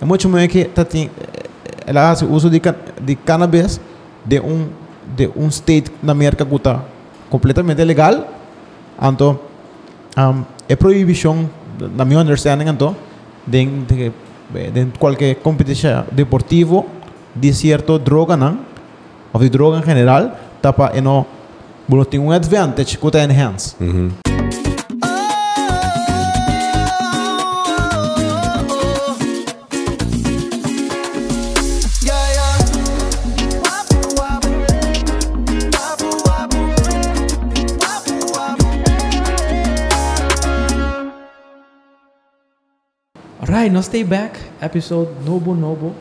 É 0.00 0.04
muito 0.04 0.28
mais 0.28 0.48
que 0.48 0.64
tá 0.64 0.84
tem 0.84 1.10
ela 1.86 2.08
faz 2.08 2.22
uso 2.22 2.50
de, 2.50 2.60
de 3.00 3.14
cannabis 3.14 3.80
de 4.24 4.40
um 4.40 4.68
de 5.16 5.30
um 5.36 5.48
state 5.48 5.90
na 6.02 6.12
América 6.12 6.44
que 6.44 6.54
está 6.54 6.82
completamente 7.30 7.82
legal. 7.84 8.26
Então, 9.00 9.38
um, 10.18 10.42
é 10.68 10.74
proibição, 10.74 11.48
na 11.94 12.04
minha 12.04 12.20
understanding, 12.20 12.68
então, 12.68 12.96
de, 13.46 13.64
de, 13.64 14.12
de 14.70 14.98
qualquer 14.98 15.36
competição 15.36 16.04
deportivo 16.10 16.86
de 17.34 17.52
certa 17.52 17.98
droga, 17.98 18.36
não? 18.36 18.58
Ou 19.32 19.40
de 19.40 19.48
droga 19.48 19.78
em 19.78 19.94
geral, 19.94 20.32
tá 20.60 20.72
para 20.72 21.00
não 21.00 21.24
Bueno, 21.88 22.04
tem 22.04 22.18
um 22.18 22.32
advantage 22.32 22.98
que 22.98 23.06
está 23.06 23.22
enhance. 23.22 23.76
Alright, 43.56 43.72
nós 43.72 43.86
stay 43.86 44.04
back. 44.04 44.38
Episode 44.60 45.08
novo, 45.24 45.54
novo. 45.54 45.94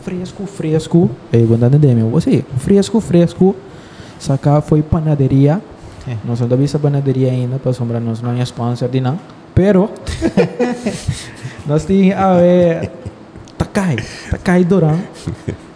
Fresco, 0.00 0.46
fresco. 0.46 1.10
Eh, 1.32 1.42
banda 1.42 1.68
demi. 1.68 2.08
Você, 2.08 2.44
fresco, 2.58 3.00
fresco. 3.00 3.56
Saka 4.16 4.60
foi 4.60 4.80
panaderia. 4.80 5.60
É. 6.06 6.16
Nós 6.24 6.38
não 6.38 6.56
vista 6.56 6.78
panaderia 6.78 7.32
ainda, 7.32 7.58
para 7.58 7.72
sombra 7.72 7.98
nós 7.98 8.22
não 8.22 8.30
é 8.30 8.42
sponsor 8.44 8.88
de 8.88 9.00
não. 9.00 9.18
Pero, 9.52 9.90
nós 11.66 11.84
temos 11.84 12.14
a 12.14 12.36
ver 12.36 12.92
Takai, 13.58 13.96
Takai 14.30 14.62
Duran, 14.62 15.00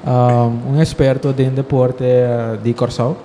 um, 0.06 0.70
um 0.78 0.80
experto 0.80 1.32
de 1.32 1.50
deporte 1.50 2.04
de 2.62 2.72
Corsal. 2.74 3.16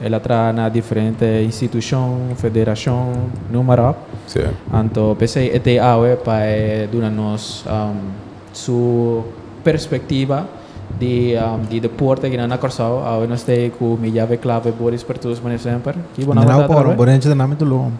ela 0.00 0.18
está 0.18 0.52
na 0.52 0.68
diferente 0.68 1.24
instituição, 1.44 2.18
federação, 2.36 3.12
número. 3.50 3.94
Sim. 4.26 4.48
Então, 4.84 5.16
pensei 5.16 5.48
este 5.48 5.78
aula 5.78 6.16
para 6.16 6.86
dar-nos 6.92 7.64
um, 7.66 7.94
sua 8.52 9.24
perspectiva 9.64 10.46
de 10.98 11.34
um, 11.36 11.62
de 11.62 11.80
deporte 11.80 12.28
que 12.28 12.36
não 12.36 12.46
na 12.46 12.58
Corsau, 12.58 13.02
a 13.04 13.26
nós 13.26 13.42
tem 13.42 13.70
com 13.70 13.98
Clave 14.40 14.72
Boris 14.72 15.02
Pertus, 15.02 15.40
por 15.40 15.50
exemplo. 15.50 15.94
Que 16.14 16.24
boa 16.24 16.34
noite. 16.34 16.48
Não, 16.48 16.66
por 16.66 16.94
bom 16.94 17.18
dia, 17.18 17.34
nome 17.34 17.54
do 17.56 17.92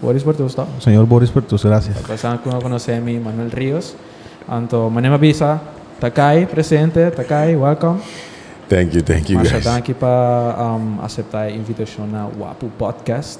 Boris 0.00 0.22
Pertus, 0.22 0.54
tá? 0.54 0.66
Senhor 0.80 1.04
Boris 1.06 1.30
Pertus, 1.30 1.64
gracias. 1.64 1.96
Pasando 1.98 2.38
com 2.38 2.50
conhecer 2.60 2.92
a 2.92 3.00
mim, 3.00 3.18
Manuel 3.18 3.48
Rios. 3.48 3.94
Então, 4.48 4.90
meu 4.90 5.02
nome 5.02 5.14
é 5.14 5.18
Bisa. 5.18 5.60
Takai, 6.00 6.46
presente. 6.46 7.10
Takai, 7.10 7.56
welcome. 7.56 8.00
Thank 8.68 8.96
you, 8.96 9.02
thank 9.02 9.30
you 9.32 9.38
Mas 9.38 9.52
guys. 9.52 9.66
aqui 9.66 9.94
para 9.94 10.56
um, 10.58 11.00
aceitar 11.00 11.42
a 11.42 11.50
invitação 11.50 12.06
na 12.06 12.26
Wapu 12.26 12.68
Podcast. 12.76 13.38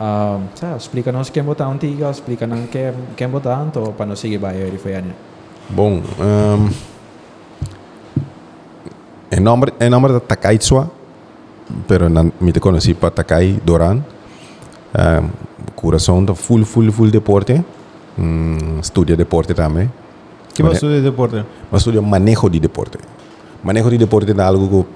Um, 0.00 0.48
sa, 0.54 0.74
explica-nos 0.76 1.28
quem 1.30 1.42
botar 1.42 1.68
um 1.68 1.76
tiga, 1.76 2.10
explica-nos 2.10 2.70
quem, 2.70 2.92
quem 3.14 3.28
botar 3.28 3.64
então 3.68 3.92
para 3.92 4.06
nós 4.06 4.18
seguir 4.18 4.38
vai 4.38 4.60
aí 4.60 4.78
foi. 4.78 5.04
Bom, 5.68 6.00
um, 6.18 6.70
em 9.30 9.40
nome, 9.40 9.66
em 9.78 9.90
nome 9.90 10.08
da 10.08 10.20
Takai 10.20 10.58
Tsua, 10.58 10.90
pero 11.86 12.08
na, 12.08 12.24
me 12.40 12.50
te 12.52 12.58
conheci 12.58 12.94
para 12.94 13.10
Takai 13.10 13.60
Doran, 13.64 14.00
um, 14.94 15.28
coração 15.76 16.24
da 16.24 16.34
full, 16.34 16.64
full, 16.64 16.90
full 16.90 17.10
deporte, 17.10 17.62
um, 18.18 18.80
estudia 18.80 19.16
deporte 19.16 19.52
também, 19.54 19.90
Que 20.54 20.62
você 20.62 20.86
de 20.86 21.02
deporte? 21.02 21.44
mas 21.70 21.82
estudia 21.82 22.00
manejo 22.00 22.48
de 22.48 22.58
deporte. 22.60 22.98
Manejo 23.64 23.90
de 23.90 23.98
deporte 23.98 24.32
é 24.32 24.42
algo 24.42 24.84
que 24.84 24.90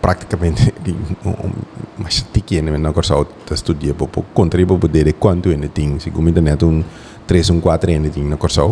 praticamente 0.00 0.72
mas 1.98 2.24
tiquinho 2.32 2.78
na 2.78 2.92
corsa 2.92 3.14
da 3.46 3.54
estudia 3.54 3.92
para 3.92 4.06
contribuir 4.32 4.78
para 4.78 4.88
poder 4.88 5.12
quanto 5.14 5.50
ainda 5.50 5.68
tem 5.68 5.98
se 5.98 6.10
como 6.10 6.28
ainda 6.28 6.40
net 6.40 6.64
um 6.64 6.82
3 7.26 7.50
um 7.50 7.60
4 7.60 7.90
ainda 7.90 8.08
tem 8.08 8.24
na 8.24 8.36
corsa 8.36 8.62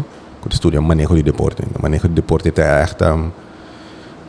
que 0.41 0.55
estudia 0.55 0.81
manejo 0.81 1.15
de 1.17 1.23
deporte. 1.23 1.63
Manejo 1.83 2.09
de 2.09 2.15
deporte 2.15 2.49
echt 2.49 3.03
um, 3.03 3.31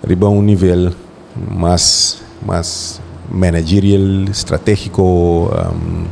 riba 0.05 0.27
um 0.27 0.41
nível 0.41 0.91
mais 1.35 2.21
mais 2.45 2.99
managerial 3.31 4.29
estratégico 4.29 5.03
um, 5.03 6.05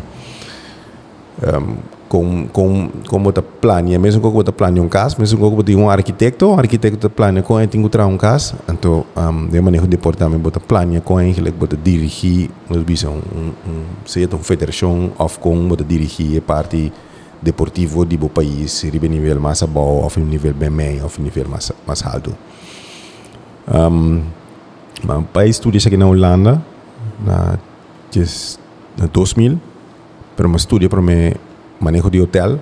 um, 1.44 1.78
com 2.08 2.48
com 2.48 2.90
como 3.08 3.32
ta 3.32 3.42
plania 3.42 4.00
mesmo 4.00 4.22
como 4.22 4.44
ta 4.44 4.52
plania 4.52 4.82
um 4.82 4.90
caso 4.90 5.18
mesmo 5.20 5.40
como 5.40 5.62
de 5.62 5.76
um 5.76 5.90
arquiteto 5.90 6.48
um 6.48 6.58
arquiteto 6.58 7.10
plania 7.10 7.44
com 7.44 7.60
ele 7.60 7.68
que 7.68 7.78
um 7.78 8.18
caso. 8.18 8.56
Então 8.70 9.06
um, 9.16 9.48
de 9.48 9.62
manejo 9.62 9.88
de 9.88 9.98
porta 9.98 10.26
também 10.26 10.40
bota 10.40 10.60
plania 10.60 11.02
com 11.02 11.20
ele 11.20 11.52
bota 11.52 11.78
dirigir 11.78 12.50
nos 12.70 12.84
bisa 12.84 13.10
um, 13.10 13.22
um, 13.36 13.54
um 13.70 13.84
seja 14.06 14.30
uma 14.32 14.40
federação 14.44 15.12
ou 15.18 15.30
com 15.30 15.68
bota 15.68 15.84
dirigir 15.84 16.40
a 16.40 16.42
parte 16.42 16.92
deportivo 17.42 18.06
de 18.06 18.18
bo 18.18 18.30
país 18.30 18.84
ribe 18.84 19.10
nível 19.10 19.40
mais 19.40 19.62
bom 19.64 20.02
ou 20.04 20.12
nível 20.24 20.54
bem 20.54 20.70
meio 20.70 21.04
ou 21.04 21.12
nível 21.20 21.48
mais 21.50 21.72
mais 21.86 22.04
alto. 22.06 22.36
Um, 23.68 24.24
mas 25.04 25.26
para 25.32 25.46
estudar 25.46 25.78
aqui 25.86 25.98
na 25.98 26.08
Holanda 26.08 26.64
na 27.20 27.60
na 28.98 29.06
2000 29.06 29.60
pero 30.38 30.48
me 30.48 30.56
estudia 30.56 30.88
para 30.88 31.02
me 31.02 31.36
manejo 31.80 32.10
de 32.10 32.20
hotel. 32.20 32.60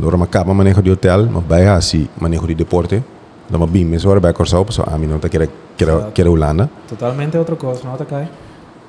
Door 0.00 0.16
mijn 0.16 0.28
kap 0.28 0.46
manejo 0.46 0.82
de 0.82 0.88
hotel, 0.88 1.26
maar 1.26 1.42
bij 1.42 1.66
haar 1.66 1.82
zie 1.82 2.08
manejo 2.18 2.46
de 2.46 2.54
deporte. 2.54 3.02
Dan 3.46 3.58
mijn 3.58 3.72
beam 3.72 3.92
is 3.92 4.02
hoor 4.02 4.20
bij 4.20 4.32
Corso, 4.32 4.64
zo 4.68 4.82
aan 4.82 5.00
minuta 5.00 5.28
quiere 5.28 5.48
quiero 5.76 6.10
quiero 6.12 6.30
Holanda. 6.30 6.68
Totalmente 6.86 7.38
otro 7.38 7.56
cosa, 7.56 7.88
¿no 7.88 7.96
te 7.96 8.04
cae? 8.04 8.28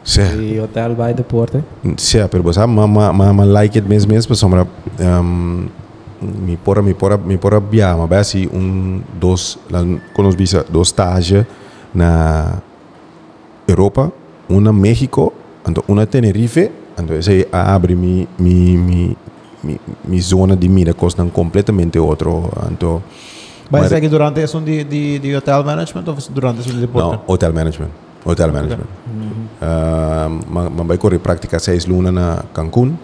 Sí. 0.03 0.21
Y 0.21 0.59
hotel 0.59 0.95
by 0.95 1.13
deporte. 1.13 1.63
Sí, 1.95 2.19
pero 2.29 2.43
pues 2.43 2.57
ma 2.57 2.87
ma 2.87 3.11
ma, 3.11 3.33
ma 3.33 3.45
like 3.45 3.77
it 3.77 3.87
mes 3.87 4.05
mes, 4.05 4.27
pues 4.27 4.39
sombra 4.39 4.65
um, 4.99 5.69
em, 6.21 6.45
mi 6.45 6.57
porra 6.57 6.81
mi 6.81 6.93
porra 6.93 7.17
mi 7.17 7.37
porra 7.37 7.59
via, 7.59 7.95
ma 7.95 8.05
bij 8.07 8.23
zie 8.23 8.49
un 8.51 9.03
dos 9.19 9.59
la 9.69 9.83
con 10.13 10.25
los 10.25 10.35
visa 10.35 10.63
dos 10.71 10.87
stage 10.89 11.45
na 11.93 12.61
Europa, 13.65 14.11
una 14.47 14.71
México, 14.71 15.33
ando 15.63 15.83
una 15.87 16.05
Tenerife, 16.05 16.71
entonces 16.97 17.27
ahí 17.27 17.47
abre 17.51 17.95
mi 17.95 18.27
mi 18.37 18.77
mi 18.77 19.15
mi, 19.63 19.79
mi 20.05 20.21
zona 20.21 20.55
de 20.55 20.67
mira 20.69 20.93
costa 20.93 21.23
completamente 21.25 21.97
outro 21.99 22.49
então 22.71 23.01
Mas- 23.69 23.87
ser 23.89 24.01
que 24.01 24.09
durante 24.09 24.41
é 24.41 24.57
um 24.57 24.63
de, 24.63 24.83
de, 24.83 25.19
de 25.19 25.35
hotel 25.35 25.63
management 25.63 26.03
ou 26.07 26.15
durante 26.31 26.59
é 26.59 26.71
um 26.71 26.75
de 26.75 26.81
deporte? 26.81 27.11
não 27.11 27.21
hotel 27.27 27.53
management 27.53 27.89
hotel 28.25 28.51
management. 28.51 28.87
Ma, 30.49 30.69
ma 30.69 30.83
vai 30.83 30.97
correr 30.97 31.19
prática 31.19 31.59
seis 31.59 31.85
lunas 31.85 32.13
na 32.13 32.43
Cancún 32.53 32.95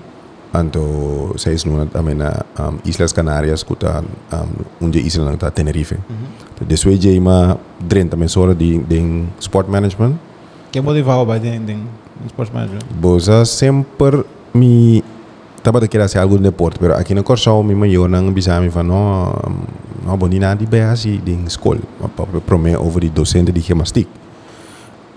então 0.54 1.34
seis 1.38 1.64
lunas 1.64 1.90
também 1.92 2.16
na 2.16 2.44
um, 2.60 2.80
Islas 2.86 3.14
Canárias 3.14 3.64
que 3.64 3.76
tá 3.76 4.02
um, 4.34 4.86
onde 4.86 5.00
isla 5.00 5.32
na 5.40 5.52
Tenerife. 5.52 5.96
Então 6.56 6.68
depois 6.68 7.00
de 7.00 7.20
uma 7.20 7.58
30 7.88 8.18
horas 8.40 8.58
de, 8.58 8.80
de 8.80 9.26
sport 9.40 9.68
management. 9.68 10.16
Que 10.72 10.82
motivava 10.82 11.24
vai 11.26 11.40
de, 11.40 11.60
de 11.60 11.78
sports 12.28 12.54
management? 12.54 12.80
Bosa 13.00 13.46
sempre 13.46 14.26
me 14.54 15.04
Taba 15.62 15.80
daquele 15.80 16.04
assim, 16.04 16.18
algo 16.18 16.38
de 16.38 16.52
porto, 16.52 16.80
pero 16.80 16.96
aqui 16.96 17.14
na 17.14 17.22
Corsão, 17.22 17.62
me 17.64 17.76
maior 17.76 18.08
não 18.08 18.32
bisa 18.32 18.62
me 18.62 18.70
fa 18.70 18.82
no 18.82 18.96
um, 18.96 20.08
no 20.08 20.18
bonina 20.18 20.56
di 20.56 20.66
be 20.66 20.82
assim 20.82 21.20
de 21.20 21.34
escola, 21.46 21.82
pro 22.46 22.58
me 22.58 22.78
over 22.78 23.02
di 23.02 23.10
docente 23.10 23.52
di 23.52 23.60
gemastik. 23.60 24.08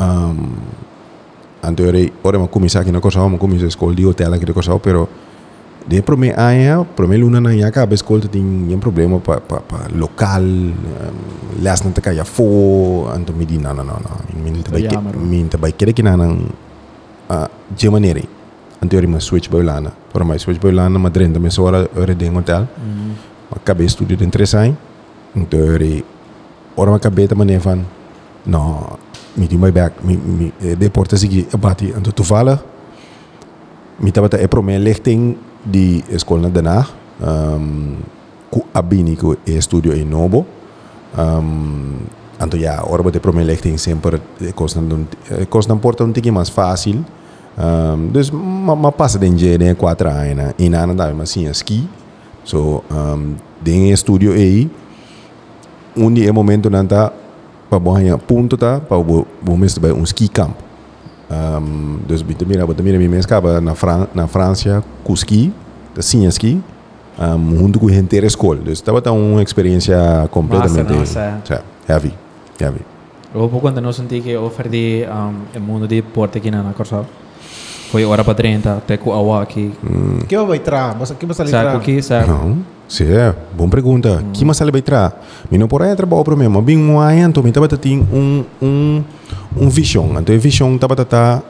Um, 0.01 0.57
anto 1.63 1.85
ore 1.85 2.13
ore 2.25 2.39
ma 2.39 2.49
kumisa 2.49 2.81
aqui 2.81 2.91
na 2.91 3.01
Corsão, 3.01 3.29
ma 3.29 3.39
kumisa 3.39 3.67
escola 3.67 3.95
di 3.95 4.05
hotel 4.05 4.35
aqui 4.35 4.45
na 4.45 4.53
Corsão, 4.53 4.81
pero 4.81 5.09
de 5.87 6.03
pro 6.03 6.17
me 6.17 6.33
aia, 6.33 6.85
pro 6.85 7.07
luna 7.07 7.41
na 7.41 7.55
ia 7.55 7.71
ka 7.71 7.87
be 7.87 7.95
escola 7.95 8.27
tem 8.27 8.43
um 8.43 8.81
problema 8.81 9.21
pa 9.21 9.41
pa, 9.41 9.61
pa 9.61 9.87
local, 9.95 10.43
um, 10.43 11.63
las 11.63 11.85
na 11.85 11.93
taka 11.93 12.13
ya 12.13 12.25
fo, 12.25 13.09
anto 13.15 13.33
mi 13.33 13.47
di 13.47 13.59
na 13.59 13.73
na 13.73 13.85
na 13.85 13.93
na. 13.93 14.11
Min 14.43 14.61
te 14.61 14.73
baik 14.73 14.91
min 15.15 15.49
te 15.49 15.57
baik 15.57 15.77
kere 15.79 15.93
kinanang 15.93 16.51
uh, 17.31 17.33
ah, 17.33 17.49
jemanere. 17.77 18.27
Anto 18.83 19.01
ma 19.07 19.21
switch 19.21 19.49
ba 19.49 19.63
lana. 19.63 20.02
Para 20.13 20.25
mais 20.25 20.43
switch 20.43 20.61
para 20.61 20.71
Holanda 20.71 20.99
mas 20.99 21.13
30 21.13 21.41
meses 21.41 21.59
hora 21.59 21.89
hora 21.97 22.15
de 22.15 22.29
hotel. 22.29 22.69
Acabei 23.51 23.87
estudo 23.87 24.13
em 24.13 24.31
três 24.31 24.55
anos. 24.55 24.77
Então 25.35 25.61
ora 26.77 26.95
acabei 26.95 27.27
de 27.27 27.35
maneira 27.35 27.63
van 27.63 27.85
não 28.45 28.99
me 29.37 29.47
di 29.47 29.57
my 29.57 29.71
back 29.71 30.05
me 30.05 30.17
me 30.17 30.53
eh, 30.63 30.77
deporte 30.77 31.17
seguir. 31.17 31.49
Abati 31.53 31.87
então 31.97 32.13
tu 32.13 32.25
fala. 32.25 32.63
Me 33.99 34.09
estava 34.09 34.29
é 34.33 34.47
para 34.47 34.63
mim 34.63 34.79
lichting 34.79 35.37
de 35.65 36.05
escola 36.11 36.51
daarna 36.51 36.87
um, 37.21 37.97
ku 38.51 38.67
abini 38.75 39.17
ku 39.17 39.37
e 39.47 39.61
studio 39.63 39.93
em 39.95 40.05
Novo. 40.05 40.47
Um, 41.17 42.01
então 42.41 42.59
ja 42.59 42.83
ora 42.85 43.03
bate 43.03 43.21
para 43.21 43.33
mim 43.33 43.45
lichting 43.45 43.79
sempre 43.79 44.21
eh, 44.41 44.53
costa 44.53 44.81
um 44.81 45.07
eh, 45.31 45.47
costa 45.47 45.77
porta 45.77 46.05
um 46.05 46.13
tique 46.13 46.31
mais 46.31 46.49
fácil 46.49 47.05
um, 47.59 48.09
dus 48.09 48.31
ma, 48.31 48.75
ma 48.75 48.91
passa 48.93 49.19
de 49.19 49.27
engenharia 49.27 49.75
quatro 49.75 50.09
anos 50.09 50.37
né? 50.37 50.55
e 50.59 50.69
nada 50.69 50.95
dava 50.95 51.15
mas 51.15 51.31
sim 51.31 51.47
ski. 51.51 51.89
So 52.45 52.83
um, 52.91 53.37
de 53.61 53.97
studio 53.97 54.33
aí. 54.33 54.71
Um 55.97 56.13
dia 56.13 56.33
momento 56.33 56.71
não 56.71 56.87
tá 56.87 57.13
para 57.69 57.79
banhar 57.79 58.19
ponto 58.19 58.57
tá? 58.57 58.81
Para 58.81 58.99
o 58.99 59.27
o 59.47 59.57
mês 59.57 59.77
vai 59.79 59.93
um 59.93 60.05
ski 60.05 60.29
camp. 60.29 60.57
Um, 61.31 61.99
dus 62.07 62.23
bita 62.23 62.45
mira 62.45 62.67
bita 62.67 62.83
mira 62.83 62.99
mi 62.99 63.09
mês 63.09 63.25
acaba 63.25 63.61
na 63.61 63.75
Fran 63.75 64.07
na 64.15 64.27
França 64.27 64.83
com 65.05 65.15
ski 65.15 65.53
da 65.95 66.03
sim 66.03 66.27
ski. 66.29 66.61
Um, 67.19 67.59
junto 67.59 67.79
com 67.79 67.89
a 67.89 67.95
inteira 67.95 68.27
escola. 68.27 68.61
Dus 68.61 68.79
estava 68.79 69.03
tá 69.03 69.13
uma 69.13 69.43
experiência 69.43 70.27
completamente 70.31 70.93
Massa, 70.93 71.31
nossa. 71.33 71.41
cioè, 71.45 71.63
heavy 71.87 72.15
heavy. 72.59 72.81
Eu 73.35 73.49
vou 73.49 73.61
quando 73.61 73.81
não 73.81 73.93
senti 73.93 74.21
que 74.21 74.37
perdi 74.57 75.05
um, 75.09 75.59
o 75.59 75.61
mundo 75.61 75.89
de 75.89 76.03
porte 76.03 76.39
aqui 76.39 76.51
na 76.51 76.73
Corsal. 76.73 77.07
Foi 77.93 78.05
hora 78.07 78.25
para 78.25 78.35
30, 78.35 78.79
até 78.79 78.97
com 78.97 79.13
a 79.13 79.43
aqui. 79.43 79.71
Que 80.27 80.35
vai 80.39 80.57
entrar? 80.57 80.95
Você 80.95 81.15
que 81.15 81.27
você 81.27 81.45
Saco 81.45 81.57
entrar? 81.57 81.77
aqui, 81.77 82.03
saco. 82.03 82.31
Não, 82.31 82.65
sim, 82.89 83.05
é, 83.05 83.35
boa 83.55 83.69
pergunta. 83.69 84.25
Que 84.33 84.47
mas 84.47 84.59
ele 84.63 84.71
vai 84.71 84.79
entrar? 84.79 85.23
Me 85.51 85.59
não 85.59 85.69
por 85.69 85.83
aí 85.83 85.95
trabalho 85.95 86.25
para 86.25 86.35
mim, 86.35 86.49
mas 86.49 86.65
bem 86.65 86.79
um 86.79 86.99
aí 86.99 87.21
então 87.21 87.43
me 87.43 87.53
tava 87.53 87.69
tem 87.69 87.99
um 88.11 88.45
um 88.63 89.05
um 89.59 89.69
vision, 89.69 90.17
então 90.19 90.39
vision 90.39 90.79
tava 90.79 90.97
tata 90.97 91.43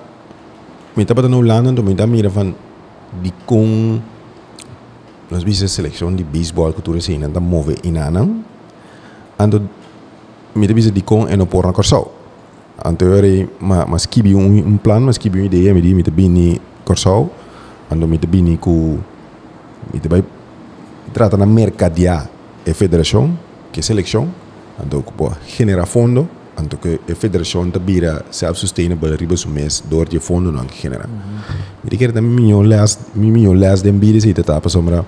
me 0.97 1.05
tava 1.05 1.23
no 1.29 1.39
Holanda, 1.39 1.71
então 1.71 1.85
me 1.85 1.95
tava 1.95 2.11
mira 2.11 2.29
van 2.29 2.53
de 3.23 3.33
com 3.47 4.01
nós 5.31 5.45
vimos 5.45 5.63
a 5.63 5.69
seleção 5.69 6.13
de 6.13 6.25
beisebol 6.25 6.73
que 6.73 6.83
tu 6.83 6.91
recém 6.91 7.23
anda 7.23 7.39
move 7.39 7.77
inanang, 7.85 8.43
ando 9.39 9.69
me 10.57 10.67
tava 10.67 10.81
de 10.81 11.03
com 11.03 11.29
e 11.29 11.37
no 11.37 11.47
por 11.47 11.67
na 11.67 11.73
corsau. 11.73 12.22
Ante 12.85 13.05
ore 13.05 13.49
ma 13.59 13.85
ma 13.87 13.97
skibi 13.97 14.33
un, 14.33 14.59
un 14.59 14.79
plan, 14.81 15.05
ma 15.05 15.13
skibi 15.13 15.39
una 15.39 15.47
idea, 15.47 15.73
mi 15.73 15.81
di 15.81 15.95
mi 15.95 16.03
te 16.03 16.11
bini 16.11 16.59
corsau, 16.83 17.31
ando 17.89 18.07
mi 18.07 18.19
te 18.19 18.27
bini 18.27 18.59
cu 18.59 18.99
mi 19.93 20.01
te 20.01 20.09
vai 20.09 20.23
trata 21.13 21.37
na 21.37 21.47
mercadia 21.47 22.29
e 22.65 22.73
federação, 22.73 23.39
que 23.71 23.81
é 23.81 23.83
seleção, 23.83 24.29
ando 24.83 25.03
que 25.03 25.13
genera 25.47 25.87
fondo, 25.87 26.29
ando 26.57 26.77
que 26.77 26.99
a 27.09 27.15
federação 27.15 27.71
te 27.71 27.79
bira 27.79 28.25
self-sustainable 28.31 29.15
riba 29.17 29.37
su 29.37 29.49
mês, 29.49 29.85
door 29.89 30.09
de 30.09 30.19
fondo 30.19 30.51
não 30.51 30.67
genera. 30.69 31.09
Mi 31.85 31.91
di 31.91 31.97
quer 31.97 32.13
também 32.13 32.33
minho 32.33 32.63
las, 32.63 32.99
mi 33.15 33.31
minho 33.31 33.55
las 33.55 33.83
den 33.83 34.01
bira 34.01 34.21
se 34.21 34.33
te 34.35 34.43
tapa 34.43 34.69
sombra. 34.69 35.05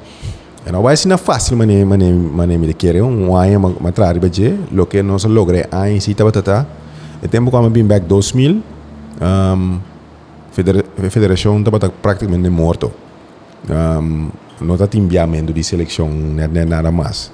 E 0.65 0.70
não 0.70 0.81
vai 0.82 0.97
ser 0.97 1.09
na 1.09 1.19
fácil 1.19 1.56
mané 1.56 1.85
mané 1.85 2.12
mané 2.12 2.56
mi 2.56 2.69
di 2.69 2.75
quer 2.75 3.03
um 3.03 3.35
ano 3.35 3.77
ma 3.81 3.91
trari 3.91 4.20
lo 4.70 4.87
que 4.87 5.03
logre 5.03 5.67
aí 5.73 6.00
se 6.00 6.15
tava 6.15 6.31
tata. 6.31 6.67
E 6.81 6.84
tempo 7.29 7.50
quando 7.50 7.71
bem 7.71 7.85
back 7.85 8.06
2000, 8.06 8.62
um, 9.21 9.81
a 11.05 11.11
federação 11.11 11.59
estava 11.59 11.79
praticamente 11.91 12.49
morto. 12.50 12.93
Um, 13.69 14.31
não 14.61 14.75
está 14.75 14.97
enviamento 14.97 15.53
de 15.53 15.62
seleção 15.65 16.09
nem, 16.09 16.65
nada 16.65 16.91
mais. 16.91 17.32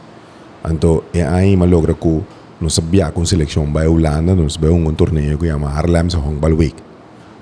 Então, 0.69 1.03
é 1.13 1.23
aí 1.23 1.57
que 1.57 1.65
logra 1.65 1.95
que 1.95 2.23
nós 2.61 2.75
sabia 2.75 3.11
com 3.11 3.25
seleção 3.25 3.71
vai 3.73 3.87
Holanda, 3.87 4.35
nós 4.35 4.57
vemos 4.57 4.89
um 4.89 4.95
torneio 4.95 5.39
que 5.39 5.47
chama 5.47 5.69
Harlem 5.69 6.09
Hongbal 6.15 6.53
Week. 6.53 6.77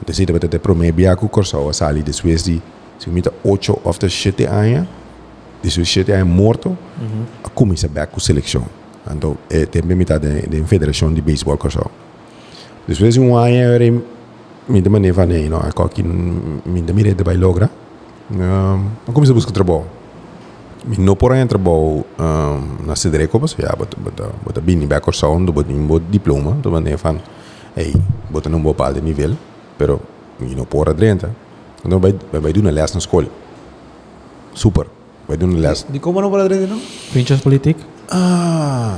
Então, 0.01 0.15
se 0.15 0.25
você 0.25 0.49
tem 0.49 0.93
via 0.93 1.17
com 1.17 1.27
o 1.27 1.29
Corso, 1.29 1.69
a 1.69 1.73
sali 1.73 2.03
depois 2.03 2.45
de 2.45 2.63
se 2.99 3.11
me 3.11 3.23
8 3.45 3.81
of 3.85 3.99
the 3.99 4.09
7 4.09 4.45
anos, 4.47 4.89
depois 5.63 5.89
7 5.89 6.13
anos 6.13 6.35
morto, 6.35 6.77
a 7.45 7.49
começa 7.49 7.89
back 7.89 8.13
com 8.13 8.21
seleção. 8.21 8.65
Então, 9.11 9.37
é 9.51 9.67
também 9.67 9.97
metade 9.97 10.29
da 10.47 10.65
federação 10.67 11.13
de 11.13 11.21
beisebol 11.21 11.57
Corso. 11.57 11.91
Depois 12.89 13.13
de 13.13 13.21
um 13.21 13.37
ano, 13.37 13.55
eu 13.55 14.03
me 14.67 14.81
demandei, 14.81 15.13
falei, 15.13 15.47
não, 15.47 15.59
aqui 15.59 16.03
me 16.03 16.81
demandei 16.81 17.13
de 17.13 17.23
vai 17.23 17.37
lograr. 17.37 17.71
Um, 18.33 18.87
eu 19.07 19.13
comecei 19.13 19.33
a 19.33 19.35
buscar 19.35 19.53
trabalho. 19.53 19.85
Mi 20.87 20.97
não 20.97 21.15
por 21.15 21.33
aí 21.33 21.45
trabalho 21.45 22.03
um, 22.19 22.87
na 22.87 22.97
Cedreco, 22.97 23.39
mas 23.39 23.55
já, 23.59 23.77
bota, 23.77 23.95
bota, 24.01 24.31
bota 24.43 24.61
bem 24.63 24.87
back 24.87 25.07
or 25.07 25.15
sound, 25.15 25.53
bota 25.53 25.71
um 25.71 25.87
bom 25.87 26.01
diploma, 26.11 26.57
tu 26.63 26.71
mandei 26.71 26.97
fan, 26.97 27.19
ei, 27.77 27.95
bota 28.31 28.49
num 28.49 28.63
bom 28.63 28.73
pal 28.73 28.95
de 28.95 29.03
nível, 29.03 29.37
pero 29.77 30.01
mi 30.41 30.55
não 30.55 30.65
por 30.65 30.89
adrenta. 30.89 31.31
Então 31.85 32.01
vai 32.01 32.15
vai 32.33 32.53
dar 32.53 32.61
uma 32.61 32.71
les 32.71 32.93
na 32.95 32.99
escola. 32.99 33.29
Super. 34.55 34.87
Vai 35.29 35.37
dar 35.37 35.45
uma 35.45 35.59
les. 35.59 35.87
De 35.91 35.99
como 35.99 36.23
não 36.23 36.31
para 36.31 36.49
direito, 36.49 36.71
não? 36.71 36.81
Pinchas 37.13 37.43
politik. 37.43 37.79
Ah, 38.11 38.97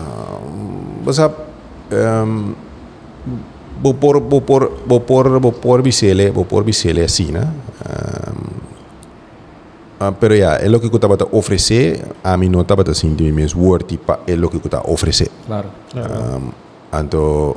basta 1.05 1.35
um, 1.91 2.55
bopor 3.81 4.21
bopor 4.21 4.63
bopor 4.87 5.41
bopor 5.41 5.83
bisele 5.83 6.31
bopor 6.31 6.63
bisele 6.65 7.03
assim 7.03 7.33
ehm, 7.33 7.35
né 7.35 7.45
uh, 7.81 8.35
ah, 10.01 10.13
pero 10.13 10.35
ya 10.35 10.61
é 10.61 10.69
lo 10.69 10.81
que 10.81 10.87
eu 10.87 11.09
bata 11.09 11.27
ofrecer 11.33 12.05
a 12.23 12.37
mim 12.37 12.49
não 12.49 12.63
bata 12.65 12.91
assim 12.91 13.15
de 13.15 13.33
mes 13.33 13.55
word 13.55 13.85
tipo 13.85 14.13
é 14.27 14.37
lo 14.37 14.49
que 14.49 14.57
eu 14.57 14.71
tava 14.71 14.91
ofrecer 14.91 15.29
claro, 15.47 15.69
claro. 15.93 16.15
Um, 16.15 16.53
anto 16.93 17.57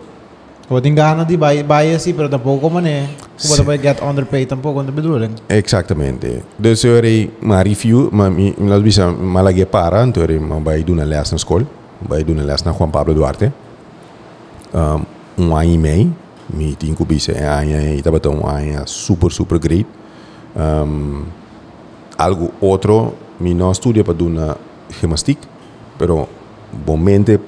Kung 0.64 0.80
bating 0.80 0.96
gana 0.96 1.28
di 1.28 1.36
bias 1.36 2.08
pero 2.16 2.31
tampoco 2.31 2.72
man 2.72 2.88
eh. 2.88 3.04
Kung 3.36 3.68
bating 3.68 3.78
sí. 3.78 3.84
get 3.84 4.00
underpaid 4.00 4.48
tampoco 4.48 4.80
ang 4.80 4.96
bidulin. 4.96 5.36
Exactamente. 5.50 6.42
Dus 6.58 6.84
jag 6.84 7.04
är 7.04 7.30
ma 7.42 7.62
review, 7.62 8.10
ma 8.12 8.30
mi 8.30 8.56
las 8.58 8.81
bisa 8.81 9.12
malage 9.12 9.66
para, 9.66 10.02
anto 10.02 10.22
jag 10.22 10.31
är 10.31 10.40
ma 10.40 10.60
bay 10.60 10.84
duna 10.84 11.04
läs 11.04 11.31
na 11.31 11.38
skol, 11.38 11.68
bay 12.00 12.24
duna 12.24 12.44
läs 12.44 12.64
na 12.64 12.72
Juan 12.72 12.92
Pablo 12.92 13.14
Duarte. 13.14 13.52
Um, 14.74 15.06
meio, 15.38 16.16
me 16.50 16.76
tinha 16.76 16.96
que 16.96 17.06
bisa, 17.06 17.32
é 17.32 17.46
ano 17.46 17.72
e 17.72 17.98
estava 17.98 18.20
um 18.30 18.48
ano 18.48 18.88
super 18.88 19.32
super 19.32 19.60
great. 19.60 19.88
Um, 20.56 21.24
algo 22.18 22.52
outro, 22.62 23.14
mi 23.40 23.54
não 23.54 23.72
estudia 23.72 24.04
para 24.04 24.24
uma 24.24 24.58
gimnastic, 25.00 25.40
pero 25.98 26.28
bommente 26.72 27.40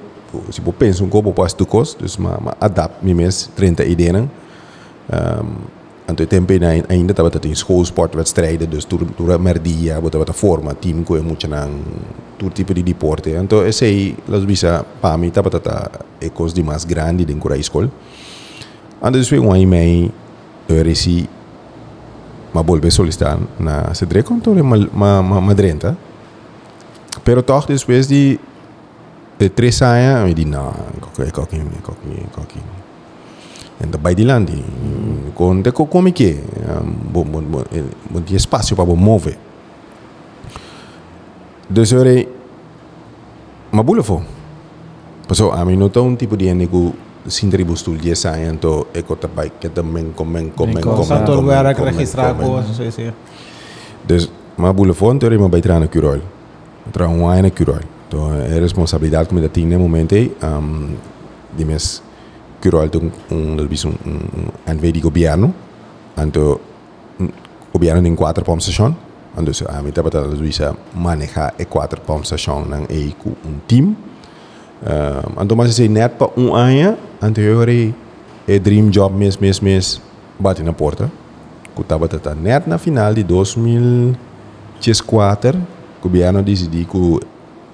se 0.50 0.60
eu 0.60 0.72
penso 0.72 1.04
um 1.04 1.08
pouco 1.08 1.32
para 1.32 1.46
estos 1.46 1.96
dus 1.98 2.16
ma 2.16 2.38
ma 2.40 2.56
adapt 2.60 3.04
mi 3.04 3.14
mes 3.14 3.50
30 3.54 3.84
ideen. 3.84 4.16
Um, 4.16 5.75
aan 6.06 6.14
het 6.14 6.28
tempo 6.28 6.54
na 6.58 6.68
ainda 6.86 7.12
tava 7.12 7.30
tá 7.30 7.38
tem 7.38 7.54
school 7.54 7.84
sportwedstrijden 7.84 8.70
dus 8.70 8.84
tur 8.84 9.02
tur 9.16 9.40
merdia 9.40 10.00
bota 10.00 10.18
bota 10.18 10.32
forma 10.32 10.74
team 10.74 11.02
ko 11.02 11.16
emu 11.16 11.34
chanang 11.36 11.82
tur 12.36 12.52
tipo 12.52 12.72
di 12.72 12.82
deporte 12.82 13.36
anto 13.36 13.64
e 13.64 13.72
sei 13.72 14.14
las 14.26 14.44
bisa 14.44 14.84
pami 15.00 15.30
tava 15.30 15.50
tata 15.50 15.90
e 16.18 16.30
cos 16.30 16.52
di 16.52 16.62
mas 16.62 16.86
grandi 16.86 17.24
den 17.24 17.38
cura 17.38 17.62
school. 17.62 17.90
Ando 19.00 19.18
deswe 19.18 19.38
um 19.38 19.52
aí 19.52 19.66
mei 19.66 20.10
eu 20.68 20.82
reci 20.82 21.28
ma 22.52 22.62
bolbe 22.62 22.90
solicitar 22.90 23.38
na 23.58 23.92
sedre 23.94 24.22
contore 24.22 24.62
ma 24.62 24.76
ma 24.92 25.22
ma 25.22 25.40
madrenta 25.40 25.96
pero 27.24 27.42
toch 27.42 27.66
deswe 27.66 28.00
di 28.06 28.38
de 29.38 29.48
três 29.48 29.74
saia 29.76 30.28
e 30.28 30.34
di 30.34 30.44
na 30.44 30.72
kokin 31.00 31.30
kokin 31.30 31.70
kokin 31.82 32.28
kokin 32.30 32.85
Então, 33.80 34.00
vai 34.00 34.14
de 34.14 34.24
lá, 34.24 34.40
com 35.34 35.60
de 35.60 35.72
como 35.72 36.12
que 36.12 36.40
bom 37.12 37.24
bom 37.24 37.42
bom 37.42 37.62
bom 38.10 38.20
de 38.20 38.36
espaço 38.36 38.74
para 38.74 38.84
mover. 38.84 39.38
Dus 41.68 41.92
eu 41.92 42.04
ma 43.72 43.82
bula 43.82 44.02
fo. 44.02 44.22
Paso 45.28 45.50
a 45.50 45.64
tá 45.90 46.00
um 46.00 46.16
tipo 46.16 46.36
de 46.36 46.54
nego 46.54 46.94
sin 47.26 47.50
tribus 47.50 47.82
tul 47.82 47.98
10 47.98 48.24
anos, 48.26 48.48
então 48.52 48.86
é 48.94 49.02
que 49.02 49.26
vai 49.34 49.50
que 49.50 49.68
também 49.68 50.12
comem 50.14 50.50
comem 50.50 50.80
comem. 50.80 51.04
Santo 51.04 51.32
comem, 51.32 51.40
lugar 51.40 51.74
comem, 51.74 51.92
registrar 51.92 52.34
comem. 52.34 52.48
coisas, 52.48 52.76
sim, 52.76 52.90
sim. 52.90 53.12
Dus, 54.06 54.30
maar 54.56 54.72
boulevard 54.72 55.18
teorie 55.18 55.38
maar 55.38 55.48
bij 55.48 55.60
trainen 55.60 55.88
curol. 55.88 56.20
Trainen 56.92 57.18
een 57.18 57.30
wine 57.30 57.50
curol. 57.50 57.82
Então, 58.08 58.32
é 58.32 58.60
responsabilidade 58.60 59.28
como 59.28 59.40
da 59.40 59.78
momento 59.78 60.14
aí, 60.14 60.32
um, 60.42 60.96
de 61.56 61.64
Kira 62.60 62.84
itu 62.88 63.00
lebih 63.30 63.86
an 64.64 64.78
vedi 64.80 65.00
governo 65.00 65.52
anto 66.16 66.60
governo 67.72 68.00
mm, 68.00 68.06
in 68.06 68.16
quattro 68.16 68.44
pom 68.44 68.58
session 68.58 68.94
anto 69.36 69.52
se 69.52 69.64
a 69.68 69.82
metà 69.82 70.02
patata 70.02 70.34
lui 70.34 70.52
sa 70.52 70.74
maneja 70.92 71.54
e 71.56 71.66
quattro 71.68 72.00
pom 72.00 72.22
session 72.22 72.68
nang 72.68 72.86
e 72.88 73.14
ku 73.20 73.36
un 73.44 73.60
team. 73.66 73.94
Eh, 74.84 74.92
uh, 74.92 75.40
anto 75.40 75.56
mas 75.56 75.74
se 75.74 75.88
net 75.88 76.16
pa 76.16 76.30
un 76.36 76.56
anya 76.56 76.96
anteriori 77.20 77.94
e 78.46 78.60
dream 78.60 78.90
job 78.90 79.12
mes 79.12 79.40
mes 79.40 79.60
mes 79.60 80.00
bate 80.38 80.62
na 80.62 80.72
porta 80.72 81.10
ku 81.74 81.84
tabata 81.84 82.34
net 82.34 82.66
na 82.66 82.78
final 82.78 83.14
di 83.14 83.24
2004 83.24 85.56
governo 86.00 86.42
decidi 86.42 86.84
ku 86.84 87.20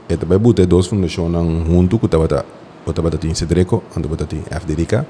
e 0.08 0.16
também 0.16 0.38
botar 0.38 0.66
duas 0.66 0.86
fundações 0.86 1.66
junto 1.66 1.98
ku 1.98 2.08
tabata 2.08 2.44
tata 2.86 3.26
em 3.26 3.34
Cedreco 3.34 3.82
onde 3.96 4.06
estava 4.06 4.16
tata 4.16 4.36
em 4.36 4.44
FDDK 4.50 5.04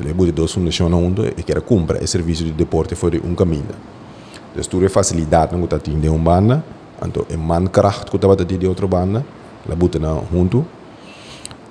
ele 0.00 0.32
duas 0.32 0.52
fundações 0.52 0.90
junto 0.90 1.26
e 1.26 1.42
que 1.42 1.50
era 1.50 1.60
compra 1.60 2.02
e 2.02 2.06
serviço 2.06 2.44
de 2.44 2.52
deporte 2.52 2.94
foi 2.94 3.20
um 3.24 3.34
caminho 3.34 3.64
então 4.56 4.82
é 4.82 4.88
facilidade 4.88 5.54
não 5.54 5.64
estava 5.64 5.82
em 5.88 6.08
uma 6.08 6.18
banda 6.18 6.64
então 7.04 7.24
é 7.30 7.36
mankracht 7.36 8.10
que 8.10 8.16
estava 8.16 8.36
de 8.36 8.66
outra 8.66 8.86
banda 8.86 9.24
la 9.68 9.74
botar 9.74 9.98
na 9.98 10.20
junto 10.32 10.64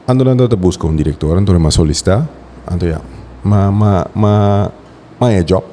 Ando 0.08 0.30
andando 0.30 0.56
busca 0.56 0.86
um 0.86 0.96
diretor, 0.96 1.36
ando 1.36 1.52
uma 1.58 1.72
solicitar, 1.72 2.30
ando 2.72 2.88
já, 2.88 3.02
ma 3.44 3.72
ma 3.72 4.06
ma 4.14 4.72
ma 5.20 5.32
é 5.32 5.42
job? 5.42 5.66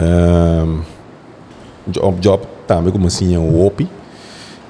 Um, 0.00 0.80
job 1.88 2.20
job 2.20 2.46
também 2.68 2.92
como 2.92 3.08
assim 3.08 3.34
é 3.34 3.38
o 3.38 3.66
OPI 3.66 3.88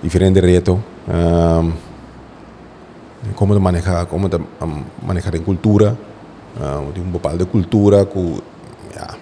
diferente 0.02 0.40
reto. 0.40 0.82
Um, 1.06 1.72
como 3.34 3.58
manejar, 3.58 4.06
como 4.06 4.28
manejar 5.02 5.34
em 5.34 5.42
cultura, 5.42 5.96
uh, 6.56 6.92
tem 6.92 7.02
um 7.02 7.10
bepaalde 7.10 7.44
cultura 7.46 8.04
que, 8.04 8.42
ja, 8.94 9.16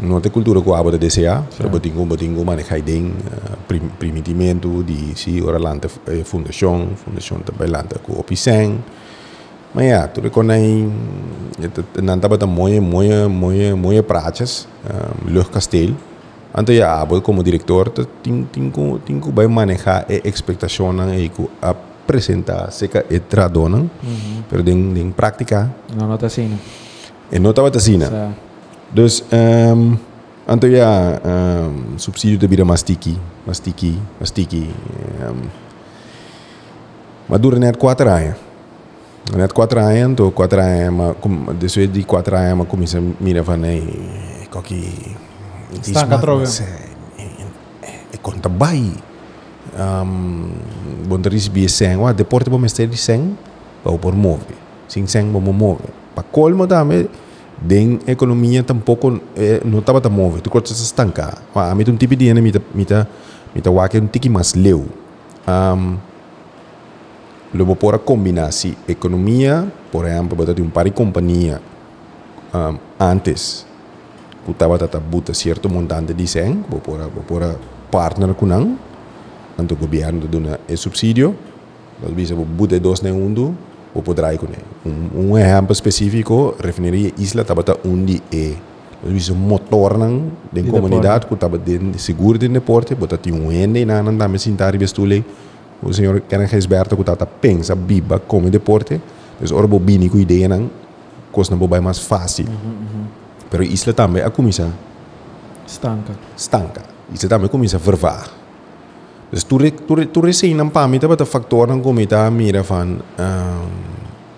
não 0.00 0.20
tem 0.20 0.32
cultura 0.32 0.62
que 0.62 0.72
abo 0.72 0.90
de 0.90 0.98
desejar, 0.98 1.44
pero 1.56 1.68
botingo 1.68 2.06
botingo 2.06 2.44
manejar 2.44 2.80
bem 2.82 3.08
uh, 3.08 3.56
prim, 3.68 3.90
primitimento 3.98 4.82
de 4.82 5.14
si 5.14 5.42
ora 5.42 5.58
lante 5.58 5.88
eh, 6.06 6.24
fundação, 6.24 6.90
fundação 6.96 7.38
também 7.40 7.68
lante 7.68 7.98
com 7.98 8.18
opisen. 8.18 8.78
Mas 9.72 9.86
ja, 9.86 10.08
tu 10.08 10.20
reconhece, 10.20 10.90
não 12.02 12.16
estava 12.16 12.36
tão 12.36 12.48
mooi, 12.48 12.80
mooie, 12.80 13.28
mooie, 13.28 13.72
mooie 13.72 14.02
praatjes, 14.02 14.66
um, 14.84 15.32
luchtkasteel. 15.32 15.94
Ante 16.52 16.74
ja, 16.76 17.00
abo 17.00 17.20
como 17.22 17.44
diretor, 17.44 17.90
tem 17.90 18.42
tem 18.50 18.72
tem 19.04 19.20
que 19.20 19.46
manejar 19.46 20.06
a 20.08 20.28
expectação 20.28 20.92
que 22.00 22.12
apresentar 22.12 22.70
seca 22.72 23.04
e 23.10 23.18
tradonan, 23.20 23.90
Uhum. 24.02 24.42
pero 24.48 24.62
den 24.62 24.94
den 24.94 25.12
prática 25.12 25.70
Não 25.96 26.08
nota 26.08 26.26
assim, 26.26 26.48
né? 26.48 26.58
e 27.32 27.38
não 27.38 27.50
estava 27.50 27.68
assim. 27.68 28.00
Sa- 28.00 28.32
Dus 28.92 29.22
um, 29.32 29.96
anto 30.48 30.66
ja 30.66 31.20
um, 31.24 31.96
subsídio 31.96 32.36
de 32.38 32.46
vida 32.48 32.64
mastiki, 32.64 33.16
mastiki, 33.46 33.96
mastiki. 34.18 34.68
Um, 35.22 35.48
maar 37.28 37.38
dura 37.38 37.58
net 37.58 37.76
quatro 37.76 38.10
anos. 38.10 38.34
Net 39.36 39.52
quatro 39.52 39.78
anos, 39.80 40.16
to 40.16 40.32
quatro 40.32 40.58
maar 40.90 41.14
kom, 41.20 41.46
dus 41.56 41.76
weer 41.76 41.86
die 41.92 42.04
quatro 42.04 42.34
maar 42.36 42.66
kom 42.66 42.80
eens 42.80 42.96
mira 43.20 43.44
van 43.44 43.64
kokkie. 44.50 44.90
Stanca 45.82 46.18
trove. 46.18 46.46
E 48.10 48.18
conta 48.20 48.48
bai. 48.48 48.90
Um, 49.70 50.50
bom 51.06 51.22
teris 51.22 51.46
bi 51.46 51.68
sen, 51.68 51.98
wa 52.02 52.12
deporte 52.12 52.50
bom 52.50 52.64
estar 52.66 52.88
sen, 52.96 53.36
pa 53.84 53.90
por 53.96 54.14
move. 54.14 54.54
Sin 54.88 55.06
sen 55.06 55.32
bom 55.32 55.40
move. 55.40 55.86
Pa 56.14 56.22
colmo 56.22 56.66
dame 56.66 57.08
den 57.60 58.00
economia 58.06 58.62
tampouco 58.62 59.20
eh, 59.36 59.60
não 59.64 59.78
estava 59.78 60.00
tão 60.00 60.10
move. 60.10 60.40
Tu 60.40 60.50
cortas 60.50 60.80
estanca. 60.80 61.38
Wa 61.54 61.70
a 61.70 61.74
mim 61.74 61.84
um 61.88 61.96
tipo 61.96 62.16
de 62.16 62.28
ano 62.28 62.42
mita 62.42 62.60
mita 62.74 63.08
mita 63.54 63.70
wa 63.70 63.88
que 63.88 63.98
um 63.98 64.06
tiki 64.06 64.28
mais 64.28 64.54
leu. 64.54 64.86
Um, 65.46 65.98
Lobo 67.52 67.74
por 67.74 67.98
combinar 68.06 68.52
si 68.52 68.78
economia, 68.86 69.66
por 69.90 70.06
exemplo, 70.06 70.36
botar 70.36 70.54
de 70.54 70.62
um 70.62 70.70
par 70.70 70.84
de 70.84 70.92
companhia 70.92 71.60
um, 72.54 72.78
antes 72.96 73.66
que 74.44 74.52
estava 74.52 74.76
a 74.76 75.00
buta 75.00 75.34
certo 75.34 75.68
montante 75.68 76.14
de 76.14 76.26
100, 76.28 76.64
vou 76.70 76.80
vou 76.80 77.24
por 77.26 77.58
partner 77.90 78.34
com 78.34 78.46
não, 78.46 78.78
anto 79.60 79.74
o 79.74 79.76
governo 79.76 80.26
dá 80.26 80.38
um 80.38 80.76
subsídio, 80.76 81.36
nós 82.02 82.30
vou 82.30 82.44
buta 82.44 82.80
dois 82.80 83.00
nem 83.02 83.12
um 83.12 83.32
do, 83.32 83.54
vou 83.94 84.02
poder 84.02 84.32
ir 84.32 84.38
com. 84.38 84.46
Um, 84.86 85.30
um 85.30 85.38
exemplo 85.38 85.72
específico, 85.72 86.56
refineria 86.62 87.12
Isla 87.18 87.42
estava 87.42 87.60
a 87.60 87.86
um 87.86 88.04
de 88.04 88.22
e, 88.32 88.56
nós 89.02 89.12
bisa 89.12 89.34
motor 89.34 89.98
não, 89.98 90.30
de 90.52 90.62
De 90.62 90.70
comunidade 90.70 91.26
que 91.26 91.34
estava 91.34 91.58
de 91.58 91.98
seguro 91.98 92.38
de 92.38 92.48
deporte, 92.48 92.94
botar 92.94 93.18
um 93.32 93.52
ende 93.52 93.84
na 93.84 94.02
não 94.02 94.16
dá 94.16 94.28
me 94.28 94.38
sentar 94.38 94.74
e 94.74 94.78
bestule, 94.78 95.24
o 95.82 95.92
senhor 95.92 96.20
Karen 96.22 96.46
Gisberto 96.46 96.96
que 96.96 97.02
estava 97.02 97.26
pensa 97.26 97.74
biba 97.74 98.18
como 98.18 98.50
deporte, 98.50 99.00
dus 99.40 99.52
ora 99.52 99.66
bobini 99.66 100.08
com 100.08 100.18
ideia 100.18 100.48
não, 100.48 100.70
coisa 101.32 101.54
não 101.54 101.66
vai 101.66 101.80
mais 101.80 101.98
fácil. 101.98 102.46
Pero 103.50 103.62
Isla 103.64 103.92
também 103.92 104.22
a 104.22 104.30
começar 104.30 104.70
Stanca. 105.66 106.12
stanca. 106.36 106.82
Isla 107.14 107.28
também 107.28 107.48
começa 107.48 107.76
a 107.76 107.80
vervar. 107.80 108.39
Turisina 109.30 110.66
pami 110.70 110.98
ta 110.98 111.06
bata 111.06 111.24
faktor 111.24 111.70
ang 111.70 111.82
kumita 111.82 112.26
mira 112.30 112.62
fan 112.66 112.98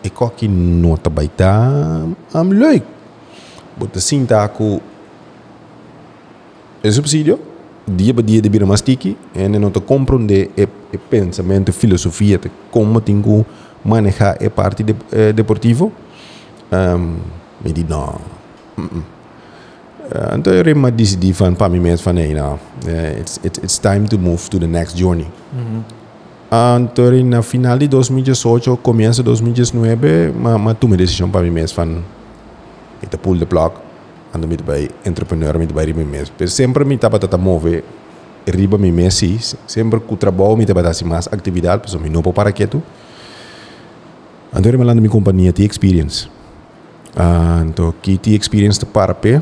ikaw 0.04 0.34
kinota 0.37 1.08
baita 1.08 2.04
am 2.32 2.49
loik. 2.52 2.84
Bota 3.78 4.00
sinta 4.00 4.44
ako 4.44 4.80
e 6.82 6.90
subsidio 6.90 7.38
dia 7.87 8.12
ba 8.12 8.22
dia 8.22 8.40
de 8.40 8.50
bira 8.50 8.66
mastiki 8.66 9.16
e 9.32 9.49
non 9.49 9.72
te 9.72 9.80
comprende 9.80 10.50
e, 10.54 10.68
e 10.90 10.99
pensamento 10.99 11.72
filosofia 11.72 12.38
te 12.38 12.50
como 12.70 13.00
tingu 13.00 13.44
maneja 13.82 14.37
e 14.38 14.50
parte 14.50 14.84
de, 14.84 14.94
eh, 15.11 15.32
deportivo 15.32 15.90
um, 16.70 17.18
mi 17.58 17.72
di 17.72 17.84
no 17.88 18.20
mm 18.76 18.87
-mm. 18.87 19.21
Uh, 20.12 20.37
então 20.37 20.52
eu 20.52 20.76
me 20.76 20.90
decidi 20.90 21.33
van 21.33 21.54
para 21.54 21.71
nou, 21.71 22.59
eh, 22.87 23.16
it's, 23.19 23.40
it's, 23.42 23.59
it's 23.62 23.78
time 23.78 24.07
to 24.07 24.19
move 24.19 24.50
to 24.50 24.59
the 24.59 24.66
next 24.66 24.95
journey. 24.95 25.26
Então 26.52 27.25
na 27.25 27.40
final 27.40 27.78
de 27.78 27.88
2018, 27.88 28.76
começo 28.76 29.23
de 29.23 29.25
2019, 29.25 30.33
ma, 30.38 30.59
ma 30.59 30.75
tomei 30.75 30.99
decisão 30.99 31.31
para 31.31 31.40
mim 31.40 31.50
mesmo 31.50 31.76
van 31.76 32.04
ik 33.00 33.21
pull 33.23 33.38
the 33.38 33.47
plug 33.47 33.73
ando 34.33 34.47
met 34.47 34.64
bij 34.64 34.90
entrepreneur 35.02 35.59
met 35.59 35.73
bij 35.73 35.92
mim 35.95 36.11
mesmo. 36.11 36.35
Pero 36.37 36.50
sempre 36.50 36.85
me 36.85 36.95
estava 36.95 37.19
a 37.31 37.37
mover 37.37 37.83
riba 38.45 38.76
mim 38.76 38.92
mesmo, 38.92 39.59
sempre 39.66 40.00
que 40.00 40.12
o 40.12 40.16
trabalho 40.16 40.57
me 40.57 40.64
estava 40.64 40.81
a 40.81 41.07
mais 41.07 41.26
atividade, 41.33 41.83
pessoal 41.83 42.02
me 42.02 42.11
não 42.11 42.23
para 42.23 42.52
quieto. 42.52 42.83
Então 44.54 44.73
eu 44.73 44.78
me 44.78 44.85
lando 44.85 45.00
minha 45.00 45.11
companhia 45.11 45.52
T 45.52 45.64
Experience. 45.64 46.28
Uh, 47.16 47.64
então 47.66 47.88
aqui 47.88 48.19
T 48.19 48.31
Experience 48.31 48.78
de 48.78 48.85
Parapé. 48.85 49.40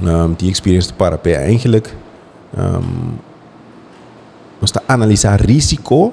Um, 0.00 0.34
T 0.34 0.46
Experience 0.46 0.88
de 0.88 0.94
Parapé 0.94 1.34
eigenlijk 1.34 1.92
um, 2.56 3.18
nós 4.60 4.72
analisar 4.86 5.40
risco 5.40 6.12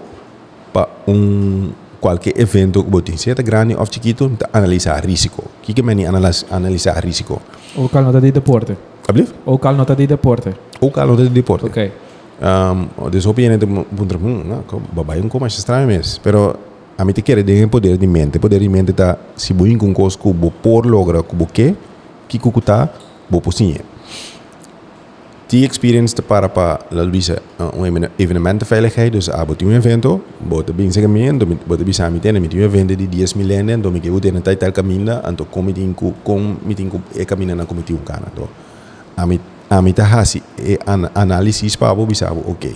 para 0.74 0.89
um 1.08 1.70
qualquer 2.00 2.34
evento 2.39 2.84
que 2.84 2.89
botem 2.89 3.18
seja 3.18 3.42
grande 3.42 3.75
ou 3.75 3.86
chiquito, 3.86 4.25
está 4.34 4.50
analisar 4.54 5.04
risco. 5.06 5.42
O 5.42 5.62
que 5.62 5.74
que 5.74 5.82
é 5.82 6.08
analis 6.08 6.46
analisar 6.51 7.04
risco? 7.04 7.42
Ook 7.75 7.96
al 7.96 8.04
nota 8.04 8.22
de 8.22 8.32
deporte. 8.32 8.77
Alsjeblieft? 9.01 9.34
Ook 9.46 9.65
al 9.65 9.75
nota 9.75 9.96
de 9.96 10.08
deporte. 10.08 10.56
Ook 10.80 10.98
al 10.98 11.15
de 11.15 11.32
deporte. 11.32 11.65
Ok. 11.65 11.92
Um, 12.42 12.89
dus 13.10 13.25
op 13.25 13.38
je 13.38 13.48
net 13.48 13.65
punto, 13.96 14.18
não, 14.20 14.63
babai 14.94 15.20
um 15.22 15.27
como 15.27 15.46
estranho 15.46 15.88
mesmo. 15.88 16.20
Pero 16.22 16.56
a 16.98 17.06
mim 17.06 17.13
te 17.13 17.22
quer 17.22 17.44
de 17.44 17.68
poder 17.68 17.98
de 17.98 18.08
mente, 18.08 18.39
poder 18.39 18.60
de 18.60 18.70
mente 18.70 18.94
tá 18.94 19.18
se 19.36 19.54
buin 19.54 19.77
com 19.77 19.94
que 19.94 20.34
bo 20.34 20.51
por 20.51 20.86
logra 20.86 21.24
que 21.24 21.36
bo 21.36 21.46
que 21.46 21.75
que 22.27 22.39
cucuta 22.39 22.89
bo 23.29 23.41
posinha. 23.41 23.82
Die 25.46 25.63
experience 25.63 26.20
para 26.22 26.50
para 26.50 26.79
la 26.89 27.03
Luisa 27.03 27.39
um 27.60 27.86
evenement 28.17 28.60
de 28.60 28.65
veiligheid, 28.65 29.13
dus 29.13 29.29
a 29.29 29.46
botin 29.46 29.67
um 29.67 29.72
evento, 29.72 30.20
bota 30.41 30.74
bem 30.74 30.91
segmento, 30.91 31.46
bota 31.46 31.84
bisa 31.84 32.10
mi 32.10 32.20
tene 32.20 32.39
mi 32.39 32.50
um 32.51 32.62
evento 32.62 32.96
de 32.96 33.05
10 33.05 33.36
milênios, 33.36 33.79
do 33.79 33.91
mi 33.91 34.00
que 34.00 34.10
uten 34.10 34.41
tai 34.41 34.55
tal 34.55 34.72
caminha, 34.72 35.22
anto 35.24 35.46
comitin 35.46 35.94
ku 35.94 36.15
com 36.24 36.58
mitin 36.65 36.89
ku 36.89 37.00
e 37.13 37.24
caminha 37.25 37.55
na 37.55 37.65
comitin 37.65 37.94
um 37.94 38.03
cana, 38.03 38.27
do. 38.36 38.50
A 39.15 39.25
mi 39.27 39.39
a 39.70 39.82
mi 39.82 39.94
ta 39.94 40.03
hasi 40.03 40.41
e 40.58 40.79
an 40.86 41.12
análise 41.13 41.77
para 41.77 41.94
bo 41.94 42.08
bisa 42.08 42.34
ok. 42.34 42.75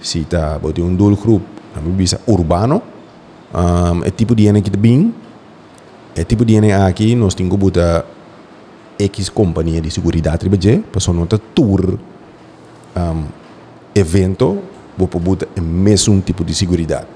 Si 0.00 0.24
ta 0.24 0.58
bota 0.58 0.80
um 0.80 0.96
doelgroep, 0.96 1.42
a 1.76 1.80
mi 1.80 1.92
bisa 1.92 2.20
urbano, 2.26 2.80
um, 3.52 4.02
é 4.02 4.10
tipo 4.10 4.34
de 4.34 4.46
ene 4.46 4.62
te 4.62 4.70
bem, 4.70 5.12
é 6.16 6.24
tipo 6.24 6.42
de 6.42 6.54
ene 6.54 6.72
aqui, 6.72 7.14
nós 7.14 7.34
temos 9.00 9.10
que 9.10 9.22
X 9.22 9.28
companhia 9.30 9.80
de 9.80 9.90
segurança 9.90 10.38
ribeje, 10.42 10.82
passou 10.92 11.14
nota 11.14 11.38
tour 11.38 11.98
um, 12.96 13.24
evento, 13.94 14.58
vou 14.96 15.08
botar 15.08 15.46
o 15.56 15.62
mesmo 15.62 16.20
tipo 16.20 16.44
de 16.44 16.54
segurança. 16.54 17.06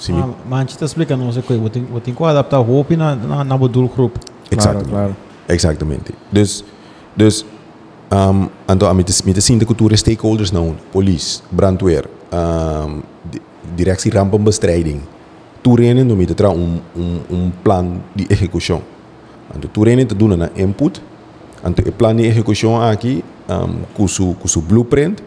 Sim, 0.00 0.20
Ah, 0.20 0.28
mas 0.48 0.60
antes 0.60 0.76
de 0.76 0.84
explicar, 0.84 1.16
não 1.16 1.32
sei 1.32 1.40
o 1.40 1.44
que, 1.44 1.52
eu 1.52 2.00
tenho 2.00 2.16
que 2.16 2.24
adaptar 2.24 2.58
a 2.58 2.60
roupa 2.60 2.96
na, 2.96 3.14
na, 3.14 3.44
na 3.44 3.56
modul 3.56 3.88
grupo. 3.88 4.20
exatamente. 4.50 4.90
claro. 4.90 5.16
Exatamente. 5.48 6.14
Dus, 6.30 6.64
dus 7.16 7.44
um, 8.10 8.48
então, 8.68 8.88
a 8.88 8.94
mim 8.94 9.02
te 9.02 9.40
sinta 9.40 9.64
cultura 9.64 9.96
stakeholders 9.96 10.52
não, 10.52 10.76
police, 10.92 11.42
brandweer, 11.50 12.08
um, 12.32 13.02
directie 13.74 14.10
rampenbestrijding. 14.10 15.00
Toerennen 15.62 16.10
om 16.10 16.26
te 16.26 16.34
trouwen 16.34 16.60
um, 16.60 17.00
um, 17.00 17.20
um 17.30 17.52
plan 17.62 18.02
de 18.14 18.26
execução. 18.28 18.82
Então, 19.56 19.70
toerennen 19.70 20.06
te 20.06 20.14
doen 20.14 20.36
na 20.36 20.50
input. 20.54 21.00
Então, 21.64 21.84
o 21.86 21.92
plan 21.92 22.14
de 22.14 22.26
execução 22.26 22.80
aqui, 22.80 23.24
um, 23.48 23.84
com 23.94 24.06
com 24.34 24.48
su 24.48 24.60
blueprint, 24.60 25.22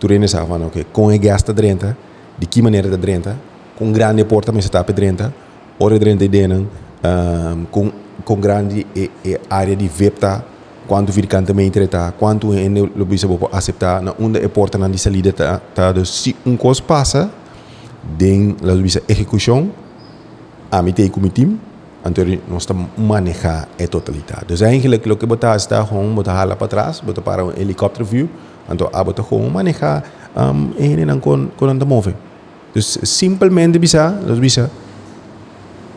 toerennen 0.00 0.28
sabe 0.28 0.48
van, 0.48 0.66
oké, 0.66 0.84
com 0.92 1.10
é 1.10 1.18
gasta 1.18 1.52
drenta, 1.52 1.96
de 2.38 2.46
que 2.46 2.62
maneira 2.62 2.88
da 2.88 2.96
drenta, 2.96 3.36
com 3.76 3.92
grande 3.92 4.24
porta 4.24 4.52
mas 4.52 4.64
está 4.64 4.82
drenta, 4.82 5.32
ora 5.78 5.98
drenta 5.98 6.26
denen, 6.28 6.68
um, 7.04 7.64
com 7.70 7.92
com 8.24 8.40
grande 8.40 8.84
e, 8.94 9.10
e 9.24 9.38
área 9.48 9.76
de 9.76 9.86
vepta, 9.86 10.44
quanto 10.86 11.12
vir 11.12 11.26
cantamento 11.26 11.78
está, 11.78 12.12
quanto 12.12 12.52
ainda 12.52 12.82
o 12.82 13.04
bisa 13.04 13.26
vou 13.26 13.48
aceitar, 13.52 14.02
na 14.02 14.12
onde 14.18 14.40
é 14.40 14.48
porta 14.48 14.76
na 14.76 14.88
de 14.88 14.98
salida 14.98 15.32
tá, 15.32 15.60
tá, 15.74 16.04
se 16.04 16.34
um 16.44 16.56
coisa 16.56 16.82
passa, 16.82 17.30
den 18.02 18.56
la 18.60 18.74
execução, 19.08 19.70
a 20.70 20.82
mim 20.82 20.92
tem 20.92 21.08
como 21.08 21.28
time, 21.28 21.60
então 22.04 22.24
nós 22.48 22.62
estamos 22.62 22.86
manejar 22.96 23.68
a 23.78 23.86
totalidade. 23.86 24.46
Dus 24.46 24.62
eigenlijk 24.62 25.06
o 25.06 25.16
que 25.16 25.26
botar 25.26 25.56
está 25.56 25.84
gewoon 25.84 26.14
botar 26.14 26.34
hala 26.34 26.56
para 26.56 26.68
trás, 26.68 27.00
botar 27.00 27.22
para 27.22 27.44
um 27.44 27.50
helicóptero 27.50 28.04
view, 28.04 28.28
então 28.70 28.88
a 28.92 29.04
botar 29.04 29.24
gewoon 29.24 29.50
manejar 29.52 30.04
um, 30.36 30.72
en 30.78 31.08
en 31.08 31.20
com 31.20 31.48
com 31.56 31.66
anda 31.66 31.84
move. 31.84 32.14
Dus 32.74 32.98
simplesmente 33.02 33.78
bisa, 33.78 34.20
los 34.26 34.38
bisa, 34.38 34.70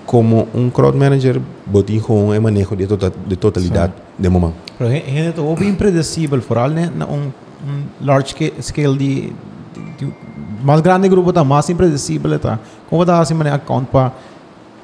como 0.05 0.47
un 0.53 0.69
crowd 0.71 0.95
manager, 0.95 1.39
botin 1.65 2.01
gewoon 2.01 2.33
een 2.35 2.41
manejo 2.41 2.75
de, 2.75 2.85
tota, 2.85 3.11
de 3.27 3.37
totalidad 3.37 3.91
de 4.15 4.29
moment. 4.29 4.53
Pero 4.77 4.89
é 4.89 5.27
é 5.27 5.31
to 5.31 5.55
bem 5.55 5.69
impredecível, 5.69 6.41
vooral 6.41 6.69
né, 6.69 6.91
na 6.95 7.05
um, 7.05 7.31
um 7.65 7.83
large 8.01 8.35
scale, 8.61 8.97
de, 8.97 9.33
de, 9.73 10.05
de 10.05 10.13
mais 10.63 10.81
grande 10.81 11.07
grupo 11.07 11.31
tá 11.31 11.43
mais 11.43 11.69
impredecível 11.69 12.39
tá. 12.39 12.59
Como 12.89 13.05
tá 13.05 13.19
assim 13.19 13.33
maneira 13.33 13.57
account 13.57 13.87
para 13.91 14.11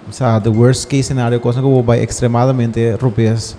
O 0.10 0.14
sea, 0.14 0.40
the 0.40 0.50
worst 0.50 0.88
case 0.88 1.04
scenario, 1.04 1.40
cosa 1.42 1.62
que 1.62 1.82
vai 1.82 2.02
extremadamente 2.02 2.96
rupias. 2.96 3.58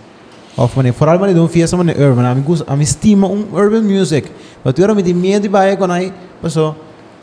Of 0.56 0.74
mané, 0.76 0.92
for 0.92 1.08
al 1.08 1.20
mané 1.20 1.34
de 1.34 1.48
fiesta 1.48 1.76
mané 1.76 1.94
urban, 1.96 2.24
a 2.24 2.34
mi 2.34 2.42
gusta, 2.42 2.64
a 2.66 2.74
mi 2.74 2.82
estima 2.82 3.28
um 3.28 3.46
urban 3.52 3.82
music. 3.82 4.28
Mas 4.64 4.74
tu 4.74 4.82
era 4.82 4.92
me 4.92 5.02
de 5.02 5.14
medo 5.14 5.46
e 5.46 5.48
vai 5.48 5.76
quando 5.76 5.92
aí, 5.92 6.12
pessoal, 6.42 6.74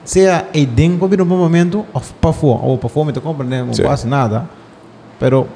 sea 0.05 0.47
e 0.53 0.65
dengo 0.65 1.05
vir 1.07 1.21
um 1.21 1.25
momento 1.25 1.85
of 1.93 2.13
pa 2.21 2.31
fo, 2.31 2.47
ou 2.47 2.77
pa 2.77 2.87
me 3.03 3.11
te 3.11 3.19
compra, 3.19 3.45
né, 3.45 3.61
não 3.61 3.73
passa 3.83 4.07
nada. 4.07 4.47
Pero 5.19 5.47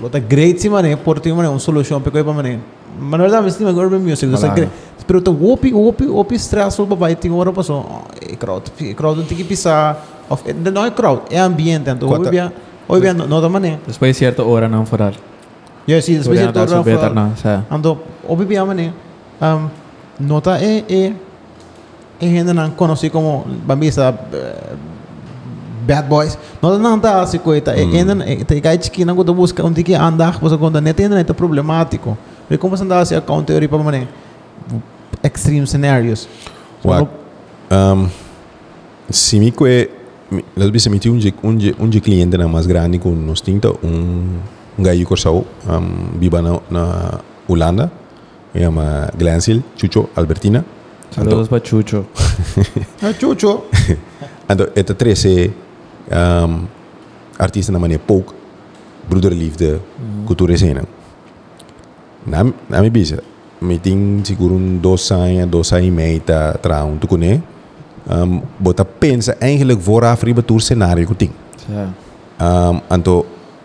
lo 0.00 0.08
tá 0.08 0.20
great 0.20 0.60
si 0.60 0.68
mané, 0.68 0.94
por 0.94 1.18
ti 1.18 1.32
mané, 1.32 1.48
um 1.48 1.58
solution 1.58 2.00
pe 2.00 2.12
coi 2.12 2.22
pa 2.22 2.32
mané. 2.32 2.60
Mas 2.96 3.10
na 3.10 3.24
verdade, 3.24 3.48
estima 3.48 3.70
urban 3.72 3.98
music, 3.98 4.30
do 4.30 4.36
sacre. 4.36 4.68
Pero 5.04 5.20
te 5.20 5.30
wopi, 5.30 5.72
wopi, 5.72 6.06
wopi 6.06 6.36
stress 6.36 6.78
o 6.78 6.86
papai 6.86 7.16
tem 7.16 7.30
hora 7.32 7.52
passou. 7.52 7.82
Pues, 7.82 8.30
e 8.30 8.34
eh, 8.34 8.36
crowd, 8.36 8.70
crowd 8.94 9.22
tem 9.24 9.36
que 9.36 9.44
pisar. 9.44 10.00
Of, 10.30 10.48
eh, 10.48 10.54
não 10.54 10.84
é 10.84 10.90
crowd, 10.92 11.22
é 11.28 11.40
ambiente, 11.40 11.90
então, 11.90 12.08
wopi, 12.08 12.38
hoje 12.88 13.00
bem 13.02 13.12
não 13.14 13.40
da 13.40 13.48
mané 13.48 13.78
Después 13.86 14.12
de 14.14 14.18
cierta 14.18 14.42
hora 14.42 14.68
não 14.68 14.84
foral. 14.86 15.12
yeah 15.88 16.02
sim 16.04 16.18
depois 16.18 16.38
de 16.38 16.46
Todo 16.52 16.66
todo 16.66 16.82
beter 16.84 17.14
não, 17.14 17.36
sa. 17.36 17.64
então 17.70 17.98
hoje 18.26 18.44
bem 18.44 18.58
mané 18.64 18.92
um 19.42 19.68
nota 20.20 20.58
é 20.58 20.84
é 20.88 21.12
é 22.20 22.26
gente 22.26 22.52
não 22.52 22.70
conhece 22.70 23.10
como 23.10 23.44
bambisa 23.66 24.14
bad 25.86 26.08
boys 26.08 26.38
não 26.62 26.78
não 26.78 26.98
tá 26.98 27.20
assim 27.20 27.38
coisa 27.38 27.72
é 27.72 27.80
ainda 27.82 28.16
tem 28.44 28.60
que 28.60 29.02
ir 29.02 29.04
não 29.04 29.14
gosta 29.14 29.32
buscar 29.32 29.64
onde 29.64 29.82
que 29.82 29.94
andar 29.94 30.38
você 30.38 30.56
não 30.56 30.70
tem 30.94 31.06
ainda 31.06 31.34
problemático 31.34 32.16
porque 32.42 32.58
como 32.58 32.76
você 32.76 32.84
anda 32.84 32.98
assim 33.00 33.14
account 33.16 33.46
theory 33.46 33.68
para 33.68 33.78
mané 33.82 34.08
extreme 35.22 35.66
scenarios 35.66 36.28
So. 36.82 37.08
Um, 37.70 38.08
se 39.10 39.38
me 39.40 39.50
que 39.50 39.90
las 40.56 40.70
veces 40.70 40.90
me 40.90 41.00
un 41.10 41.20
un 41.42 41.58
un 41.78 41.90
cliente 42.00 42.36
na 42.36 42.48
mais 42.48 42.66
grande 42.66 42.98
com 42.98 43.14
nos 43.14 43.40
tinta 43.40 43.70
um 43.82 44.40
um 44.78 44.82
gajo 44.82 45.04
corsau 45.04 45.44
um, 45.68 46.18
viva 46.18 46.42
na, 46.42 46.60
na 46.70 47.20
Holanda 47.48 47.90
chama 48.54 49.10
Glansil 49.16 49.62
Chucho 49.76 50.08
Albertina 50.16 50.64
Saludos 51.14 51.48
para 51.48 51.64
Chucho. 51.64 52.06
Ah, 53.02 53.12
chucho 53.12 53.64
Então, 54.50 54.66
esta 54.74 54.94
três 54.94 55.24
é 55.24 55.50
um, 56.10 56.66
artista 57.38 57.72
na 57.72 57.78
maneira 57.78 58.02
pouco, 58.04 58.34
broederliefde, 59.08 59.80
cultura 60.26 60.52
e 60.52 60.58
cena. 60.58 60.84
Na, 62.26 62.44
na 62.68 62.80
minha 62.80 62.90
bisa, 62.90 63.22
me 63.60 63.78
tem 63.78 64.20
seguro 64.24 64.54
um 64.54 64.76
dois 64.76 65.10
anos, 65.12 65.46
dois 65.46 65.72
anos 65.72 65.86
e 65.86 65.90
meio, 65.90 66.20
tá, 66.20 66.54
tra 66.54 66.84
um 66.84 66.96
tu? 66.96 67.08
Um, 68.06 68.42
bota 68.60 68.84
pensa 68.84 69.34
eigenlijk 69.40 69.80
vooraf 69.80 70.22
riba 70.24 70.42
tour 70.42 70.60
cenário 70.60 71.06
que 71.06 71.14
tem. 71.14 71.30
Sa. 71.56 71.88
Um, 72.38 72.80
então, 72.94 73.24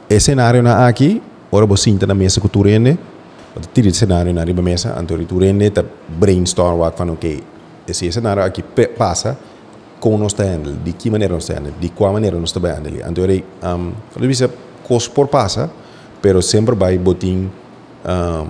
esse 0.09 0.27
cenário 0.27 0.63
na 0.63 0.87
aqui, 0.87 1.21
ora 1.51 1.65
você 1.65 1.91
sinta 1.91 2.07
na 2.07 2.15
mesa 2.15 2.39
cultura 2.39 2.69
ene, 2.69 2.97
tira 3.73 3.93
cenário 3.93 4.33
na 4.33 4.41
riba 4.45 4.61
mesa, 4.61 4.95
então 4.97 5.17
cultura 5.17 5.47
ene, 5.47 5.69
tá 5.69 5.83
brainstorm 6.07 6.79
wat 6.79 6.97
van 6.97 7.09
oké, 7.11 7.41
esse 7.85 8.09
cenário 8.13 8.41
aqui 8.41 8.63
passa, 8.97 9.37
como 9.99 10.17
nós 10.17 10.31
está 10.31 10.45
handle, 10.45 10.77
de 10.85 10.93
que 10.93 11.09
maneira 11.09 11.33
nós 11.33 11.43
está 11.43 11.55
handle, 11.55 11.73
de 11.77 11.89
qual 11.89 12.13
maneira 12.13 12.39
nós 12.39 12.55
está 12.55 12.61
handle. 12.61 13.03
Então, 13.05 13.25
eu 13.25 13.43
um, 13.75 13.91
falei, 14.11 14.29
bisa, 14.29 14.49
cos 14.87 15.09
por 15.09 15.27
passa, 15.27 15.69
pero 16.21 16.41
sempre 16.41 16.75
vai 16.75 16.97
botin 16.97 17.51
um, 18.05 18.47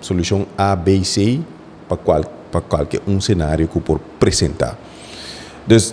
solução 0.00 0.46
A, 0.56 0.74
B 0.74 1.04
C 1.04 1.40
para 1.86 1.98
qual, 1.98 2.24
para 2.50 2.62
qualquer 2.62 3.02
um 3.06 3.20
cenário 3.20 3.68
que 3.68 3.78
por 3.80 4.00
apresentar. 4.16 4.78
Dus 5.66 5.92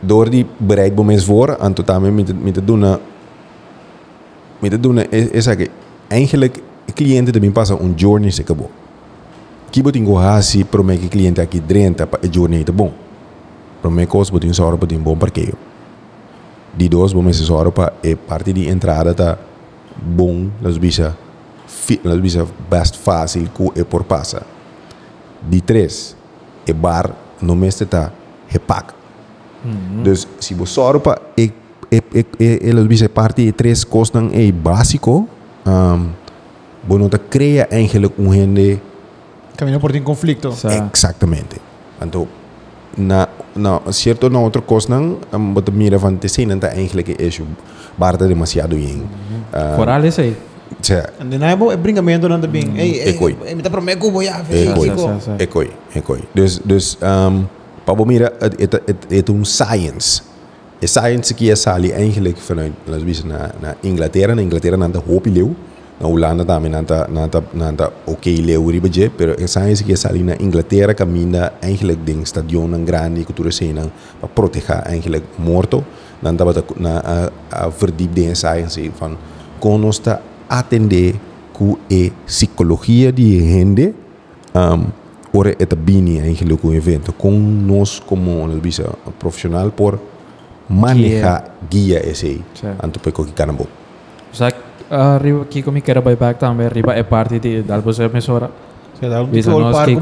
door 0.00 0.30
die 0.30 0.46
bereid 0.56 0.94
moments 0.94 1.24
voor 1.24 1.58
aan 1.58 1.72
tot 1.72 1.90
aan 1.90 2.14
met 2.14 2.42
met 2.42 2.54
te 2.54 2.64
doen 2.64 2.98
met 4.58 4.70
te 4.70 4.80
doen 4.80 4.98
is 4.98 5.28
is 5.28 5.44
dat 5.44 5.68
eigenlijk 6.08 6.62
cliënten 6.94 7.32
de 7.32 7.50
passa 7.50 7.74
un 7.74 7.94
journey 7.96 8.30
se 8.30 8.42
acabou. 8.42 8.68
Que 9.70 9.82
botin 9.82 10.04
go 10.04 10.18
hasi 10.18 10.66
me 10.84 10.98
que 10.98 11.08
cliente 11.08 11.40
aqui 11.40 11.62
drenta 11.66 12.06
pa 12.06 12.18
journey 12.30 12.64
te 12.64 12.72
bom. 12.72 12.92
Pro 13.80 13.90
me 13.90 14.06
cos 14.06 14.30
botin 14.30 14.54
só 14.54 14.76
botin 14.76 15.02
bom 15.02 15.16
parqueio. 15.16 15.54
Di 16.76 16.88
dos 16.88 17.14
bom 17.14 17.32
se 17.32 17.44
só 17.44 17.70
pa 17.70 17.92
e 18.02 18.16
parte 18.16 18.52
di 18.52 18.68
entrada 18.68 19.14
tá 19.14 19.38
bom 19.96 20.50
las 20.60 20.78
bisa 20.78 21.16
fi, 21.66 22.00
las 22.02 22.20
bisa 22.20 22.46
best 22.70 22.96
fácil 22.96 23.48
ku 23.52 23.72
e 23.74 23.84
por 23.84 24.04
passa. 24.04 24.42
Di 25.40 25.60
três 25.60 26.16
e 26.66 26.72
bar 26.72 27.14
no 27.40 27.54
mês 27.54 27.76
tá 27.88 28.12
repack. 28.48 29.01
Dus 30.02 30.26
se 30.40 30.54
você 30.54 30.80
Europa 30.80 31.20
e 31.36 31.52
e 31.90 32.02
e 32.18 32.24
kosten 32.38 32.58
eles 32.62 32.86
vice 32.86 33.08
parte 33.08 33.52
três 33.52 33.84
costan 33.84 34.30
e 34.32 34.52
básico, 34.52 35.28
ehm, 35.66 36.10
um, 36.90 36.98
nou 36.98 37.08
crea 37.30 37.68
eigenlijk 37.70 38.18
um 38.18 38.32
gente 38.32 38.80
Camino 39.56 39.78
por 39.78 39.94
um 39.94 40.02
conflito. 40.02 40.48
Exactamente. 40.92 41.60
Então 42.00 42.26
na 42.96 43.28
na 43.54 43.80
certo 43.92 44.28
na 44.28 44.38
outra 44.40 44.60
coisa 44.62 44.88
não 44.88 45.18
um, 45.32 45.54
te 45.62 45.70
mira 45.70 45.98
van 45.98 46.18
te 46.18 46.28
sien 46.28 46.48
dat 46.58 46.72
eigenlijk 46.72 47.08
is 47.08 47.40
barta 47.96 48.26
demasiado 48.26 48.76
yin. 48.76 49.06
Uh, 49.54 49.76
Coral 49.76 50.04
And 51.20 51.30
then 51.30 51.42
I 51.42 51.52
andiamo 51.52 51.70
e 51.70 51.76
bringamento 51.76 52.28
non 52.28 52.40
da 52.40 52.48
bing. 52.48 52.76
Ei, 52.78 52.98
ei, 52.98 53.54
mi 53.54 53.62
da 53.62 53.70
promeco 53.70 54.10
voy 54.10 54.26
a. 54.26 54.42
Ecoi, 55.38 55.70
ecoi. 55.92 56.20
Dus 56.32 56.60
dus 56.64 56.96
ehm, 57.00 57.44
para 57.84 57.94
você 57.94 58.06
mira, 58.06 58.32
het, 58.38 58.60
het, 58.60 58.82
het, 59.08 59.28
een 59.28 59.44
science. 59.44 60.22
E 60.82 60.86
science 60.86 61.32
que 61.34 61.50
é 61.50 61.54
sali 61.54 61.90
eigenlijk 61.90 62.38
vanuit, 62.38 62.72
zeggen, 62.86 63.28
naar, 63.28 63.54
naar 63.60 63.76
Inglaterra. 63.80 64.34
Na 64.34 64.40
Inglaterra 64.40 64.76
na 64.76 64.84
een 64.84 65.02
hoop 65.06 65.26
leeuw. 65.26 65.54
Na 66.00 66.06
Holanda 66.06 66.44
também 66.44 66.70
na 66.70 66.80
na 67.08 67.28
na 67.52 67.70
na 67.70 67.90
oké 68.04 68.30
leeuw 68.30 68.70
ribetje. 68.70 69.10
Pero 69.10 69.34
e 69.38 69.46
science 69.46 69.84
que 69.84 69.92
é 69.92 69.96
sali 69.96 70.22
na 70.22 70.34
Inglaterra 70.38 70.94
caminha 70.94 71.52
eigenlijk 71.60 72.06
ding 72.06 72.26
stadion 72.26 72.72
een 72.72 72.86
grande 72.86 73.24
cultura 73.24 73.50
cena 73.50 73.82
para 74.20 74.32
proteger 74.32 74.82
eigenlijk 74.82 75.24
morto. 75.36 75.84
Dan 76.18 76.36
dat 76.36 76.54
wat 76.54 76.78
na 76.78 77.04
a, 77.04 77.30
a 77.52 77.70
verdiep 77.70 78.14
de 78.14 78.34
science 78.34 78.90
van 78.96 79.16
conosta 79.58 80.20
atender 80.46 81.14
ku 81.52 81.78
e 81.88 82.10
psicologia 82.24 83.12
de 83.12 83.38
gente 83.38 83.92
um, 84.56 84.92
por 85.32 85.48
Etabini 85.48 86.18
Ángel 86.20 86.58
evento 86.72 87.12
con 87.12 87.66
nos 87.66 88.00
como 88.00 88.44
el 88.46 88.60
visa 88.60 88.84
profesional 89.18 89.72
por 89.72 89.98
maneja 90.68 91.44
guía 91.70 91.98
ese 91.98 92.40
antopeco 92.80 93.24
que 93.24 93.32
canambo 93.32 93.66
o 94.30 94.34
sea 94.34 94.50
arriba 94.90 95.42
aquí 95.42 95.62
con 95.62 95.74
mi 95.74 95.82
cara 95.82 96.00
buyback 96.00 96.38
también 96.38 96.68
arriba 96.68 96.96
es 96.96 97.04
parte 97.04 97.40
de 97.40 97.62
tal 97.62 97.80
vez 97.80 97.98
emisora. 97.98 98.50
Visa 99.30 99.50
nos 99.50 99.76
que 99.84 100.00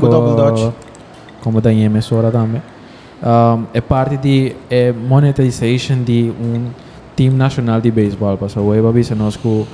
como 1.42 1.60
da 1.60 1.72
emisora 1.72 2.30
también. 2.30 2.62
Um, 3.22 3.66
é 3.74 3.82
parte 3.82 4.16
de 4.16 4.56
é 4.70 4.92
monetization 4.92 6.02
de 6.02 6.32
um 6.40 6.70
time 7.14 7.36
nacional 7.36 7.78
de 7.78 7.90
beisebol 7.90 8.38
passa 8.38 8.60
pues, 8.60 8.66
o 8.66 8.74
Eva 8.74 8.90
bisa 8.92 9.14
nos 9.14 9.36
que 9.36 9.46
um, 9.46 9.66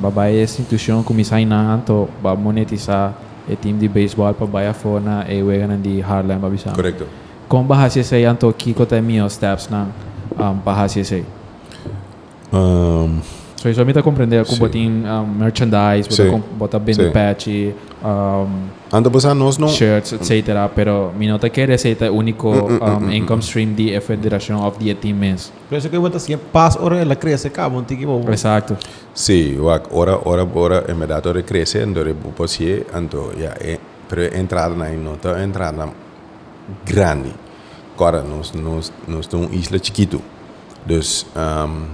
babai 0.00 0.38
essa 0.40 0.62
instituição 0.62 1.02
que 1.02 1.12
me 1.12 1.22
sai 1.22 1.44
na 1.44 1.74
anto 1.74 2.08
monetizar 2.38 3.12
e 3.46 3.54
team 3.54 3.78
di 3.78 3.86
baseball 3.86 4.34
pa 4.34 4.44
para 4.44 4.66
Bayafona 4.66 5.24
e 5.26 5.38
eh, 5.38 5.42
wegan 5.42 5.78
di 5.78 6.02
Harlem 6.02 6.38
babisam. 6.42 6.74
Correcto. 6.74 7.06
Kung 7.46 7.62
bahasya 7.62 8.02
sa 8.02 8.18
yanto 8.18 8.50
kiko 8.50 8.82
tayo 8.82 9.02
steps 9.30 9.70
ng 9.70 9.86
um, 10.34 10.54
bahasya 10.66 11.02
sa? 11.06 11.20
Um, 12.50 13.22
Me 13.84 13.92
tá 13.92 14.02
compreender 14.02 14.44
Sim. 14.46 14.52
com 14.52 14.58
botin 14.58 15.04
um, 15.04 15.26
merchandise, 15.26 16.08
Sim. 16.10 16.24
bota, 16.26 16.30
com- 16.30 16.56
bota 16.56 16.78
bem 16.78 16.94
Sim. 16.94 17.10
patch, 17.10 17.46
um, 18.04 18.68
anto 18.92 19.10
pasa 19.10 19.34
nós 19.34 19.58
não 19.58 19.68
shirts, 19.68 20.12
etc. 20.12 20.46
Pero 20.74 21.12
mi 21.18 21.26
nota 21.26 21.48
que 21.48 21.60
esse 21.60 21.96
é 22.00 22.10
o 22.10 22.14
único 22.14 22.50
Mm, 22.52 23.06
um, 23.06 23.12
income 23.12 23.42
stream 23.42 23.74
de 23.74 23.98
Federação 24.00 24.64
of 24.66 24.78
the 24.78 24.94
Team 24.94 25.16
Men's. 25.16 25.52
por 25.68 25.78
isso 25.78 25.88
que 25.88 25.96
eu 25.96 26.00
vou 26.00 26.10
assim 26.14 26.36
paz 26.52 26.76
hora 26.76 26.96
ela 26.98 27.16
cresce 27.16 27.48
acaba 27.48 27.76
um 27.76 27.82
tique 27.82 28.06
bom 28.06 28.22
Exato. 28.30 28.76
Sim, 29.14 29.58
wak 29.60 29.88
ora 29.90 30.18
ora 30.24 30.46
ora 30.54 30.84
em 30.88 30.94
verdade 30.94 31.28
ora 31.28 31.42
cresce 31.42 31.78
andore 31.78 32.14
posie 32.36 32.84
anto 32.94 33.32
ja 33.38 33.54
e 33.60 33.78
pero 34.08 34.22
entrada 34.36 34.74
na 34.74 34.88
nota 34.90 35.42
entrada 35.42 35.88
grande 36.84 37.32
agora 37.94 38.22
nós 38.22 38.52
nós 38.52 38.92
nós 39.08 39.26
temos 39.26 39.52
isla 39.52 39.78
chiquito 39.82 40.20
dus 40.86 41.26
um, 41.34 41.86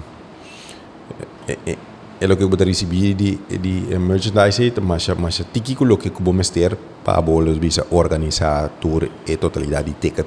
Eh, 1.46 1.52
eh, 1.52 1.72
eh, 1.72 1.78
elo 2.20 2.36
que 2.36 2.44
botar 2.44 2.66
recebi 2.66 3.14
de 3.14 3.38
de 3.58 3.98
merchandise 3.98 4.64
it 4.64 4.78
mas 4.78 5.08
mas 5.18 5.42
tiki 5.52 5.74
ko 5.74 5.84
que 5.98 6.10
kubo 6.10 6.32
mester 6.32 6.78
pa 7.02 7.20
bolos 7.20 7.58
bisa 7.58 7.82
organizar 7.90 8.70
tour 8.78 9.08
e 9.26 9.36
totaliteit 9.36 9.86
de 9.86 9.92
ticket 9.98 10.26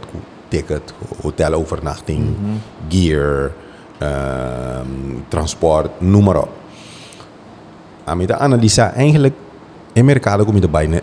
ticket 0.50 0.94
hotel 1.24 1.54
overnachting 1.54 2.20
mhm. 2.20 2.58
gear 2.90 3.52
um, 4.02 5.24
transport 5.30 6.02
noem 6.02 6.24
maar 6.24 6.38
op. 6.38 6.50
Aan 8.04 8.20
de 8.20 8.38
analisa 8.38 8.94
eigenlijk 8.94 9.34
in 9.94 10.06
mercado 10.06 10.44
kom 10.46 10.56
je 10.56 10.68
bijna 10.68 11.00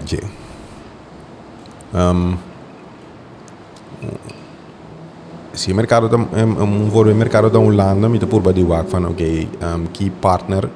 se 5.55 5.73
o 5.73 5.75
mercado 5.75 6.09
tá 6.09 6.17
um, 6.17 6.89
um 6.89 6.89
o 6.89 7.15
mercado 7.15 7.51
da 7.51 7.59
Holanda 7.59 8.09
me 8.09 8.19
por 8.19 8.41
badi 8.41 8.63
wak 8.63 8.89
van 8.89 9.05
oké 9.05 9.13
okay, 9.13 9.49
um, 9.61 9.87
que 9.93 10.11
partner 10.11 10.69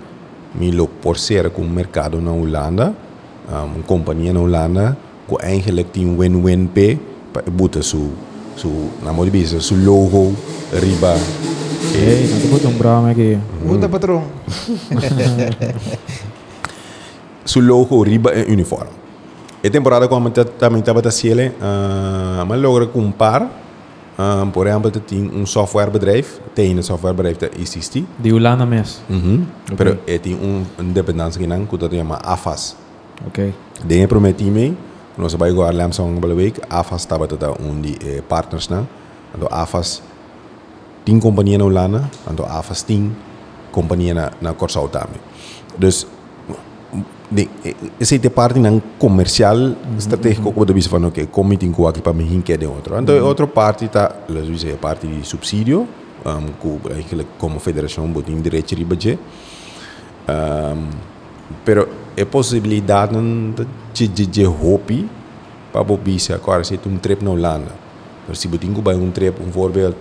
me 0.55 0.71
lo 0.71 0.87
porceren 0.87 1.51
com 1.51 1.65
mercado 1.65 2.21
na 2.21 2.33
Holanda 2.33 2.95
um, 3.49 3.83
companhia 3.83 4.33
na 4.33 4.41
Holanda 4.41 4.97
ko 5.27 5.39
eigenlijk 5.41 5.93
die 5.93 6.05
win-win 6.05 6.69
p 6.69 6.99
buta 7.53 7.83
su 7.83 8.13
su 8.57 8.69
na 9.03 9.13
mo 9.13 9.25
bisa 9.25 9.61
su 9.61 9.77
logo 9.77 10.33
riba 10.73 11.17
Hey, 11.97 12.29
nanti 12.29 12.51
butuh 12.51 12.69
um 12.69 12.77
brama 12.77 13.11
aqui. 13.15 13.39
Patrão. 13.89 14.21
su 17.45 17.61
logo 17.63 18.03
riba 18.05 18.35
en 18.35 18.53
uniform 18.53 18.91
e 19.63 19.71
temporada 19.71 20.09
como 20.09 20.31
também 20.31 20.81
estava 20.81 21.01
a 21.01 21.11
ser 21.11 21.55
uh, 21.57 22.45
mas 22.45 22.61
logra 22.61 22.87
comprar 22.87 23.49
um, 24.19 24.51
por 24.51 24.67
ejemplo, 24.67 24.91
tiene 24.91 25.29
un 25.29 25.47
software 25.47 25.91
bedrijf, 25.91 26.39
tiene 26.55 26.83
software 26.83 27.15
bedrijf 27.15 27.39
de 27.39 27.51
ICST. 27.59 27.97
De 28.19 28.33
Ulana 28.33 28.67
mes. 28.67 29.03
Uh 29.09 29.15
-huh. 29.15 29.45
okay. 29.65 29.77
Pero 29.77 29.99
eh, 30.07 30.19
tiene 30.19 30.41
un, 30.41 30.67
un 30.79 30.95
dependencia 30.95 31.41
que 31.41 31.47
se 31.89 31.97
llama 31.97 32.17
AFAS. 32.17 32.77
Ok. 33.27 33.39
De 33.85 34.09
prometí 34.09 34.51
me, 34.51 34.75
no 35.17 35.29
se 35.29 35.37
va 35.37 35.47
a 35.47 35.51
ir 35.51 35.61
a 35.61 35.73
Lamsong 35.73 36.21
Belweek, 36.21 36.61
AFAS 36.69 37.03
estaba 37.03 37.27
tata 37.27 37.51
un 37.51 37.83
de 37.83 37.97
eh, 38.01 38.23
partners 38.23 38.71
na, 38.71 38.85
ando 39.35 39.49
AFAS 39.51 40.03
tien 41.05 41.21
compañía 41.21 41.59
na 41.59 41.65
Ulana, 41.65 42.11
ando 42.27 42.45
AFAS 42.45 42.85
tien 42.85 43.15
compañía 43.71 44.15
na, 44.15 44.33
na 44.41 44.53
Korsautami. 44.55 45.17
Dus 45.79 46.07
te 48.19 48.31
parte 48.31 48.59
nan 48.61 48.81
comercial 48.99 49.75
estratégico 49.99 50.53
como 50.53 50.65
deve 50.65 50.83
fazer 50.83 51.11
que 51.11 51.27
tem 51.57 51.73
que 51.73 51.87
aqui 51.87 52.01
para 52.01 52.13
mim 52.13 52.41
que 52.41 52.57
de 52.57 52.67
outro. 52.67 52.99
Então 52.99 53.25
outra 53.25 53.47
parte 53.47 53.89
tá, 53.89 54.13
diz 54.29 54.65
a 54.73 54.77
parte 54.77 55.07
de 55.07 55.27
subsídio, 55.27 55.89
um, 56.25 56.91
eigenlijk 56.91 57.29
como 57.39 57.59
federação 57.59 58.07
botin 58.09 58.41
direito 58.41 58.77
de 58.77 58.85
budget. 58.85 59.19
Um, 60.29 60.91
pero 61.65 61.89
é 62.17 62.25
possibilidade 62.25 63.15
de 63.93 64.09
de 64.09 64.27
de 64.27 64.45
hobby 64.45 65.09
para 65.73 65.83
bobisse 65.83 66.33
agora 66.33 66.65
se 66.65 66.77
tu 66.77 66.89
um 66.89 66.99
trip 66.99 67.25
na 67.25 67.31
Holanda. 67.31 67.73
Mas 68.29 68.39
se 68.39 68.49
botin 68.49 68.73
vai 68.73 68.95
um 68.95 69.11
trip, 69.11 69.41
um 69.43 69.51
voorbeeld, 69.51 69.97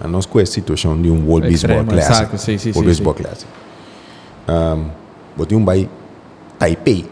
a 0.00 0.08
nós 0.08 0.26
com 0.26 0.38
a 0.38 0.46
situação 0.46 1.00
de 1.00 1.10
um 1.10 1.26
World 1.26 1.48
Baseball 1.48 1.84
Classic. 1.84 2.72
World 2.74 2.88
Baseball 2.88 3.14
Classic. 3.14 3.46
Um, 4.48 4.90
botin 5.36 5.56
um 5.56 5.64
vai 5.64 5.88
Taipei. 6.58 7.06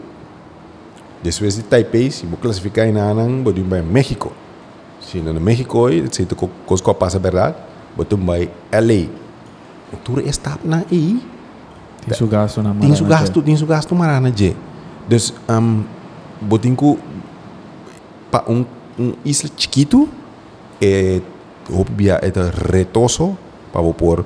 Después 1.23 1.55
de 1.55 1.63
Taipei, 1.63 2.11
si 2.11 2.25
vos 2.25 2.39
clasificás 2.39 2.85
en 2.87 2.97
Anang, 2.97 3.43
vos 3.43 3.53
a 3.55 3.81
México. 3.83 4.31
Si 4.99 5.21
no 5.21 5.31
en 5.31 5.43
México 5.43 5.79
hoy, 5.79 6.07
si 6.11 6.25
te 6.25 6.35
cosco 6.65 6.97
pasa, 6.97 7.19
¿verdad? 7.19 7.55
Vos 7.95 8.07
te 8.07 8.15
vas 8.15 8.47
a 8.71 8.81
LA. 8.81 9.07
Tú 10.03 10.19
estás 10.19 10.57
ahí. 10.89 11.21
Tem 12.05 12.13
seu 12.13 12.27
gasto 12.27 12.61
na 12.61 12.73
Tem 12.73 12.91
gasto, 13.07 13.41
tem 13.41 13.55
seu 13.55 13.67
gasto 13.67 13.95
marana 13.95 14.29
je. 14.29 14.55
Dus 15.07 15.33
um 15.49 15.83
botinco 16.41 16.97
pa 18.31 18.43
um 18.47 18.65
um 18.99 19.13
isla 19.23 19.49
chiquito 19.55 20.09
é 20.81 21.17
eh, 21.17 21.21
obvia 21.71 22.19
eh, 22.21 22.31
é 22.31 22.71
retoso 22.71 23.37
para 23.71 23.81
pôr 23.93 24.25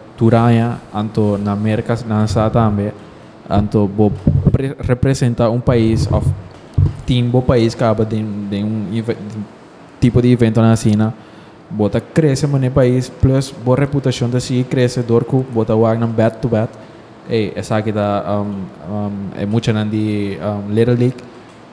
turanha, 0.21 0.77
anto 0.93 1.35
na 1.41 1.53
América 1.53 1.97
lança 2.07 2.47
também, 2.51 2.93
anto 3.49 3.87
bo 3.87 4.11
pre- 4.51 4.75
representa 4.77 5.49
um 5.49 5.59
país 5.59 6.05
of 6.13 6.29
team 7.07 7.25
bo 7.33 7.41
país 7.41 7.73
acaba 7.73 8.05
de, 8.05 8.21
de 8.21 8.63
um 8.63 8.85
de 8.91 9.03
tipo 9.99 10.21
de 10.21 10.31
evento 10.31 10.61
na 10.61 10.75
China, 10.75 11.11
bota 11.71 11.99
cresce 11.99 12.45
no 12.45 12.69
país, 12.69 13.09
plus 13.09 13.49
boa 13.65 13.75
reputação 13.75 14.29
da 14.29 14.39
si 14.39 14.63
cresce, 14.63 15.01
dorco, 15.01 15.43
bota 15.51 15.73
o 15.73 15.87
agnan 15.87 16.13
bat 16.13 16.37
to 16.37 16.47
bat, 16.47 16.69
eh, 17.27 17.51
essa 17.55 17.77
aqui 17.77 17.91
da 17.91 18.23
um, 18.29 18.93
um, 18.93 19.11
é 19.41 19.45
muito 19.47 19.73
nandi 19.73 20.37
um, 20.37 20.71
Little 20.71 20.93
League 20.93 21.17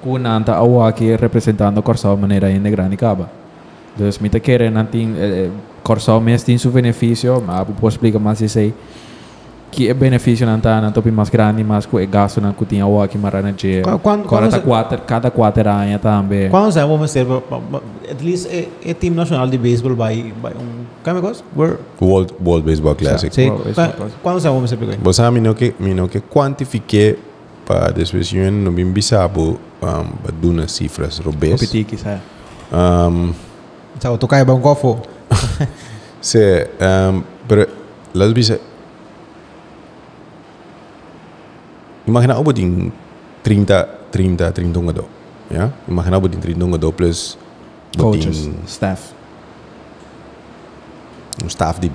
ku 0.00 0.16
nanta 0.16 0.54
awa 0.54 0.88
aqui 0.88 1.14
representando 1.16 1.82
Corsau 1.82 2.16
de 2.16 2.22
maneira 2.22 2.46
ainda 2.46 2.70
grande 2.70 2.96
caba. 2.96 3.28
Dus 3.96 4.18
met 4.18 4.32
de 4.32 4.40
keren 4.40 4.72
nanti 4.72 5.08
eh, 5.18 5.48
Corsau 5.82 6.20
mes 6.20 6.42
tem 6.42 6.58
seu 6.58 6.70
benefício, 6.70 7.42
mas 7.46 7.66
posso 7.80 7.96
explicar 7.96 8.18
mais 8.20 8.40
isso 8.40 8.58
aí. 8.58 8.72
Que 9.70 9.88
é 9.88 9.94
benefício 9.94 10.46
nanta 10.46 10.80
nanto 10.80 11.02
pi 11.02 11.10
mais 11.10 11.28
grande, 11.30 11.62
mas 11.62 11.84
que 11.86 11.96
é 11.98 12.06
gasto 12.06 12.40
tinha 12.66 12.84
awa 12.84 13.04
aqui 13.04 13.18
marana 13.18 13.52
de 13.52 13.82
quando- 14.02 14.26
tá 14.50 14.56
se- 14.56 14.62
quatro, 14.62 14.98
cada 15.06 15.30
quatro 15.30 15.68
anos 15.68 16.00
também. 16.00 16.48
Quando 16.48 16.72
sai 16.72 16.86
vamos 16.86 17.12
ter 17.12 17.26
at 18.10 18.22
least 18.22 18.46
é, 18.50 18.66
é 18.84 18.94
time 18.94 19.14
nacional 19.14 19.46
de 19.46 19.58
beisebol 19.58 19.94
vai 19.94 20.32
vai 20.42 20.52
um 20.54 20.86
como 21.04 21.18
é 21.18 21.20
que 21.20 21.26
é? 21.26 21.66
World 22.00 22.34
World 22.44 22.66
Baseball 22.70 22.94
Classic. 22.94 23.34
Sim. 23.34 23.52
Quando 24.22 24.40
sai 24.40 24.50
vamos 24.52 24.70
ter 24.70 24.76
pegar? 24.78 24.96
Você 25.02 25.22
sabe 25.22 25.40
no 25.40 25.54
que 25.54 25.74
mino 25.78 26.08
que 26.08 26.20
quantifique 26.20 27.16
para 27.66 27.90
depois 27.92 28.32
eu 28.32 28.50
não 28.50 28.72
bem 28.72 28.90
bisabo 28.90 29.58
um, 29.82 30.04
para 30.22 30.32
duna 30.40 30.66
cifras 30.66 31.18
robes. 31.18 31.50
Competiki, 31.60 31.96
sabe? 31.98 32.20
Cioè, 33.98 34.16
toccare 34.16 34.50
un 34.50 34.60
cofo. 34.60 35.00
sì, 36.18 36.38
um, 36.78 37.24
pero 37.46 37.66
lalu 38.12 38.32
bisa 38.32 38.58
Imagina 42.08 42.40
apa 42.40 42.52
ding 42.56 42.90
30 43.44 44.08
30 44.08 44.52
30 44.52 44.80
ngado. 44.80 45.04
Ya, 45.52 45.68
imagina 45.86 46.16
un 46.16 46.22
po' 46.22 46.28
di 46.32 46.38
30 46.40 46.64
ngado 46.64 46.88
plus 46.92 47.36
coaches, 47.96 48.48
staff. 48.64 49.12
Un 51.42 51.50
staff 51.50 51.78
di 51.78 51.90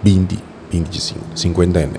20, 0.00 0.38
25, 0.70 1.34
50 1.34 1.78
anni. 1.80 1.98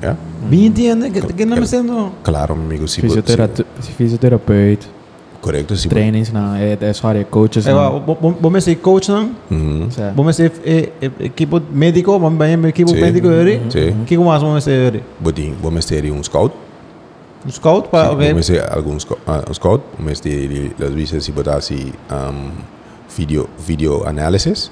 Ya? 0.00 0.16
20 0.48 0.88
anni 0.88 1.10
che, 1.10 1.20
che 1.34 1.44
non 1.44 1.58
mi 1.58 1.66
sento. 1.66 2.16
Claro, 2.22 2.54
amico, 2.54 2.86
sì. 2.86 3.00
Fisiotera- 3.00 3.48
fisioterapeuta. 3.78 4.95
Correcto, 5.40 5.76
sí. 5.76 5.88
Pues. 5.88 5.94
Trainings 6.00 6.32
na 6.32 6.54
área, 6.54 7.24
coaches. 7.24 7.66
vos, 7.66 8.52
me 8.52 8.60
decís 8.60 8.78
coach, 8.78 9.08
¿no? 9.08 9.30
Vos 10.14 10.26
me 10.26 10.32
decís 10.32 10.60
eh, 10.64 10.92
eh, 11.00 11.10
equipo 11.20 11.60
médico, 11.72 12.18
vos 12.18 12.32
me 12.32 12.46
decís 12.46 12.68
equipo 12.68 12.92
médico, 12.92 13.28
¿verdad? 13.28 13.60
Sí. 13.68 13.94
¿Qué 14.06 14.18
más 14.18 14.42
vos 14.42 14.50
me 14.50 14.72
decís, 14.72 14.92
verdad? 14.92 15.56
Vos 15.62 15.72
me 15.72 15.80
decís 15.80 16.10
un 16.10 16.24
scout. 16.24 16.52
Um 17.44 17.52
scout 17.52 17.86
para, 17.88 18.10
okay. 18.10 18.32
Vos 18.32 18.48
me 18.48 18.56
decís 18.56 18.70
algún 18.70 18.98
ah, 19.26 19.42
scout, 19.52 19.82
vos 19.92 20.00
me 20.00 20.12
decís 20.12 20.72
las 20.78 20.94
veces 20.94 21.24
si 21.24 21.32
vos 21.32 21.46
así 21.48 21.92
video, 23.16 23.48
video 23.66 24.06
análisis. 24.06 24.70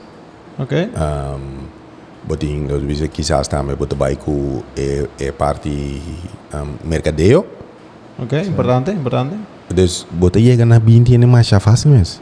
Ok. 0.59 0.73
Um, 0.73 2.29
vos 2.29 2.39
las 2.69 2.87
veces 2.87 3.11
quizás 3.11 3.49
también 3.49 3.79
vos 3.79 3.89
te 3.89 3.97
vas 3.97 4.13
a 4.13 5.33
parte 5.37 5.71
mercadeo. 6.85 7.47
Ok, 8.19 8.33
importante, 8.45 8.93
importante. 8.93 9.37
Dus 9.73 10.07
botar 10.11 10.41
chega 10.41 10.65
na 10.65 10.79
20 10.79 11.15
anos 11.15 11.29
mais 11.29 11.49
fácil 11.49 11.91
mesmo. 11.91 12.21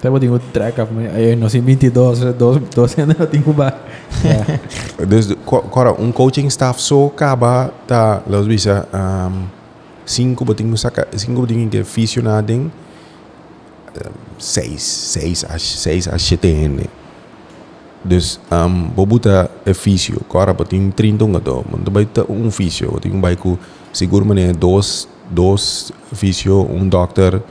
Até 0.00 0.08
vou 0.08 0.18
ter 0.18 0.30
um 0.30 0.38
track 0.38 0.80
of 0.80 0.94
me. 0.94 1.36
Nós 1.36 1.54
em 1.54 1.60
22, 1.60 2.20
12, 2.34 2.60
12 2.74 3.00
anos 3.02 3.16
eu 3.20 3.26
tenho 3.26 3.44
que 3.44 3.52
bar. 3.52 3.78
Dus 5.06 5.28
um 5.98 6.10
coaching 6.10 6.46
staff 6.46 6.80
so 6.80 7.08
acaba 7.08 7.70
tá 7.86 8.22
las 8.26 8.46
visas 8.46 8.84
um, 8.94 9.44
cinco 10.06 10.44
botin 10.44 10.74
saca 10.76 11.06
cinco 11.16 11.42
botin 11.42 11.68
que 11.68 11.84
fisio 11.84 12.22
na 12.22 12.40
ding 12.40 12.70
um, 12.70 14.10
seis 14.38 14.82
seis 14.82 15.44
a 15.44 15.58
seis 15.58 16.08
a 16.08 16.18
sete 16.18 16.48
anos. 16.64 16.86
Dus 18.02 18.40
um, 18.50 18.88
bobuta 18.88 19.50
é 19.66 19.74
fisio, 19.74 20.22
cora 20.26 20.54
botin 20.54 20.90
30 20.90 21.26
nga 21.26 21.40
do, 21.40 21.62
mas 21.70 21.92
vai 21.92 22.06
ter 22.06 22.24
um 22.26 22.50
fisio, 22.50 22.92
botin 22.92 23.20
vai 23.20 23.36
com 23.36 23.58
seguro 23.92 24.24
mané 24.24 24.54
dois 24.54 25.06
dois 25.30 25.92
fisio, 26.12 26.66
um 26.70 26.88
doctor 26.88 27.42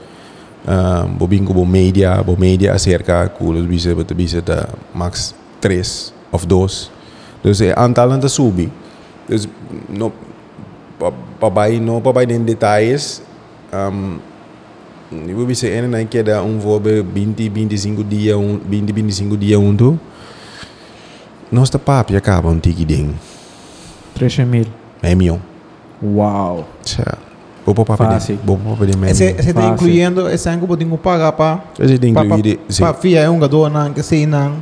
um, 0.66 1.16
bobin 1.16 1.44
ko 1.44 1.54
bo 1.54 1.64
media, 1.64 2.20
bo 2.22 2.36
media 2.36 2.74
acerca 2.74 3.28
com 3.28 3.56
os 3.56 3.64
bisa 3.64 3.94
botar 3.94 4.14
bisa 4.14 4.40
da 4.40 4.68
max 4.92 5.34
três 5.60 6.12
of 6.32 6.46
dois. 6.46 6.90
Dus 7.42 7.60
é 7.60 7.72
aantal 7.72 8.12
aan 8.12 8.28
subir. 8.28 8.68
Dus 9.28 9.48
no 9.88 10.12
papai 11.40 11.80
no 11.80 12.00
papai 12.00 12.26
nem 12.26 12.44
detalhes. 12.44 13.22
Um, 13.72 14.18
eu 15.10 15.36
vou 15.36 15.46
dizer 15.46 15.72
ainda 15.72 15.98
não 15.98 16.06
queda 16.06 16.42
um 16.42 16.58
voo 16.58 16.78
20 16.78 17.48
25 17.48 18.04
dias 18.04 18.36
um 18.36 18.58
20 18.58 18.92
25 18.92 19.36
dias 19.36 19.58
um 19.58 19.74
do. 19.74 19.98
Nós 21.50 21.70
tá 21.70 21.78
papo 21.78 22.14
acaba 22.14 22.48
um 22.48 22.60
tiki 22.60 22.84
ding. 22.84 23.14
13 24.14 24.44
mil. 24.44 24.66
É 25.02 25.14
milhão. 25.14 25.40
Uau. 26.02 26.68
Tja. 26.84 27.29
Vou 27.74 27.84
para 27.84 27.96
Fácil. 27.96 28.38
Vou 28.44 28.56
para 28.56 28.70
papo 28.70 28.86
de 28.86 28.96
meio. 28.96 29.12
Esse, 29.12 29.24
esse 29.24 29.50
está 29.50 29.60
Fácil. 29.60 29.74
incluyendo 29.74 30.28
esse 30.28 30.48
ano 30.48 30.66
que 30.66 30.84
eu 30.84 30.98
pagar 30.98 31.32
para 31.32 31.60
Esse 31.78 31.98
tem 31.98 32.10
incluído. 32.10 32.60
Sim. 32.68 32.82
para 32.82 32.94
fia 32.94 33.20
é 33.20 33.30
um 33.30 33.38
gador 33.38 33.70
não 33.70 33.92
que 33.92 34.02
sei 34.02 34.26
não. 34.26 34.56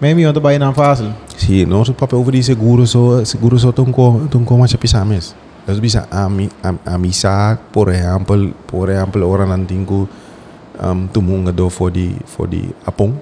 Meio 0.00 0.16
milhão 0.16 0.32
também 0.32 0.58
não 0.58 0.72
fácil. 0.72 1.12
Sim, 1.36 1.66
nosso 1.66 1.92
papel 1.92 2.20
over 2.20 2.42
seguro 2.42 2.86
só 2.86 3.24
seguro 3.24 3.58
só 3.58 3.70
tão 3.70 3.86
com 3.86 4.26
tão 4.28 4.44
com 4.44 4.56
mais 4.56 4.74
pisar 4.76 5.04
mes. 5.04 5.34
Das 5.66 5.78
bisa 5.78 6.08
ami 6.10 6.48
am, 6.64 6.78
amisa 6.86 7.58
por 7.70 7.92
exemplo, 7.92 8.54
por 8.66 8.88
exemplo, 8.88 9.28
ora 9.28 9.44
não 9.44 9.64
tenho 9.64 10.08
um 10.82 11.06
tumunga 11.06 11.52
do 11.52 11.68
for 11.68 11.90
di 11.90 12.16
for 12.24 12.48
di 12.48 12.74
apong. 12.86 13.12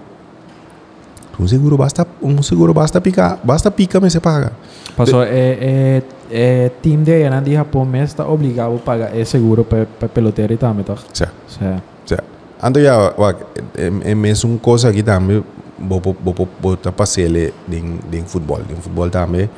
Um 1.39 1.47
seguro 1.47 1.77
basta 1.77 2.07
um 2.23 2.43
seguro 2.43 2.75
basta 2.75 3.01
pica, 3.01 3.39
basta 3.43 3.71
pica 3.71 4.01
me 4.01 4.11
se 4.11 4.21
paga. 4.21 4.53
Passou, 4.97 5.23
é, 5.23 5.59
é, 5.61 6.03
é 6.31 6.71
time 6.83 7.05
de 7.05 7.13
aí, 7.13 7.41
de 7.43 7.53
Japão, 7.53 7.85
mas 7.85 8.11
está 8.11 8.27
obrigado 8.29 8.75
a 8.75 8.79
pagar 8.79 9.17
é 9.17 9.25
seguro 9.25 9.65
para 9.65 10.09
peloteiro 10.09 10.53
e 10.53 10.57
também, 10.57 10.85
tá? 10.85 10.97
Certo. 11.13 11.35
Certo. 11.47 11.83
Certo. 12.07 12.25
Ando 12.63 12.81
já, 12.83 13.15
é, 13.77 14.11
é 14.11 14.15
mesmo 14.15 14.59
coisa 14.59 14.89
aqui 14.89 15.03
também, 15.03 15.45
vou 15.79 16.01
vou 16.01 16.49
botar 16.61 16.93
ding 17.69 17.99
ding 18.11 18.25
futebol, 18.27 18.61
ding 18.63 18.77
futebol 18.77 19.11
também. 19.11 19.49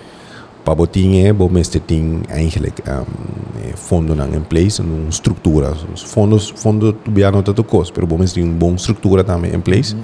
Para 0.64 0.74
botinha, 0.74 1.32
vou 1.32 1.48
mestre 1.48 1.80
tem 1.80 2.20
eigenlijk 2.28 2.82
um, 2.86 3.76
fundo 3.76 4.12
em 4.12 4.40
place, 4.42 4.82
uma 4.82 5.08
estrutura. 5.08 5.72
Os 5.92 6.02
fundos, 6.02 6.50
fundo 6.50 6.92
tu 6.92 7.10
bia 7.10 7.30
não 7.30 7.42
tanto 7.42 7.64
custo, 7.64 7.94
pero 7.94 8.06
vou 8.06 8.18
mestre 8.18 8.42
uma 8.42 8.52
boa 8.52 8.74
estrutura 8.74 9.24
também 9.24 9.54
em 9.54 9.60
place. 9.60 9.96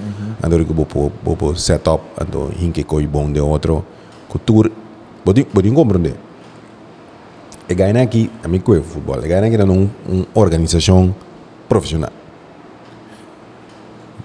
Ando 0.43 0.65
que 0.65 0.73
vou 0.73 0.87
vou 1.23 1.37
vou 1.37 1.55
setup, 1.55 2.03
ando 2.19 2.51
hinke 2.59 2.85
coi 2.85 3.07
bom 3.07 3.31
de 3.31 3.41
outro 3.41 3.85
cultura. 4.29 4.71
Botin 5.25 5.75
compreender. 5.75 6.15
E 7.69 7.75
aqui, 8.03 8.31
a 8.45 8.49
mim 8.49 8.61
que 8.61 8.71
é 8.73 8.81
futebol, 8.81 9.19
e 9.25 9.33
aqui 9.33 9.57
numa 9.57 9.89
uma 10.09 10.27
organização 10.35 11.15
profissional. 11.69 12.11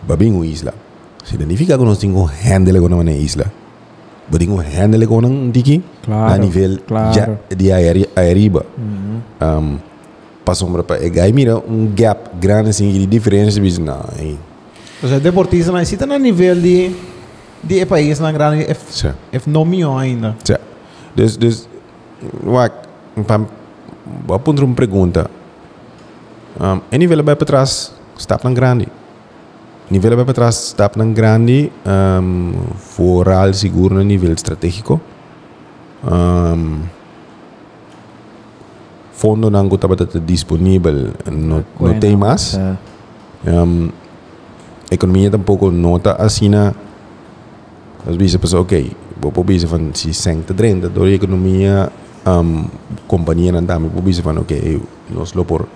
Babing 0.08 0.34
o 0.36 0.44
isla. 0.46 0.74
Significa 1.24 1.78
que 1.78 1.84
nós 1.84 1.98
temos 1.98 2.30
que 2.32 2.48
handle 2.50 2.80
com 2.82 2.94
uma 2.96 3.12
isla. 3.12 3.46
Podemos 4.30 4.64
handle 4.66 5.08
com 5.08 5.18
um 5.26 5.50
diki 5.52 5.84
Claro, 6.04 6.34
a 6.34 6.38
nível 6.38 6.80
claro. 6.88 7.14
já 7.14 7.30
de 7.56 7.72
aeri- 7.72 8.10
aeriba. 8.16 8.66
Um, 9.42 9.78
passou 10.46 10.70
para 10.84 11.04
e 11.04 11.10
gai 11.10 11.32
mira 11.32 11.58
um 11.58 11.92
gap 11.94 12.30
grande 12.40 12.70
assim 12.70 12.92
de 12.92 13.06
diferença 13.06 13.60
bis 13.60 13.78
não, 13.78 14.04
hein. 14.20 14.40
Ou 15.04 15.10
seja, 15.10 15.20
deportista 15.20 15.72
não 15.72 15.80
está 15.96 16.06
no 16.06 16.18
nível 16.18 16.56
de 16.56 16.92
de 17.64 17.86
país 17.86 18.20
na 18.20 18.32
grande 18.32 18.64
é 18.64 18.74
é 19.32 19.40
milhão 19.66 19.98
ainda. 19.98 20.36
Sim. 20.44 20.56
Wak 22.44 22.76
pam 22.76 22.91
vou 23.16 24.42
uma 24.66 24.76
pergunta. 24.76 25.30
Um, 26.60 26.82
em 26.92 26.98
nível 26.98 27.24
vai 27.24 27.36
para 27.36 27.46
trás, 27.46 27.94
está 28.18 28.38
para 28.38 28.52
grande. 28.52 28.88
Nível 29.90 30.16
vai 30.16 30.26
para 30.26 30.34
trás, 30.34 30.68
está 30.68 30.90
para 30.90 31.04
grande, 31.06 31.72
um, 31.86 32.54
foral 32.78 33.54
seguro 33.54 33.96
no 33.96 34.04
nível 34.04 34.32
estratégico. 34.34 35.00
Um, 36.04 36.82
fundo 39.12 39.50
não 39.50 39.68
estava 39.68 39.96
disponível, 39.96 41.12
não, 41.32 41.66
não 41.80 42.00
tem 42.00 42.16
mais. 42.16 42.58
Um, 43.46 43.90
economia 44.92 45.32
tampouco 45.32 45.72
nota 45.72 46.14
assim 46.20 46.50
na 46.50 46.74
às 48.06 48.16
vezes 48.16 48.36
a 48.36 48.40
pessoa 48.40 48.62
ok 48.62 48.92
vou 49.20 49.32
por 49.32 49.46
bisa 49.46 49.66
van 49.66 49.94
si 49.94 50.14
100 50.14 50.54
30 50.54 50.90
door 50.90 51.08
a 51.08 51.12
economia 51.12 51.90
um, 52.26 52.68
compañía 53.08 53.52
na 53.52 53.62
dami 53.62 53.90
po 53.90 54.02
bisip 54.02 54.28
ano 54.28 54.42
okay 54.42 54.82
nos 55.10 55.36
lo 55.36 55.44
por 55.44 55.68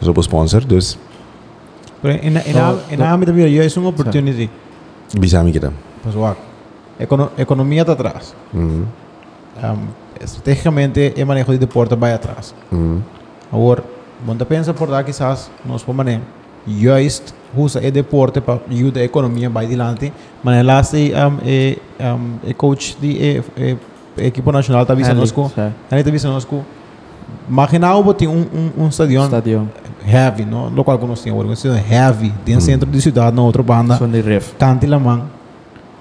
nos 0.00 0.06
lo 0.06 0.14
por 0.14 0.24
sponsor 0.24 0.66
dus 0.66 0.98
pero 2.02 2.14
en 2.20 2.36
en 2.36 2.52
no, 2.52 2.78
en 2.90 2.98
no. 2.98 3.06
amit 3.06 3.28
yo 3.30 3.62
es 3.62 3.76
una 3.76 3.88
opportunity. 3.88 4.50
Bisami 5.18 5.52
kita 5.52 5.70
pues 6.02 6.14
wow 6.14 6.34
Econo 6.98 7.30
economía 7.36 7.82
está 7.82 7.92
atrás. 7.92 8.34
Uh 8.52 8.84
um, 9.62 9.88
estratégicamente 10.20 11.18
el 11.20 11.26
manejo 11.26 11.52
de 11.52 11.58
deporte 11.58 11.94
va 11.94 12.14
atrás. 12.14 12.54
Uh 12.70 12.76
-huh. 12.76 13.00
ahora 13.50 13.82
monta 14.24 14.44
pensa 14.44 14.72
por 14.72 14.90
dar 14.90 15.04
quizás 15.04 15.50
nos 15.64 15.82
pomane 15.82 16.20
yo 16.66 16.96
es 16.96 17.22
usa 17.56 17.80
el 17.80 17.92
deporte 17.92 18.40
para 18.40 18.60
ayudar 18.70 19.02
a 19.02 19.04
economía 19.04 19.48
va 19.48 19.60
adelante. 19.60 20.12
Manelas 20.42 20.92
um, 20.92 20.98
e, 20.98 21.78
eh, 21.98 22.12
um, 22.12 22.38
e 22.44 22.54
coach 22.54 22.96
de 23.00 23.10
e, 23.10 23.42
e, 23.56 23.76
equipo 24.18 24.52
nacional 24.52 24.82
está 24.82 24.94
nós 24.94 25.06
certo. 25.30 25.60
ele 25.90 26.00
está 26.00 26.10
avisando 26.10 26.34
nós 26.34 26.46
Imagina 27.48 27.94
o 27.94 28.14
tem 28.14 28.28
um, 28.28 28.46
um, 28.78 28.84
um 28.84 28.88
estadião 28.88 29.24
Stadion. 29.24 29.66
heavy, 30.06 30.44
no? 30.44 30.68
lo 30.70 30.84
qual 30.84 30.98
nós 30.98 31.24
um 31.26 31.52
estadião 31.52 31.82
heavy, 31.90 32.32
dentro 32.44 32.60
do 32.60 32.64
centro 32.64 32.90
de 32.90 33.00
cidade, 33.02 33.36
na 33.36 33.42
outra 33.42 33.62
banda. 33.62 33.98
De 34.06 34.20
ref. 34.20 34.54
Kanti 34.58 34.86
lamang. 34.86 35.24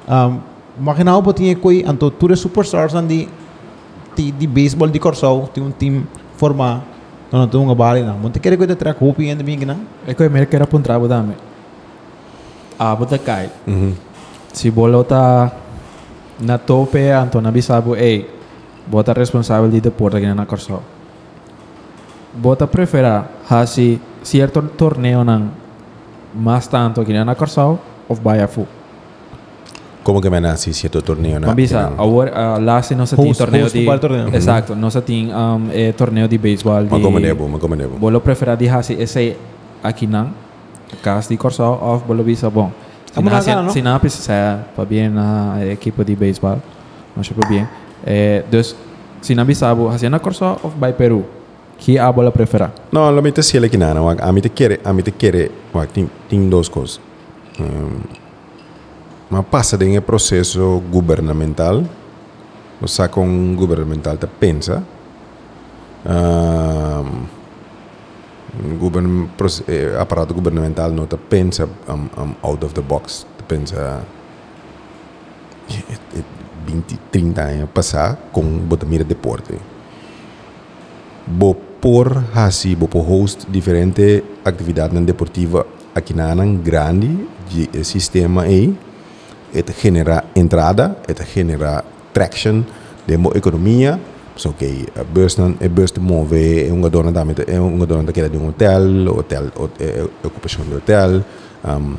Um, 0.07 0.39
imagina 0.79 1.21
po 1.21 1.33
tinha 1.33 1.55
koi 1.55 1.83
anto 1.87 2.09
ture 2.11 2.35
superstars 2.35 2.95
andi 2.95 3.29
ti 4.15 4.31
di 4.31 4.47
baseball 4.47 4.89
di 4.89 4.99
Corsao, 4.99 5.49
ti 5.53 5.59
un 5.59 5.71
team 5.71 6.05
forma 6.35 6.83
no 7.31 7.45
no 7.45 7.65
nga 7.65 7.75
bali 7.75 8.01
na. 8.03 8.13
Monte 8.13 8.39
ko 8.39 8.65
de 8.65 8.75
track 8.75 8.99
hopi 8.99 9.29
and 9.29 9.43
mi 9.43 9.57
gina. 9.57 9.77
É 10.07 10.13
que 10.13 10.23
eu 10.23 10.29
merk 10.29 10.53
era 10.53 10.67
puntrabo 10.67 11.07
dame. 11.07 11.35
Ah, 12.77 12.95
bota 12.95 13.17
cai. 13.17 13.49
-hmm. 13.67 13.93
Si 14.51 14.69
bolo 14.71 15.03
ta 15.03 15.51
na 16.43 16.57
tope 16.57 17.11
anto 17.13 17.41
na 17.41 17.51
bisabo, 17.51 17.95
ei, 17.95 18.27
bota 18.87 19.13
responsável 19.13 19.69
de 19.71 19.79
deporte 19.81 20.17
aqui 20.17 20.27
na 20.27 20.45
Corso. 20.45 20.81
Bota 22.33 22.65
prefera 22.67 23.29
hasi 23.49 23.99
cierto 24.23 24.61
torneo 24.75 25.23
nan 25.23 25.51
más 26.35 26.67
tanto 26.69 27.01
aqui 27.01 27.13
na 27.13 27.35
Corso 27.35 27.79
of 28.09 28.19
vaya 28.23 28.47
fu. 28.47 28.65
como 30.03 30.19
que 30.19 30.29
me 30.29 30.41
nasce 30.41 30.73
cierto 30.73 31.01
torneo 31.01 31.39
na 31.39 31.47
Mabisa, 31.47 31.89
na- 31.89 31.95
agora 32.03 32.57
uh, 32.57 32.59
last 32.59 32.91
no 32.91 33.07
se 33.07 33.15
Host- 33.15 33.37
torneo 33.37 33.63
host 33.65 33.75
de 33.75 33.85
torneo. 33.99 34.27
Exacto, 34.35 34.75
no 34.75 34.91
se 34.91 34.99
tem 35.01 35.31
um, 35.33 35.69
eh, 35.71 35.93
torneo 35.95 36.27
de 36.27 36.37
béisbol 36.37 36.89
ma 36.91 36.97
de 36.97 37.03
como 37.03 37.19
nebo 37.19 37.47
ma 37.47 37.57
como 37.57 37.73
nebo 37.75 37.95
Bolo 37.97 38.19
prefera 38.19 38.53
di 38.57 38.67
hasi 38.67 38.99
ese 38.99 39.37
aqui 39.81 40.05
nan 40.07 40.33
cas 41.01 41.29
di 41.29 41.37
Corso 41.37 41.63
of 41.63 42.03
bolo 42.05 42.21
bisa 42.23 42.49
bom. 42.49 42.69
Sinapa, 43.13 43.41
Sinapa, 43.41 43.61
¿no? 43.63 43.73
Sinapis, 43.73 44.13
pues, 44.13 44.19
o 44.19 44.23
sea, 44.23 44.67
pues 44.75 44.89
bien 44.89 45.17
el 45.17 45.67
eh, 45.67 45.71
equipo 45.73 46.03
de 46.03 46.15
béisbol, 46.15 46.61
no 47.15 47.23
supo 47.23 47.41
pues 47.41 47.49
bien. 47.49 47.69
Eh, 48.05 48.41
entonces, 48.45 48.75
Sinapis 49.21 49.59
sabo, 49.59 49.89
¿hacían 49.89 50.17
curso 50.19 50.59
of 50.63 50.73
by 50.79 50.95
Perú? 50.97 51.23
¿Qué 51.83 51.99
abo 51.99 52.23
la 52.23 52.31
prefera? 52.31 52.71
No, 52.91 53.11
lo 53.11 53.21
mito 53.21 53.43
sí 53.43 53.59
que 53.69 53.77
nada, 53.77 53.99
a 54.19 54.31
mí 54.31 54.41
te 54.41 54.49
quiere, 54.49 54.79
a 54.83 54.93
mí 54.93 55.03
te 55.03 55.11
quiere, 55.11 55.51
wak, 55.73 55.91
tin, 55.91 56.09
tin 56.29 56.49
dos 56.49 56.69
cosas. 56.69 56.99
Eh, 57.59 57.63
um, 57.63 58.23
mas 59.29 59.45
passa 59.45 59.77
de 59.77 59.97
um 59.97 60.01
processo 60.01 60.81
governamental, 60.91 61.83
ou 62.81 62.87
seja, 62.87 63.07
com 63.07 63.27
um 63.27 63.55
governamental 63.55 64.17
te 64.17 64.27
pensa. 64.27 64.83
Um, 66.05 67.25
proce- 69.37 69.63
eh, 69.67 69.95
aparato 69.99 70.33
governamental 70.33 70.91
não 70.91 71.07
te 71.07 71.17
pensa 71.17 71.67
um, 71.87 72.07
um, 72.21 72.35
out 72.41 72.63
of 72.65 72.73
the 72.73 72.81
box, 72.81 73.25
te 73.37 73.43
pensa 73.43 74.03
eh, 75.69 75.83
eh, 76.17 76.23
20, 76.65 76.97
30 77.11 77.41
anos 77.41 77.69
passar 77.73 78.17
com 78.31 78.43
bota 78.59 78.85
mira 78.85 79.03
deporte 79.03 79.53
bo 81.25 81.55
por 81.55 82.23
hasi 82.33 82.75
bo 82.75 82.87
por 82.87 83.03
host 83.03 83.47
diferente 83.49 84.23
atividade 84.45 84.97
deportiva 85.01 85.65
aqui 85.95 86.13
na 86.13 86.31
Anang 86.31 86.57
grande 86.63 87.27
de 87.49 87.69
eh, 87.73 87.83
sistema 87.83 88.43
aí 88.43 88.75
et 89.53 89.69
genera 89.71 90.23
entrada 90.35 90.97
et 91.07 91.21
genera 91.25 91.83
traction 92.13 92.63
de 93.05 93.15
economia 93.35 93.99
so 94.35 94.53
que 94.53 94.85
a 94.99 95.03
beurs 95.03 95.37
nan 95.37 95.55
a 95.61 95.67
beurs 95.69 95.91
te 95.91 95.99
move 95.99 96.67
é 96.67 96.71
uma 96.71 96.89
dona 96.89 97.11
da 97.11 97.21
é 97.47 97.59
uma 97.59 97.85
dona 97.85 98.03
daquela 98.03 98.29
de 98.29 98.37
um 98.37 98.47
hotel 98.47 99.07
hotel 99.17 99.51
hot- 99.55 99.79
eh, 99.79 100.05
ocupação 100.23 100.65
de 100.65 100.75
hotel 100.75 101.23
um, 101.63 101.95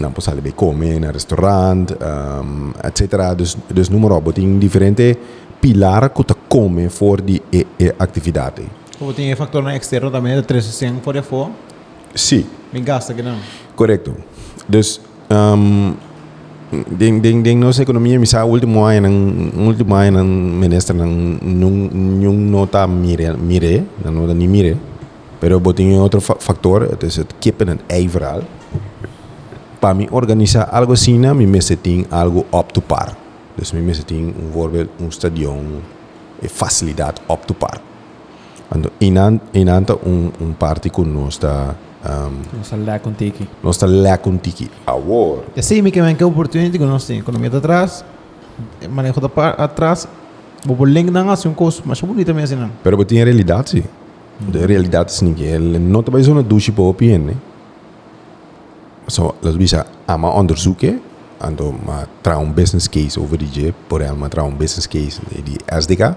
não 0.00 0.12
posso 0.12 0.30
ali 0.30 0.52
comer 0.52 1.00
na 1.00 1.10
restaurante 1.10 1.94
um, 1.94 2.72
etc 2.84 3.34
dus 3.36 3.56
dus 3.70 3.88
número 3.90 4.20
botin 4.20 4.58
diferente 4.58 5.16
pilar 5.60 6.10
que 6.10 6.24
te 6.24 6.34
come 6.48 6.88
for 6.88 7.20
die 7.20 7.42
e, 7.52 7.66
e 7.78 7.92
atividade 7.98 8.62
Como 8.98 9.12
factor 9.36 9.62
na 9.64 9.74
externo 9.74 10.10
também 10.10 10.36
de 10.36 10.42
300 10.42 11.02
for 11.02 11.14
de 11.14 11.22
fo. 11.22 11.50
sim 12.14 12.44
Me 12.72 12.80
gasta 12.80 13.12
que 13.14 13.22
não. 13.22 13.36
Correcto. 13.76 14.14
Dus, 14.66 15.00
um, 15.30 15.94
ding 16.72 17.20
ding 17.20 17.44
ding 17.44 17.60
no 17.60 17.68
sa 17.72 17.84
ekonomiya 17.84 18.16
misa 18.16 18.44
ultimo 18.48 18.88
ay 18.88 19.00
nang 19.04 19.52
ultimo 19.60 19.96
ay 19.96 20.08
nang 20.08 20.28
minister 20.56 20.96
nang 20.96 21.36
nung 21.40 21.92
nung 21.92 22.40
nota 22.48 22.88
mire 22.88 23.36
mire 23.36 23.84
na 24.00 24.08
nota 24.08 24.32
ni 24.32 24.48
mire 24.48 24.74
pero 25.36 25.60
botin 25.60 25.92
yung 25.92 26.02
otro 26.06 26.20
factor 26.20 26.88
het 26.88 27.02
is 27.04 27.20
het 27.20 27.28
kippen 27.38 27.76
en 27.76 27.80
ei 27.92 28.08
verhaal 28.08 28.40
pa 29.82 29.90
mi 29.90 30.06
organiza 30.14 30.70
algo 30.70 30.94
sina 30.94 31.34
mi 31.34 31.42
meseting 31.42 32.06
algo 32.14 32.46
op 32.54 32.70
to 32.70 32.80
par. 32.80 33.10
Dus 33.58 33.74
mi 33.74 33.82
meseting 33.82 34.30
un 34.30 34.48
voorbeeld 34.54 34.88
un 35.02 35.10
stadion 35.10 35.82
e 36.38 36.46
eh, 36.46 36.48
facilidad 36.48 37.18
op 37.26 37.42
to 37.46 37.54
par. 37.54 37.82
Ando 38.70 38.94
inan 39.02 39.40
inanta 39.52 39.98
un 40.06 40.30
un 40.38 40.54
party 40.54 40.88
con 40.90 41.10
nostra 41.12 41.74
um, 42.04 42.58
Nossa 42.58 42.76
lá 42.76 42.98
com 42.98 43.12
tiki. 43.12 43.48
nostra 43.62 43.88
lekun 43.88 44.36
tiki 44.38 44.70
award 44.86 45.44
vem 45.54 46.16
que 46.16 46.24
oportunidade 46.24 46.78
que 46.78 46.84
nós 46.84 47.04
temos. 47.06 47.22
Economia 47.22 47.50
de 47.50 47.56
atrás, 47.56 48.04
manejo 48.90 49.20
da 49.20 49.28
par 49.28 49.60
atrás, 49.60 50.08
por 50.66 50.84
link 50.86 51.10
na 51.10 51.32
assim 51.32 51.48
um 51.48 51.54
curso, 51.54 51.82
mas 51.84 52.00
bonito 52.00 52.34
mesmo 52.34 52.60
não. 52.60 52.70
Pero 52.82 52.96
botin 52.96 53.16
in 53.16 53.24
realidade 53.24 53.70
sim. 53.70 53.84
De 54.40 54.66
realidade 54.66 55.12
sim 55.12 55.34
que 55.34 55.44
ele 55.44 55.78
não 55.78 56.02
tá 56.02 56.18
zona 56.20 56.42
douche 56.42 56.72
para 56.72 56.84
opinião, 56.84 57.18
né? 57.18 57.34
So, 59.08 59.34
las 59.42 59.56
bisa 59.56 59.86
ama 60.06 60.30
onderzoeken 60.30 61.00
ando 61.40 61.72
ma 61.84 62.06
tra 62.22 62.38
un 62.38 62.52
business 62.52 62.88
case 62.88 63.18
over 63.18 63.36
die 63.36 63.50
je, 63.52 63.74
por 63.88 64.00
el 64.00 64.14
ma 64.14 64.28
tra 64.28 64.44
un 64.44 64.56
business 64.56 64.86
case 64.86 65.20
di 65.44 65.58
SDK. 65.66 66.16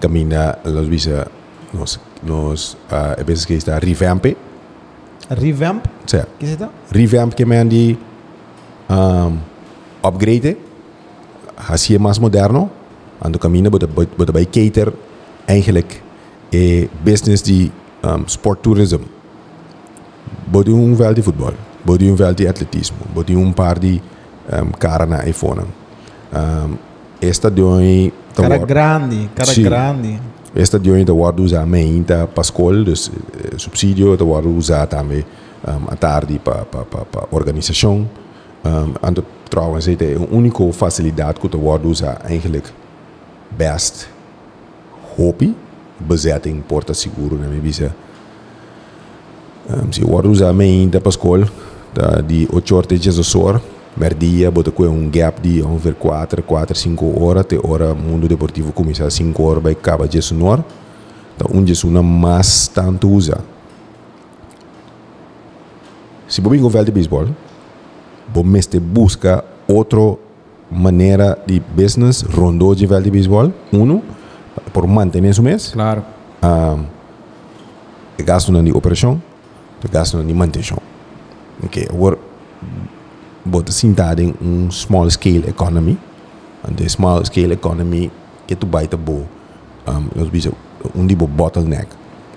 Camina 0.00 0.58
las 0.64 0.88
bisa 0.88 1.26
nos 1.72 2.00
nos 2.22 2.76
uh, 2.90 3.14
business 3.18 3.46
case 3.46 3.66
da 3.66 3.78
revamp, 3.78 4.24
Revamp, 5.28 5.84
que 6.06 6.16
é 6.16 6.26
isso? 6.40 6.68
revamp 6.90 7.34
que 7.34 7.44
men 7.44 7.68
die 7.68 7.98
um, 8.88 9.38
upgrade 10.02 10.56
hacia 11.56 11.98
más 11.98 12.18
moderno. 12.18 12.70
Aan 13.20 13.32
de 13.32 13.38
camine 13.38 13.68
wordt 13.70 14.32
bij 14.32 14.46
cater 14.50 14.92
eigenlijk 15.44 16.02
e 16.50 16.88
business 17.02 17.42
die 17.42 17.70
um, 18.04 18.22
sporttourism 18.26 19.00
bodi 20.50 20.70
un 20.70 20.96
veld 20.96 21.14
di 21.14 21.22
voetbal 21.22 21.54
bodi 21.82 22.08
un 22.08 22.16
veld 22.16 22.36
di 22.36 22.46
atletismo 22.46 23.04
bodi 23.12 23.34
un 23.34 23.52
par 23.54 23.78
di 23.78 24.00
um, 24.52 24.70
cara 24.78 25.04
na 25.04 25.24
iPhone 25.24 25.64
um, 26.32 26.78
esta 27.18 27.50
de 27.50 28.12
Cara 28.38 28.58
grande, 28.58 29.28
cara 29.34 29.52
grande. 29.52 30.20
Esta 30.54 30.78
de 30.78 30.90
onde 30.90 31.12
wordt 31.12 31.40
usar 31.40 31.66
ainda 31.72 32.26
para 32.26 32.42
escola, 32.42 32.84
dus 32.84 33.10
eh, 33.10 33.52
subsídio 33.56 34.16
de 34.16 34.24
wordt 34.24 34.46
usar 34.46 34.86
também 34.86 35.24
um, 35.68 35.88
à 35.88 35.96
tarde 35.96 36.38
para 36.38 36.64
pa, 36.64 36.84
pa, 36.84 37.04
pa 37.04 37.26
organisação. 37.30 38.08
Um, 38.66 38.92
en 39.00 39.14
de, 39.14 39.22
trouwens, 39.48 39.86
het 39.86 40.00
een 40.00 40.28
unieke 40.32 40.72
faciliteit 40.72 41.38
que 41.38 41.48
de 41.48 41.56
wordt 41.56 41.84
usar 41.84 42.20
eigenlijk 42.20 42.72
best 43.56 44.08
hobby, 45.16 45.54
bezetting, 45.96 46.66
porta 46.66 46.92
seguro, 46.92 47.36
na 47.36 47.46
minha 47.46 47.62
visa. 47.62 47.94
Um, 49.70 49.92
se 49.92 50.06
wordt 50.06 50.26
usar 50.26 50.58
ainda 50.58 50.98
para 50.98 51.10
escola, 51.10 51.46
da, 51.92 52.22
die 52.26 52.48
8 52.50 52.70
horas 52.70 52.86
de 52.86 53.22
per 53.98 54.14
dia, 54.14 54.50
bota 54.50 54.70
com 54.70 54.84
um 54.84 55.10
gap 55.10 55.40
de 55.40 55.62
ongeveer 55.62 55.94
4, 55.94 56.42
4, 56.42 56.78
5 56.78 57.24
horas, 57.24 57.44
te 57.46 57.58
hora 57.62 57.94
mundo 57.94 58.28
deportivo 58.28 58.72
começa 58.72 59.04
a 59.04 59.10
5 59.10 59.42
horas, 59.42 59.62
vai 59.62 59.72
acaba 59.72 60.08
Jesus 60.08 60.38
Nor, 60.38 60.64
então 61.36 61.50
um 61.52 61.66
Jesus 61.66 61.92
não 61.92 62.02
mais 62.02 62.68
tanto 62.68 63.10
usa. 63.10 63.38
Se 66.28 66.40
você 66.40 66.58
governa 66.58 66.84
de 66.84 66.92
beisebol, 66.92 67.28
você 68.32 68.78
busca 68.78 69.42
outra 69.66 70.16
maneira 70.70 71.38
de 71.46 71.58
business 71.60 72.22
rondo 72.22 72.74
de 72.74 72.86
de 72.86 73.10
beisebol, 73.10 73.52
um, 73.72 74.02
por 74.72 74.86
manter 74.86 75.24
isso 75.24 75.42
mesmo, 75.42 75.72
Claro. 75.72 76.04
um, 76.42 76.84
de 78.16 78.24
gasto 78.24 78.52
na 78.52 78.60
operação, 78.76 79.22
de 79.80 79.88
gasto 79.88 80.18
na 80.18 80.34
manutenção. 80.34 80.78
Ok, 81.64 81.88
agora, 81.90 82.18
bota 83.48 83.72
sentado 83.72 84.20
em 84.20 84.34
um 84.40 84.70
small 84.70 85.10
scale 85.10 85.48
economy, 85.48 85.98
and 86.64 86.76
the 86.76 86.88
small 86.88 87.24
scale 87.24 87.52
economy 87.52 88.10
que 88.46 88.54
tu 88.54 88.66
baita 88.66 88.96
bo, 88.96 89.24
um, 89.86 90.08
nós 90.14 90.28
bisa 90.28 90.52
um 90.94 91.06
tipo 91.06 91.26
bottleneck. 91.26 91.88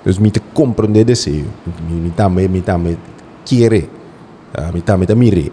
Dus 0.03 0.17
me 0.17 0.31
te 0.31 0.39
compreender 0.39 1.05
desejo, 1.05 1.45
me 1.89 2.09
também 2.09 2.47
me 2.47 2.61
também 2.61 2.97
quiere, 3.45 3.89
uh, 4.57 4.73
me 4.73 4.81
também 4.81 5.15
mire, 5.15 5.51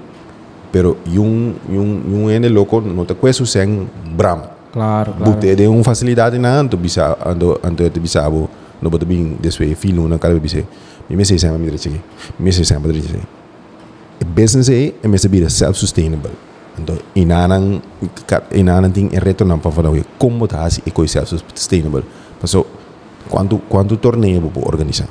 pero 0.72 0.96
yung 1.06 1.54
yung 1.68 2.02
yung 2.08 2.30
ene 2.30 2.48
loco 2.48 2.80
no 2.80 3.04
te 3.04 3.14
cuesta 3.14 3.44
sem 3.44 3.88
bram. 4.16 4.42
Claro, 4.72 5.12
claro. 5.12 5.32
Bute 5.32 5.56
de 5.56 5.66
uma 5.66 5.82
facilidade 5.82 6.38
na 6.38 6.60
anto 6.60 6.76
bisa 6.76 7.16
ando 7.24 7.58
anto 7.62 7.88
te 7.90 8.00
bisa 8.00 8.24
abo 8.24 8.48
no 8.80 8.90
boto 8.90 9.06
bing 9.06 9.36
deswe 9.40 9.74
filo 9.74 10.08
na 10.08 10.18
kala 10.18 10.38
bise. 10.38 10.64
Mi 11.08 11.16
me 11.16 11.24
sei 11.24 11.38
sei 11.38 11.50
direche. 12.92 13.37
business 14.24 14.68
ay 14.68 14.94
e 15.02 15.08
mesa 15.08 15.28
bida 15.28 15.48
self-sustainable. 15.48 16.32
Então, 16.78 16.96
inanan, 17.14 17.82
inanan 18.54 18.92
ting 18.92 19.10
en 19.12 19.20
reto 19.20 19.44
nan 19.44 19.58
pa 19.58 19.70
fala 19.70 19.90
we 19.90 20.04
como 20.18 20.46
ta 20.46 20.64
asi 20.64 20.82
e 20.86 20.90
koi 20.90 21.08
self-sustainable. 21.08 22.02
Paso, 22.40 22.66
quando, 23.28 23.58
quando 23.68 23.96
torneio 23.96 24.40
bobo 24.40 24.62
organizar? 24.66 25.08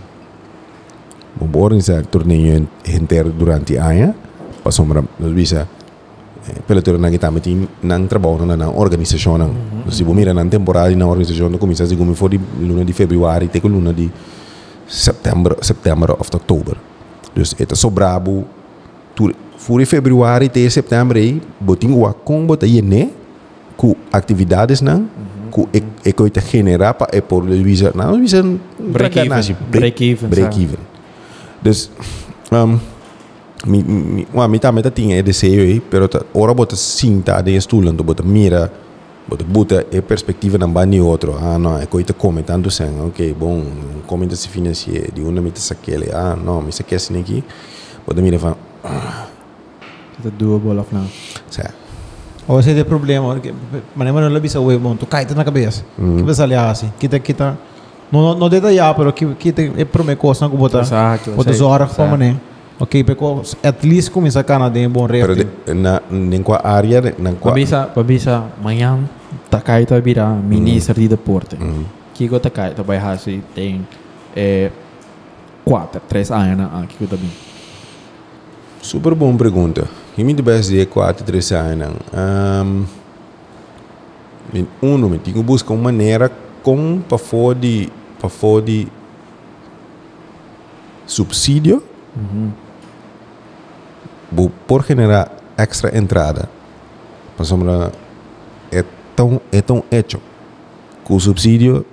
Bobo 1.36 1.60
organizar 1.60 2.06
torneio 2.06 2.68
inteiro 2.86 3.32
durante 3.32 3.78
a 3.78 3.92
ano, 3.92 4.16
paso 4.64 4.86
mra, 4.86 5.04
nos 5.20 5.34
bisa, 5.34 5.68
eh, 6.48 6.62
pela 6.66 6.82
teoria 6.82 7.02
na 7.02 7.10
guitarra 7.10 7.40
tem 7.40 7.68
não 7.84 8.08
trabalho 8.08 8.46
na 8.46 8.70
organização 8.70 9.38
mm-hmm. 9.38 9.84
não 9.86 9.92
se 9.92 10.04
você 10.04 10.14
mira 10.14 10.34
na 10.34 10.46
temporada 10.46 10.96
na 10.96 11.06
organização 11.06 11.50
não 11.50 11.60
começa 11.60 11.96
como 11.96 12.16
for 12.16 12.30
de 12.30 12.40
luna 12.60 12.86
de 12.86 12.94
fevereiro 12.94 13.46
até 13.46 13.60
com 13.60 13.68
luna 13.68 13.94
de 13.94 14.10
setembro 14.88 15.58
setembro 15.62 16.14
ou 16.14 16.26
outubro 16.34 16.78
então 17.36 17.44
é 17.60 17.66
tão 17.66 18.42
tu 19.18 19.34
voor 19.58 19.82
februário 19.86 20.46
até 20.46 20.70
setembro 20.70 21.18
aí 21.18 21.42
boting 21.60 21.92
wa 21.98 22.14
com 22.14 22.46
bota 22.46 22.70
yene 22.70 23.10
ku 23.76 23.98
atividades 24.14 24.86
nang 24.86 25.10
ku 25.50 25.66
e 25.74 25.82
e 26.06 26.14
ko 26.14 26.30
te 26.30 26.40
generar 26.40 26.94
pa 26.94 27.10
e 27.10 27.20
por 27.22 27.42
le 27.42 27.58
visa 27.66 27.90
na 27.98 28.14
visa 28.14 28.46
Break 28.78 29.18
even. 29.18 29.58
Break 29.74 29.98
even, 30.02 30.30
break 30.30 30.54
even. 30.62 30.82
Dus 31.66 31.90
um, 32.54 32.78
mi 33.66 33.82
mi 33.82 34.24
wa 34.34 34.46
mi 34.48 34.60
ta 34.62 34.72
meta 34.72 34.94
tinha 34.94 35.24
de 35.24 35.34
seio 35.34 35.66
aí 35.66 35.82
pero 35.82 36.08
ta 36.08 36.22
ora 36.34 36.54
bota 36.54 36.76
cinta 36.76 37.42
de 37.42 37.58
estulan 37.58 37.98
do 37.98 38.04
bota 38.04 38.22
mira 38.24 38.70
bota 39.28 39.44
bota 39.44 39.86
e 39.92 40.02
perspectiva 40.02 40.58
na 40.58 40.68
bani 40.68 41.02
outro 41.02 41.34
ah 41.42 41.58
não 41.58 41.78
é 41.82 41.86
coita 41.86 42.14
tanto 42.46 42.70
sen 42.70 43.02
ok 43.02 43.34
bom 43.34 43.66
come 44.06 44.30
se 44.36 44.48
financia 44.48 45.10
de 45.14 45.22
uma 45.22 45.42
meta 45.42 45.60
saquele 45.60 46.12
ah 46.14 46.36
não 46.36 46.62
me 46.62 46.72
saque 46.72 46.96
assim 46.96 47.20
aqui 47.20 47.44
bota 48.06 48.22
mira 48.22 48.38
fa 48.38 48.67
The 50.24 50.32
doable 50.32 50.80
of 50.80 50.94
now. 50.94 51.06
sa 51.50 51.72
Ou 52.48 52.60
esse 52.60 52.72
é 52.72 52.82
o 52.82 52.86
problema, 52.86 53.34
porque 53.34 53.54
mas 53.94 54.08
não 54.08 54.36
é 54.36 54.40
bisa 54.40 54.60
o 54.60 54.80
bom, 54.80 54.96
tu 54.96 55.06
cai 55.06 55.28
na 55.36 55.44
cabeça. 55.44 55.84
Que 55.96 56.24
pensa 56.24 56.44
ali 56.44 56.56
assim, 56.56 56.92
kita 56.98 57.20
kita 57.20 57.58
não 58.10 58.34
não 58.36 58.50
detalhar, 58.50 58.96
pero 58.96 59.12
que 59.12 59.26
kita 59.36 59.62
é 59.78 59.84
para 59.84 60.04
me 60.04 60.16
coisa 60.16 60.48
não 60.48 60.56
botar. 60.56 60.80
Exato, 60.80 61.32
exato. 61.32 61.66
horas 61.66 61.92
como 61.92 62.16
né. 62.16 62.38
Ok, 62.80 63.04
pero 63.04 63.42
at 63.64 63.84
least 63.84 64.12
começa 64.12 64.40
a 64.40 64.44
cana 64.44 64.70
de 64.70 64.88
bom 64.88 65.08
pero 65.08 65.34
resto. 65.34 65.50
de, 65.66 65.74
na 65.74 66.02
nem 66.10 66.44
qua 66.44 66.62
área 66.64 67.02
na 67.18 67.34
qua 67.34 67.52
Pabisa, 67.52 67.88
pabisa, 67.88 68.44
manhã, 68.64 69.00
takai 69.50 69.86
ta 69.86 70.00
bira, 70.00 70.28
minister 70.28 70.96
de 70.96 71.08
deporte. 71.08 71.58
Mm. 71.58 71.86
Kiko 72.14 72.40
takai 72.40 72.76
ta 72.76 72.84
vai 72.84 72.98
hasi 72.98 73.44
tem 73.56 73.86
eh, 74.36 74.72
quatro, 75.66 76.00
três 76.08 76.32
anos 76.32 76.56
na 76.56 76.82
aqui 76.82 76.96
que 76.98 77.08
também. 77.08 77.47
Super 78.88 79.14
boa 79.14 79.36
pergunta. 79.36 79.86
E 80.18 80.24
me 80.24 80.34
debes 80.34 80.68
de 80.70 80.86
4, 80.86 81.26
3 81.26 81.52
anos. 81.52 81.98
Um, 82.14 82.86
uno, 84.82 85.10
me 85.10 85.20
tenho 85.20 85.44
buscar 85.44 85.74
uma 85.74 85.84
maneira 85.84 86.32
com 86.64 87.02
para 87.02 87.18
fora 87.18 87.54
de 87.60 87.90
para 88.18 88.30
fora 88.30 88.62
de 88.64 88.88
subsídio 91.06 91.84
bo- 94.32 94.50
por 94.66 94.86
generar 94.86 95.32
extra 95.58 95.98
entrada. 95.98 96.48
Mas 97.38 97.50
sombra 97.50 97.92
é 98.72 98.86
tão 99.18 99.42
é 99.52 99.62
tão 99.62 99.84
hecho 99.92 100.22
que 101.06 101.12
o 101.12 101.20
subsídio 101.20 101.86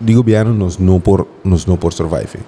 de 0.00 0.14
governo 0.14 0.54
nos 0.54 0.78
não 0.78 1.00
por 1.00 1.26
nos 1.42 1.66
não 1.66 1.76
por 1.76 1.92
survive. 1.92 2.38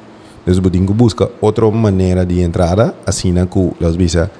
Dus 0.44 0.60
budingu 0.60 0.92
busca 0.92 1.28
otra 1.40 1.70
manera 1.70 2.24
de 2.24 2.42
entrada, 2.42 2.94
así 3.06 3.32
que 3.32 3.72
las 3.80 3.96
visa 3.96 4.30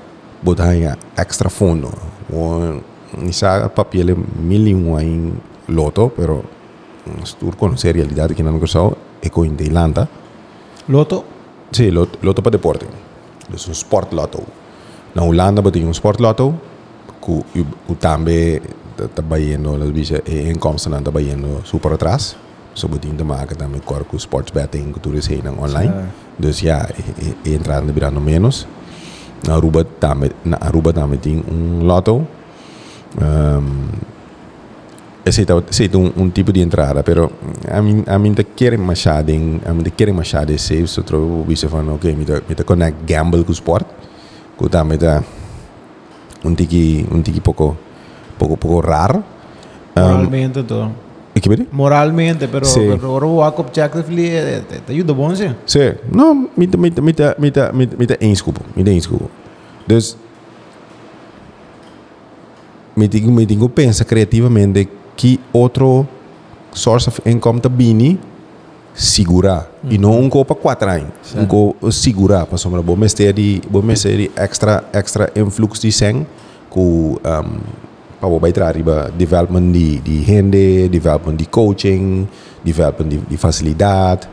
botan 0.43 0.99
extra 1.17 1.49
fondo. 1.49 1.91
O 2.33 2.81
quizá 3.25 3.69
papel 3.69 4.15
mil 4.43 4.69
y 4.69 5.33
loto, 5.69 6.13
pero 6.15 6.43
tur 7.39 7.57
con 7.57 7.79
serialidad 7.79 8.31
que 8.31 8.43
no 8.43 8.51
han 8.51 8.59
cruzado, 8.59 8.97
eco 9.23 9.45
en 9.45 9.57
Tailandia. 9.57 10.09
¿Loto? 10.89 11.25
Sí, 11.71 11.91
loto, 11.91 12.19
loto 12.21 12.43
para 12.43 12.53
deporte. 12.53 12.87
Es 13.53 13.67
un 13.67 13.73
sport 13.73 14.13
loto. 14.13 14.41
En 15.15 15.23
Holanda 15.23 15.63
pues, 15.63 15.73
tiene 15.73 15.87
un 15.87 15.93
sport 15.93 16.21
loto, 16.21 16.53
que 17.25 17.65
también 17.99 18.63
está 18.99 19.39
yendo 19.39 19.79
las 19.79 19.93
visas, 19.93 20.21
eh, 20.27 20.51
en 20.51 20.59
Comstan 20.59 20.95
está 20.95 21.19
yendo 21.21 21.65
súper 21.65 21.95
atrás. 21.95 22.37
Betin 22.83 23.17
te 23.17 23.25
maken 23.25 23.59
dan 23.59 23.71
met 23.71 23.85
Corco 23.85 24.19
Sports 24.19 24.53
Betting, 24.53 24.93
que 24.93 25.01
tu 25.01 25.11
heen 25.29 25.49
online. 25.59 25.93
Sim. 25.93 26.11
Dus 26.37 26.61
ja, 26.61 26.89
e, 27.19 27.35
e 27.43 27.55
entrada 27.55 27.93
virando 27.93 28.21
menos. 28.21 28.67
Na 29.47 29.55
Aruba 29.55 29.85
também, 29.99 30.31
na 30.45 30.57
Aruba 30.57 30.93
também 30.93 31.19
tem 31.19 31.43
um 31.51 31.85
loto. 31.85 32.27
Um, 33.21 33.89
aceita, 35.25 35.63
aceita 35.71 35.99
um, 35.99 36.13
um 36.17 36.31
tipo 36.31 36.53
de 36.53 36.61
entrada, 36.61 37.03
pero 37.03 37.31
a 37.71 37.81
mim 37.81 38.03
a 38.07 38.19
mim 38.19 38.35
te 38.35 38.45
querem 38.45 38.79
machado, 38.79 39.33
a 39.33 39.73
mim 39.73 39.83
te 39.83 39.91
querem 39.91 40.15
machado 40.15 40.59
safe, 40.59 40.87
so 40.87 41.03
trovo 41.03 41.45
van 41.69 41.89
oké, 41.91 42.09
okay, 42.09 42.15
me 42.15 42.25
te 42.25 42.43
me 42.49 42.55
te 42.55 42.65
connect 42.65 42.97
gamble 43.07 43.45
com 43.45 43.53
sport. 43.53 43.87
Que 44.59 44.69
também 44.69 44.99
tá 44.99 45.23
um 46.45 46.55
tiki 46.55 47.07
um 47.11 47.23
tiki 47.23 47.41
pouco 47.41 47.77
pouco 48.39 48.57
pouco 48.57 48.81
raro. 48.81 49.23
Um, 49.97 50.01
Moralmente 50.01 50.63
todo. 50.63 51.04
Moralmente, 51.73 52.47
pero, 52.47 52.65
sí. 52.65 52.81
pero 52.81 53.41
Jacob 53.41 53.67
Jacob 53.75 54.05
eh, 54.17 54.63
te 54.87 54.93
ajuda 54.93 55.13
bom, 55.13 55.33
eh. 55.33 55.37
Se. 55.37 55.93
Sim. 55.93 55.99
Não, 56.13 56.49
mita, 56.57 56.79
mita, 56.79 57.03
mita, 57.03 57.37
mita, 57.39 57.73
mita, 57.73 57.97
mita 57.97 58.17
inscubo, 58.21 58.61
mita 58.77 58.91
inscubo. 58.91 59.29
Dus, 59.87 60.17
mita, 62.97 63.19
mita, 63.19 63.55
mita, 63.55 63.69
pensa 63.69 64.05
criativamente 64.05 64.89
que 65.17 65.41
outro 65.53 66.07
source 66.73 67.09
of 67.09 67.21
income 67.25 67.61
tá 67.61 67.69
bini 67.69 68.19
segura 68.95 69.69
mm 69.83 69.93
e 69.93 69.99
não 69.99 70.19
um 70.19 70.31
copa 70.31 70.55
quatro 70.55 70.89
anos 70.89 71.09
sí. 71.23 71.39
um 71.39 71.47
copa 71.47 71.91
segura, 71.93 72.47
para 72.47 72.57
sombra 72.57 72.81
bom 72.81 72.97
mestre 72.97 73.33
de 73.33 73.61
bom 73.69 73.83
mestre 73.83 74.17
de 74.17 74.31
extra 74.35 74.85
extra 74.93 75.31
influx 75.37 75.79
de 75.81 75.93
sangue 75.93 76.27
com 76.71 77.17
um, 77.17 77.61
para 78.21 78.29
o 78.29 78.39
baita 78.39 78.65
arriba 78.65 79.11
development 79.17 79.73
de 79.73 80.01
de 80.01 80.21
rende 80.23 80.89
development 80.89 81.37
de 81.37 81.47
coaching 81.47 82.27
development 82.65 83.09
de, 83.09 83.19
de 83.19 83.37
facilidade 83.37 84.29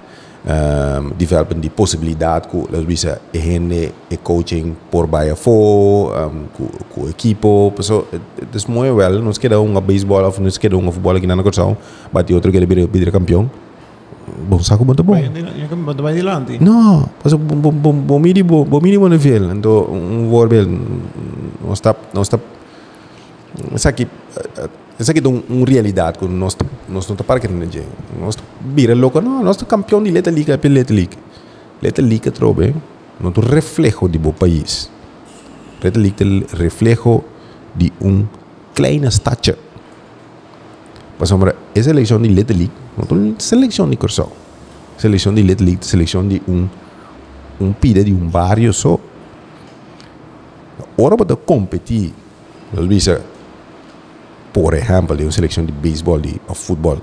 um, 0.45 1.11
development 1.17 1.61
de 1.61 1.69
possibilidade 1.69 2.47
com 2.47 2.65
las 2.71 2.84
bisa 2.84 3.21
e 3.34 3.38
rende 3.38 3.91
e 4.09 4.17
coaching 4.17 4.75
por 4.89 5.07
baia 5.07 5.36
fo 5.36 6.11
um, 6.11 6.47
com 6.53 6.67
com 6.89 7.09
equipo 7.09 7.73
so 7.82 8.07
is 8.53 8.65
muito 8.65 8.95
well 8.95 9.21
nos 9.21 9.38
queda 9.38 9.59
um 9.59 9.79
beisebol 9.82 10.23
ou 10.23 10.39
nos 10.39 10.57
queda 10.57 10.77
um 10.77 10.91
futebol 10.91 11.15
aqui 11.15 11.27
na 11.27 11.41
Corsão 11.43 11.77
bate 12.11 12.34
outro 12.34 12.51
que 12.51 12.57
ele 12.57 12.65
vira 12.65 12.88
vira 12.88 13.11
campeão 13.11 13.49
bom 14.47 14.59
saco 14.59 14.86
bom 14.86 14.95
que 14.95 15.75
me 15.75 15.93
vai 16.01 16.13
dilante. 16.13 16.59
No, 16.59 17.09
parce 17.21 17.36
que 17.36 17.41
bom 17.41 17.71
bom 17.71 17.93
bom 17.93 18.19
mini 18.19 18.43
bom 18.43 18.63
bom 18.65 18.79
mini 18.82 18.97
bom 18.97 19.07
nível, 19.07 19.51
então 19.51 19.88
um 19.89 20.29
voorbeeld 20.29 20.69
não 21.63 21.73
está 21.73 21.95
não 22.13 22.21
está 22.21 22.39
essa 23.73 23.91
que 23.91 24.07
isso 25.01 25.09
aqui 25.09 25.19
é 25.19 25.27
uma 25.27 25.65
realidade 25.65 26.19
que 26.19 26.27
nós, 26.27 26.55
nosso 26.87 27.09
não 27.09 27.15
estamos 27.15 27.25
aqui 27.27 27.47
energia 27.47 27.81
dia. 27.81 27.91
Nós 28.19 28.37
vira 28.61 28.93
louco, 28.93 29.19
não, 29.19 29.43
nós 29.43 29.57
somos 29.57 29.67
campeão 29.67 30.03
de 30.03 30.11
Leta 30.11 30.29
Liga, 30.29 30.59
pela 30.59 30.75
Leta 30.75 30.93
Liga. 30.93 31.17
Leta 31.81 32.01
Liga, 32.03 32.29
trobe, 32.29 32.65
eh? 32.65 32.73
não 33.19 33.31
é 33.31 33.55
reflejo 33.55 34.07
de 34.07 34.19
um 34.19 34.31
país. 34.31 34.91
Leta 35.83 35.99
Liga 35.99 36.23
é 36.23 36.55
reflejo 36.55 37.23
de 37.75 37.91
um 37.99 38.27
pequena 38.75 39.09
stadje. 39.09 39.55
Mas, 41.17 41.31
homem, 41.31 41.53
essa 41.73 41.89
eleição 41.89 42.21
de 42.21 42.29
Leta 42.29 42.53
Liga 42.53 42.73
não 42.95 43.31
é 43.31 43.35
seleção 43.39 43.89
de 43.89 43.97
Cursão. 43.97 44.29
Seleção 44.99 45.33
de 45.33 45.41
Leta 45.41 45.63
Liga 45.63 45.79
é 45.81 45.83
seleção 45.83 46.27
de 46.27 46.43
um, 46.47 46.69
um 47.59 47.73
pide 47.73 48.03
de 48.03 48.13
um 48.13 48.27
barrio 48.27 48.71
só. 48.71 48.99
hora 50.95 51.17
para 51.17 51.35
competir, 51.35 52.13
nós 52.71 52.87
dizemos, 52.87 53.30
por 54.53 54.75
ejemplo, 54.75 55.15
de 55.15 55.23
una 55.23 55.31
selección 55.31 55.65
de 55.65 55.73
béisbol, 55.73 56.21
de 56.21 56.41
o 56.47 56.53
fútbol, 56.53 57.01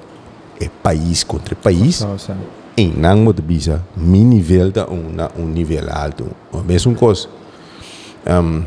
é 0.61 0.69
país 0.83 1.25
contra 1.25 1.55
país, 1.55 2.05
não 2.87 3.17
moet 3.17 3.41
bisa 3.43 3.83
mi 3.97 4.23
nível 4.23 4.71
da 4.71 4.87
na 4.87 5.31
um 5.37 5.47
nível 5.47 5.89
alto. 5.91 6.31
O 6.53 6.59
mesmo 6.59 6.95
coisa 6.95 7.29
um, 8.27 8.65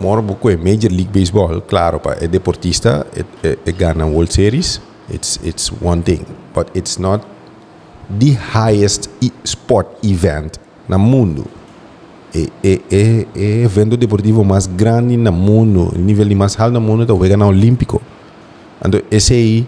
pouco 0.00 0.50
é 0.50 0.56
Major 0.56 0.90
League 0.90 1.10
Baseball 1.12 1.60
claro 1.62 2.00
pa 2.00 2.16
é 2.20 2.26
deportista 2.26 3.06
é, 3.14 3.24
é, 3.46 3.58
é 3.66 3.72
ganha 3.72 4.06
World 4.06 4.32
Series. 4.32 4.80
It's 5.10 5.38
it's 5.44 5.70
one 5.82 6.02
thing 6.02 6.24
but 6.54 6.68
it's 6.74 6.98
not 6.98 7.26
the 8.08 8.32
highest 8.32 9.10
e- 9.20 9.32
sport 9.44 9.88
event 10.02 10.58
no 10.88 10.98
mundo 10.98 11.44
é, 12.34 12.48
é, 12.64 12.80
é, 12.90 13.26
é 13.36 13.62
evento 13.62 13.96
deportivo 13.96 14.42
mais 14.42 14.66
grande 14.66 15.16
no 15.16 15.32
mundo, 15.32 15.92
nível 15.96 16.26
mais 16.36 16.58
alto 16.58 16.72
no 16.72 16.80
mundo, 16.80 17.04
talvez 17.04 17.30
ganhar 17.30 17.46
olímpico. 17.46 18.00
Então, 18.84 19.00
esse 19.10 19.34
aí, 19.34 19.66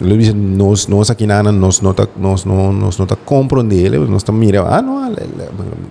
ele 0.00 0.18
diz, 0.18 0.34
nós, 0.34 0.88
nós 0.88 1.10
aqui 1.10 1.26
na 1.26 1.38
ANA, 1.38 1.52
nós 1.52 1.80
não 1.80 1.94
tá, 1.94 2.06
nós 2.16 2.44
não, 2.44 2.72
nós 2.72 2.98
não 2.98 3.06
tá 3.06 3.14
compreendendo, 3.14 4.06
nós 4.08 4.22
estamos 4.22 4.40
mirando, 4.40 4.68
ah, 4.68 4.82
não, 4.82 5.06
ele, 5.06 5.16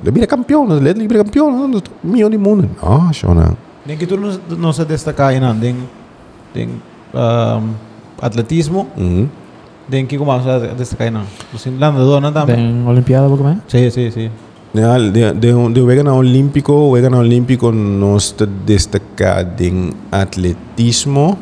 ele 0.02 0.12
vira 0.12 0.28
campeão, 0.28 0.68
ele 0.78 1.08
vira 1.08 1.24
campeão, 1.24 1.72
milhão 2.04 2.30
de 2.30 2.38
mundo. 2.38 2.70
Não, 2.84 3.14
Shona. 3.14 3.58
Nem 3.86 3.98
que 3.98 4.06
tu 4.06 4.18
não 4.18 4.38
não 4.58 4.74
se 4.74 4.84
destacar 4.86 5.30
ainda, 5.30 5.56
tem, 5.56 5.76
tem 6.54 6.70
um, 7.14 7.74
atletismo, 8.22 8.88
uhum. 8.98 9.28
tem 9.90 10.06
que 10.06 10.18
começar 10.18 10.56
a 10.56 10.74
destacar 10.74 11.08
ainda. 11.08 11.22
Os 11.54 11.66
landadores, 11.66 12.22
não 12.22 12.32
também. 12.32 12.56
Tem 12.56 12.88
Olimpiada, 12.88 13.30
como 13.30 13.50
é? 13.50 13.58
Sim, 13.68 13.90
sim, 13.90 14.12
sim. 14.12 14.32
De, 14.74 15.34
de, 15.34 15.74
de 15.74 15.82
hubiera 15.82 15.96
ganado 15.96 16.18
olímpico, 16.18 16.74
hubiera 16.74 17.10
ganado 17.10 17.24
olímpico 17.24 17.72
nos 17.72 18.36
destaca 18.66 19.42
en 19.60 19.94
atletismo. 20.12 21.38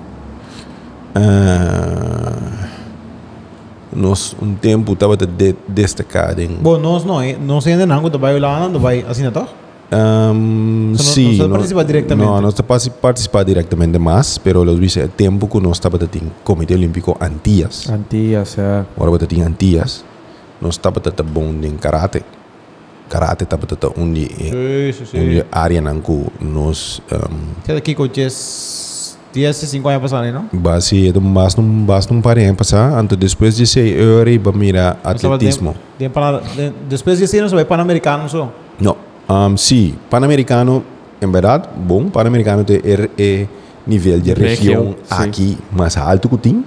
Ah, 1.14 2.34
uh, 2.36 2.80
nos 3.96 4.36
um 4.42 4.54
tempo 4.54 4.94
estava 4.94 5.18
de 5.18 5.56
destacado 5.68 6.42
em 6.42 6.50
bom 6.62 6.78
nós 6.78 7.04
não 7.04 7.20
não 7.42 7.60
sei 7.60 7.74
ainda 7.74 7.86
não 7.86 8.02
quando 8.02 8.20
vai 8.20 8.40
lá 8.40 8.70
não 8.70 8.80
vai 8.80 9.04
assim 9.08 9.24
não 9.24 9.32
tá 9.32 9.48
um, 9.92 10.94
so, 10.96 11.04
sim 11.04 11.38
não, 11.38 11.48
não 11.48 11.56
participa 11.58 11.84
diretamente 11.84 12.30
não 12.30 12.42
nós 12.42 12.54
participa 13.02 13.44
diretamente 13.44 13.98
mas 13.98 14.38
pero 14.38 14.64
los 14.64 14.78
vice 14.78 15.08
tempo 15.18 15.48
que 15.48 15.60
nós 15.60 15.78
estava 15.78 15.98
tem 15.98 16.32
comitê 16.44 16.76
olímpico 16.76 17.18
antias 17.20 17.90
antias 17.90 18.60
é 18.60 18.86
agora 18.96 19.16
estava 19.16 19.28
tem 19.28 19.42
antias 19.42 20.06
nós 20.62 20.76
estava 20.76 21.00
tá 21.00 21.24
bom 21.24 21.54
em 21.64 21.78
karate. 21.78 22.22
karate 23.10 23.44
tapi 23.50 23.66
tetap 23.66 23.98
undi 23.98 24.30
undi 25.18 25.42
área 25.50 25.82
nangku 25.82 26.30
nos 26.38 27.02
kita 27.66 27.82
aqui 27.82 27.98
conhece 27.98 29.18
dia 29.34 29.50
se 29.54 29.66
cinco 29.66 29.90
anos 29.90 30.02
passar 30.02 30.30
não 30.32 30.46
basi 30.54 31.10
itu 31.10 31.20
mas 31.20 31.58
não 31.58 31.66
mas 31.66 32.08
não 32.08 32.22
pare 32.22 32.46
anos 32.46 32.58
passar 32.58 32.94
anto 32.94 33.16
ah, 33.16 33.18
depois 33.18 33.58
de 33.58 33.66
seis 33.66 33.98
horas 33.98 34.38
vamos 34.38 34.70
atletismo 35.04 35.76
dia 35.98 36.10
para 36.10 36.42
depois 36.88 37.18
de 37.18 37.26
seis 37.26 37.42
anos 37.42 37.52
vai 37.52 37.66
para 37.66 37.82
americano 37.82 38.30
só 38.30 38.54
não 38.80 38.96
um, 39.30 39.58
sim 39.58 39.96
para 40.10 40.26
americano 40.26 40.86
em 41.22 41.32
verdade 41.32 41.70
bom 41.76 42.10
para 42.10 42.30
americano 42.30 42.64
te 42.64 42.78
é 43.18 43.48
nível 43.90 44.20
de 44.20 44.34
região, 44.34 44.96
aqui 45.10 45.58
mais 45.72 45.98
alto 45.98 46.30
que 46.30 46.38
tem. 46.38 46.64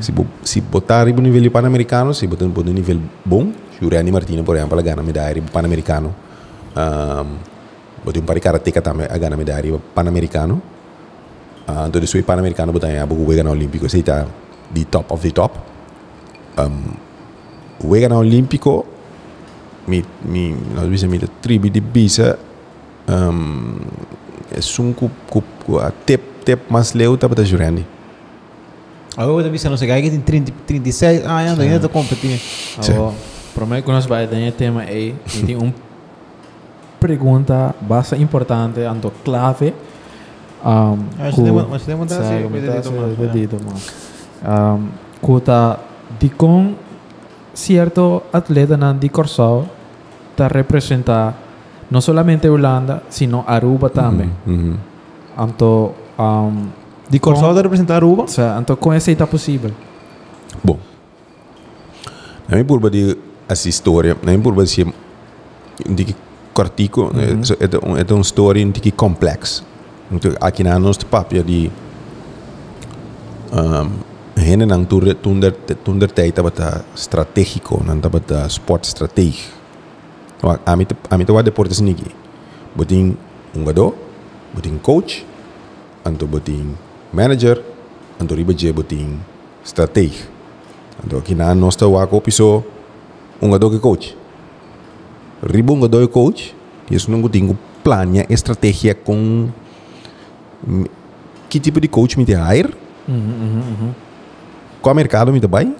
Se, 0.00 0.12
se 0.44 0.60
botar 0.60 1.06
o 1.06 1.20
nível 1.20 1.50
pan-americano, 1.50 2.12
se 2.12 2.26
botar 2.26 2.44
um 2.44 2.72
nível 2.72 3.00
bom, 3.24 3.48
Juriani 3.80 4.10
Martina, 4.10 4.42
por 4.42 4.56
exemplo, 4.56 4.82
ganha 4.82 5.02
medalha 5.02 5.42
Panamericano. 5.52 6.14
Um, 6.76 7.36
botar 8.04 8.20
um 8.20 8.22
par 8.22 8.34
de 8.34 8.40
karateca 8.40 8.82
também, 8.82 9.06
a 9.08 9.18
ganha 9.18 9.36
medalha 9.36 9.78
Panamericano. 9.94 10.60
Uh, 11.68 11.86
então, 11.86 12.00
depois 12.00 12.24
Panamericano, 12.24 12.72
botar 12.72 12.90
em 12.90 12.98
Abu 12.98 13.14
ganhar 13.26 13.50
Olímpico, 13.50 13.86
esse 13.86 14.00
está 14.00 14.26
de 14.70 14.84
top 14.84 15.12
of 15.12 15.22
the 15.22 15.32
top. 15.32 15.58
Um, 16.58 17.86
o 17.86 17.90
ganhar 17.90 18.12
Olímpico, 18.12 18.84
mi, 19.86 20.04
mi, 20.24 20.56
nós 20.74 20.88
bisa 20.88 21.06
mi 21.06 21.18
tribo 21.40 21.70
de 21.70 21.80
bisa 21.80 22.38
um, 23.08 23.76
é 24.50 24.82
um 24.82 24.92
cu, 24.92 25.10
cu, 25.30 25.42
cu, 25.64 25.78
a 25.78 25.90
tep, 25.90 26.22
tep 26.44 26.70
mais 26.70 26.92
leu 26.92 27.16
tá 27.16 27.28
para 27.28 27.44
jurandi. 27.44 27.86
Agora 29.16 29.46
eu 29.46 29.50
vi, 29.50 29.68
não 29.68 29.76
sei, 29.76 29.88
que 30.02 30.10
tem 30.10 30.20
30, 30.20 30.52
36 30.66 31.24
anos, 31.24 31.58
ainda 31.58 31.76
está 31.76 31.88
competindo. 31.88 32.38
Sim. 32.80 33.37
Para 33.54 33.66
mim, 33.66 33.82
que 33.82 33.88
nós 33.88 34.06
vai 34.06 34.26
ter 34.26 34.52
tema 34.52 34.84
eh, 34.84 34.88
aí, 34.92 35.16
tem 35.46 35.56
uma 35.56 35.74
pergunta 37.00 37.74
bastante 37.80 38.22
importante, 38.22 38.80
ando 38.80 39.12
clave. 39.24 39.74
Um, 40.64 40.98
mas 41.70 41.84
temos 41.84 42.12
que 42.12 42.20
mudar 42.48 42.82
o 42.86 43.16
dedito, 43.16 43.56
mano. 43.64 44.90
Cuta, 45.20 45.78
de 46.18 46.28
com 46.30 46.74
certo 47.54 48.22
atleta 48.32 48.76
na 48.76 48.92
de 48.92 49.08
Corsal, 49.08 49.66
está 50.32 50.48
representar 50.48 51.34
não 51.90 52.00
solamente 52.00 52.48
Holanda, 52.48 53.02
sino 53.08 53.44
Aruba 53.46 53.88
também. 53.88 54.30
Uhum, 54.46 54.76
-huh, 55.36 55.62
uh 55.62 55.94
um, 56.18 56.68
de 57.08 57.18
Corsal 57.18 57.54
de 57.54 57.62
representar 57.62 57.96
Aruba? 57.96 58.26
Sim, 58.26 58.42
então 58.60 58.76
com 58.76 58.92
essa 58.92 59.10
está 59.10 59.26
possível. 59.26 59.70
Bom. 60.62 60.78
A 62.48 62.52
minha 62.52 62.64
burba 62.64 62.90
de 62.90 63.16
essa 63.48 63.68
história, 63.68 64.16
nem 64.22 64.40
por 64.40 64.52
você 64.54 64.84
um 64.84 65.94
pouco 65.94 66.14
cortico, 66.52 67.02
uhum. 67.02 67.42
é, 67.60 67.64
é, 67.64 68.10
é 68.10 68.12
uma 68.12 68.20
história 68.20 68.66
um 68.66 68.72
pouco 68.72 68.92
complexa. 68.92 69.62
Então, 70.10 70.32
aqui 70.40 70.64
na 70.64 70.78
nossa 70.78 71.04
papia 71.04 71.42
de 71.42 71.70
um, 73.52 73.90
gente 74.40 74.66
não 74.66 74.84
tunder 74.84 75.14
tunder 75.14 75.52
tunder 75.84 76.10
teita 76.10 76.42
bata 76.42 76.70
tá 76.70 76.84
estratégico, 76.94 77.82
né? 77.84 77.94
não 77.94 78.00
tá 78.00 78.08
bata 78.08 78.46
esporte 78.46 78.84
estratégico. 78.84 79.56
Então, 80.36 80.58
a 80.64 80.76
mim 80.76 80.86
a 81.10 81.18
mim 81.18 81.24
tá 81.24 81.32
o 81.32 81.42
deporte 81.42 81.72
assim. 81.72 81.94
Botin 82.74 83.16
um 83.54 83.64
gado, 83.64 83.94
botin 84.54 84.78
coach, 84.78 85.26
anto 86.04 86.26
botin 86.26 86.74
manager, 87.12 87.62
anto 88.20 88.34
riba 88.34 88.52
je 88.56 88.72
botin 88.72 89.18
estratégico. 89.64 90.28
Então 91.04 91.18
aqui 91.18 91.34
na 91.34 91.54
nossa 91.54 91.86
o 91.86 91.98
acopiso 91.98 92.64
piso 93.38 93.46
un 93.46 93.50
gado 93.50 93.70
que 93.70 93.78
coach. 93.78 94.14
Riba 95.42 95.72
un 95.72 95.80
gado 95.80 96.00
que 96.00 96.08
coach, 96.08 96.54
isso 96.90 97.10
não 97.10 97.20
boting 97.20 97.56
plania 97.82 98.26
estratégia 98.28 98.94
com 98.94 99.48
que 101.48 101.60
tipo 101.60 101.80
de 101.80 101.88
coach 101.88 102.18
me 102.18 102.24
te 102.24 102.32
hire? 102.32 102.74
Qual 104.82 104.94
mercado 104.94 105.32
me 105.32 105.40
te 105.40 105.46
vai? 105.46 105.74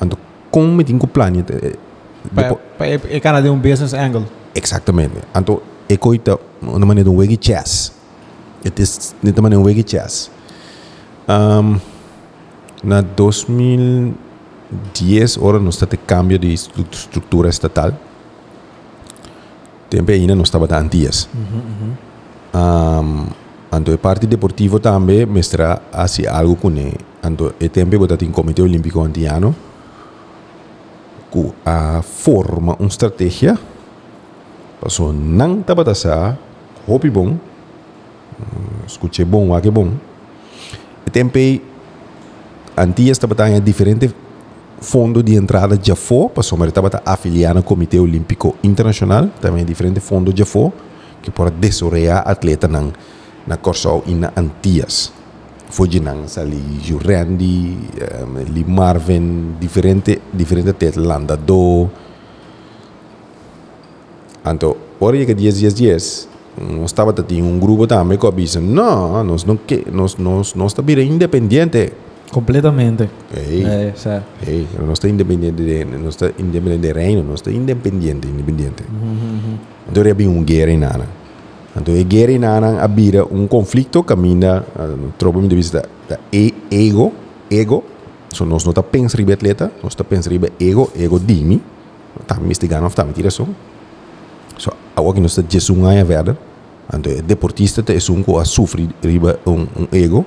Anto 0.00 0.18
como 0.50 0.74
me 0.74 0.84
tenho 0.84 0.98
plania 1.06 1.44
Pa, 2.34 2.56
pa, 2.76 2.86
e 2.86 3.20
kana 3.20 3.40
de 3.40 3.48
um 3.48 3.58
business 3.58 3.94
angle. 3.94 4.24
Exatamente. 4.52 5.14
Então, 5.34 5.60
é 5.88 5.96
coisa, 5.96 6.40
uma 6.60 6.84
maneira 6.84 7.08
de 7.08 7.14
um 7.14 7.18
wegi 7.18 7.38
chess. 7.40 7.92
É 8.64 8.70
de 8.70 9.40
maneira 9.40 9.60
um 9.60 9.64
wegi 9.64 9.84
chess. 9.86 10.28
Um, 11.28 11.78
na 12.82 13.00
10 14.70 15.38
horas 15.38 15.62
no 15.62 15.70
está 15.70 15.86
de 15.86 15.96
cambio 15.96 16.38
de 16.38 16.52
estructura 16.52 17.48
estatal. 17.48 17.92
Tempo 19.88 20.10
ainda 20.10 20.34
não 20.34 20.42
estava 20.42 20.66
dando 20.66 20.90
dias. 20.90 21.28
Uhum, 21.34 21.60
uhum. 21.60 21.96
Um, 22.54 23.26
Ando 23.70 23.92
a 23.92 23.98
parte 23.98 24.26
deportiva 24.26 24.78
também 24.78 25.26
algo 26.30 26.56
com 26.56 26.70
ele. 26.70 26.96
Ando 27.22 27.54
e 27.60 27.68
tempo 27.68 27.98
botar 27.98 28.24
em 28.24 28.30
Comitê 28.30 28.62
Olímpico 28.62 29.02
Andiano 29.02 29.54
que 31.30 31.52
a 31.64 32.00
forma 32.02 32.76
uma 32.78 32.88
estratégia 32.88 33.58
passou 34.80 35.12
não 35.12 35.60
estava 35.60 35.82
dessa 35.84 36.38
hobby 36.86 37.10
bom, 37.10 37.36
escute 38.86 39.24
bom, 39.24 39.54
a 39.54 39.60
que 39.60 39.70
bom. 39.70 39.92
E 41.06 41.10
tempo 41.10 41.38
antias 42.76 43.16
estava 43.16 43.34
dando 43.34 43.60
diferentes 43.60 44.14
fundo 44.80 45.22
de 45.22 45.34
entrada 45.34 45.78
já 45.82 45.96
for 45.96 46.30
paso 46.30 46.56
mas 46.56 46.72
tabata 46.72 47.02
afiliado 47.04 47.58
ao 47.58 47.64
Comitê 47.64 47.98
Olímpico 47.98 48.56
Internacional 48.62 49.28
também 49.40 49.64
diferente 49.64 50.00
fundo 50.00 50.32
já 50.36 50.44
for 50.44 50.72
que 51.22 51.30
para 51.30 51.50
desorear 51.50 52.22
atleta 52.26 52.68
nang 52.68 52.92
na 53.46 53.56
Corsol 53.56 54.02
e 54.06 54.14
na 54.14 54.32
Antias 54.36 55.12
foi 55.70 55.88
de 55.88 55.98
nang 56.00 56.28
sali 56.28 56.78
Jurandi, 56.82 57.74
um, 58.22 58.38
li 58.54 58.64
Marvin, 58.64 59.56
diferente 59.58 60.20
diferente 60.32 60.70
atleta 60.70 61.00
landa 61.00 61.36
do. 61.36 61.90
Anto, 64.44 64.76
ora 65.00 65.18
que 65.26 65.34
10 65.34 65.58
dias 65.58 65.74
10 65.74 66.28
nós 66.56 66.90
estava 66.90 67.12
tinha 67.12 67.44
um 67.44 67.58
grupo 67.58 67.86
também 67.86 68.16
que 68.16 68.26
avisa 68.26 68.60
não 68.60 69.22
nós 69.24 69.44
não 69.44 69.58
que 69.58 69.84
nós 69.92 70.16
nós 70.16 70.54
nós 70.54 70.72
bem 70.72 71.02
independente 71.02 71.92
Completamente. 72.30 73.08
Ehi, 73.32 73.62
eh, 73.62 73.92
cioè. 73.96 74.20
ehi, 74.40 74.66
non 74.78 74.94
sta 74.94 75.06
indipendente, 75.06 75.84
non 75.84 76.10
sta 76.12 76.30
indipendente 76.36 76.92
reino, 76.92 77.22
non 77.22 77.36
sta 77.36 77.50
indipendente, 77.50 78.26
indipendente. 78.26 78.84
Mm-hmm. 78.90 79.08
mm-hmm. 79.08 79.54
Dovrebbe 79.90 80.24
un 80.24 80.44
guerra 80.44 80.70
in 80.70 80.84
ana. 80.84 81.24
Dove 81.72 82.04
guerra 82.06 82.32
in 82.32 82.44
ana 82.44 82.80
abbia 82.80 83.24
un 83.28 83.46
conflitto 83.48 84.00
che 84.00 84.14
cammina, 84.14 84.64
uh, 84.72 85.12
troppo 85.16 85.40
mi 85.40 85.46
vista, 85.46 85.86
da 86.06 86.18
e, 86.30 86.52
ego, 86.68 87.12
ego, 87.48 87.82
so 88.28 88.44
non 88.44 88.58
sta 88.58 88.82
pensando 88.82 89.16
ribe 89.16 89.34
atleta, 89.34 89.70
non 89.80 89.90
sta 89.90 90.02
pensando 90.04 90.38
ribe 90.38 90.52
ego, 90.56 90.90
ego 90.94 91.18
dimmi, 91.18 91.60
tammi 92.24 92.54
sti 92.54 92.66
gano, 92.66 92.88
tammi 92.90 93.12
tira 93.12 93.30
su. 93.30 93.46
So, 94.56 94.72
a 94.94 95.00
walking 95.00 95.20
non 95.20 95.28
sta 95.28 95.44
Gesù 95.46 95.74
ngaia 95.74 96.04
verder, 96.04 96.36
anto 96.86 97.10
deportista 97.24 97.82
è 97.84 97.98
un 98.08 98.24
qua 98.24 98.44
soffri 98.44 98.88
ribe 99.00 99.38
un, 99.44 99.66
un 99.74 99.86
ego, 99.90 100.24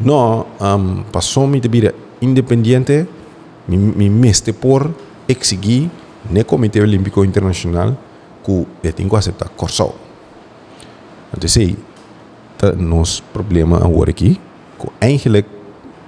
No, 0.00 0.46
um, 0.60 1.04
passou 1.10 1.48
de 1.50 1.68
vida 1.68 1.94
independente, 2.20 3.06
me, 3.66 3.76
me 3.76 4.10
meste 4.10 4.52
por 4.52 4.94
exigir 5.26 5.90
no 6.30 6.44
Comitê 6.44 6.80
Olímpico 6.80 7.24
Internacional 7.24 7.96
que 8.44 8.66
eu 8.82 8.92
tenho 8.92 9.08
que 9.08 9.16
aceitar 9.16 9.48
Corsol. 9.50 9.94
Então, 11.34 11.48
sei, 11.48 11.76
tá 12.58 12.72
problema 13.32 13.78
agora 13.78 14.10
aqui, 14.10 14.40
que 14.78 14.88
eigenlijk, 15.00 15.48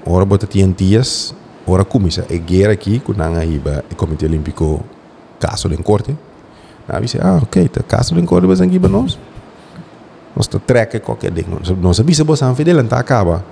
ora 0.05 0.24
bota 0.24 0.47
tinha 0.47 0.66
dias, 0.68 1.34
ora 1.66 1.84
começa 1.84 2.26
a 2.30 2.36
guerra 2.36 2.72
aqui, 2.72 3.01
que 3.01 3.16
não 3.16 3.34
aí 3.36 3.61
o 3.91 3.95
Comitê 3.97 4.26
Olímpico 4.26 4.84
caso 5.41 5.72
em 5.72 5.82
corte. 5.82 6.16
Aí 6.86 7.03
disse, 7.03 7.18
ah, 7.20 7.41
ok, 7.43 7.68
tá 7.68 7.82
caso 7.82 8.18
em 8.18 8.24
corte, 8.24 8.47
mas 8.47 8.61
aqui 8.61 8.78
para 8.78 8.89
nós. 8.89 9.18
Nós 10.36 10.47
tá 10.47 10.59
treca 10.59 11.01
qualquer 11.01 11.30
ding. 11.30 11.47
Nós 11.80 11.97
sabia 11.97 12.14
se 12.14 12.22
você 12.22 12.45
não 12.45 12.55
não 12.55 12.99
acaba 12.99 13.45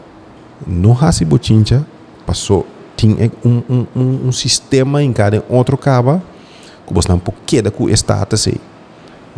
no 0.67 0.93
Hasi 0.93 1.25
Bochincha 1.25 1.85
passou 2.25 2.67
tinha 2.97 3.31
um, 3.45 3.63
um, 3.69 3.87
um, 3.95 4.29
um 4.29 4.33
sistema 4.33 5.03
em 5.03 5.13
cada 5.13 5.45
outro 5.49 5.77
caba 5.77 6.23
que 6.87 6.95
você 6.95 7.09
não 7.09 7.19
pode 7.19 7.39
queda 7.45 7.71
com 7.71 7.85
o 7.85 7.91
status 7.91 8.49
aí 8.49 8.61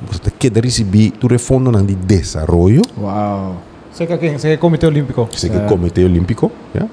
você 0.06 0.30
queda 0.38 0.60
receber 0.60 1.10
tu 1.12 1.26
refundo 1.26 1.72
de 1.82 1.94
desenvolvimento 1.94 2.82
Uau. 3.00 3.56
Você 3.90 4.06
que 4.06 4.16
quem? 4.18 4.38
Você 4.38 4.50
que 4.50 4.56
Comitê 4.58 4.86
Olímpico. 4.86 5.26
que 5.26 5.48
é 5.48 5.64
o 5.64 5.66
Comitê 5.66 6.04
Olímpico 6.04 6.52
yeah? 6.74 6.88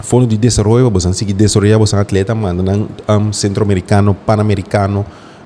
fundo 0.00 0.26
de 0.26 0.36
desenvolvimento 0.36 0.92
você 0.92 1.08
consegue 1.08 1.32
desenvolver 1.32 1.76
você 1.78 1.96
atleta 1.96 2.34
manda 2.34 2.62
um, 2.72 2.88
um 3.08 3.32
centro-americano 3.32 4.14
pan-americano 4.14 5.04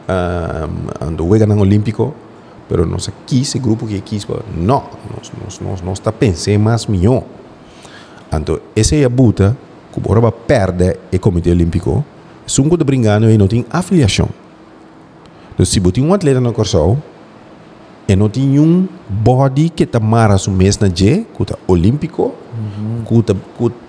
um, 0.08 1.06
ando 1.06 1.26
wega 1.26 1.46
nang 1.46 1.60
olímpico 1.60 2.14
pero 2.68 2.86
nós 2.86 3.08
aqui 3.08 3.42
esse 3.42 3.58
grupo 3.58 3.86
que 3.86 4.00
quis 4.00 4.26
não 4.56 4.84
nós 5.14 5.32
nós 5.42 5.60
nós 5.60 5.80
nós 5.82 5.98
está 5.98 6.12
pensando 6.12 6.58
mais 6.58 6.86
melhor 6.86 7.22
Então, 8.32 8.58
essa 8.76 8.94
é 8.94 9.04
a 9.04 9.08
buta 9.08 9.56
que 9.92 10.00
vai 10.00 10.32
perder 10.32 10.98
o 11.12 11.18
Comitê 11.18 11.50
Olímpico. 11.50 12.04
Se 12.46 12.60
um 12.60 12.68
brincando 12.68 13.30
e 13.30 13.36
não 13.38 13.46
tem 13.46 13.64
afiliação. 13.70 14.28
Então, 15.54 15.66
se 15.66 15.80
você 15.80 15.92
tem 15.92 16.04
um 16.04 16.14
atleta 16.14 16.40
no 16.40 16.52
Corsol, 16.52 16.98
e 18.06 18.16
não 18.16 18.28
tem 18.30 18.58
um 18.58 18.88
body 19.06 19.68
que 19.68 19.82
está 19.82 20.00
mara 20.00 20.38
su 20.38 20.50
mês 20.50 20.78
na 20.78 20.88
G, 20.88 21.26
que 21.36 21.42
está 21.42 21.56
olímpico, 21.66 22.34
que 23.06 23.14
está 23.18 23.34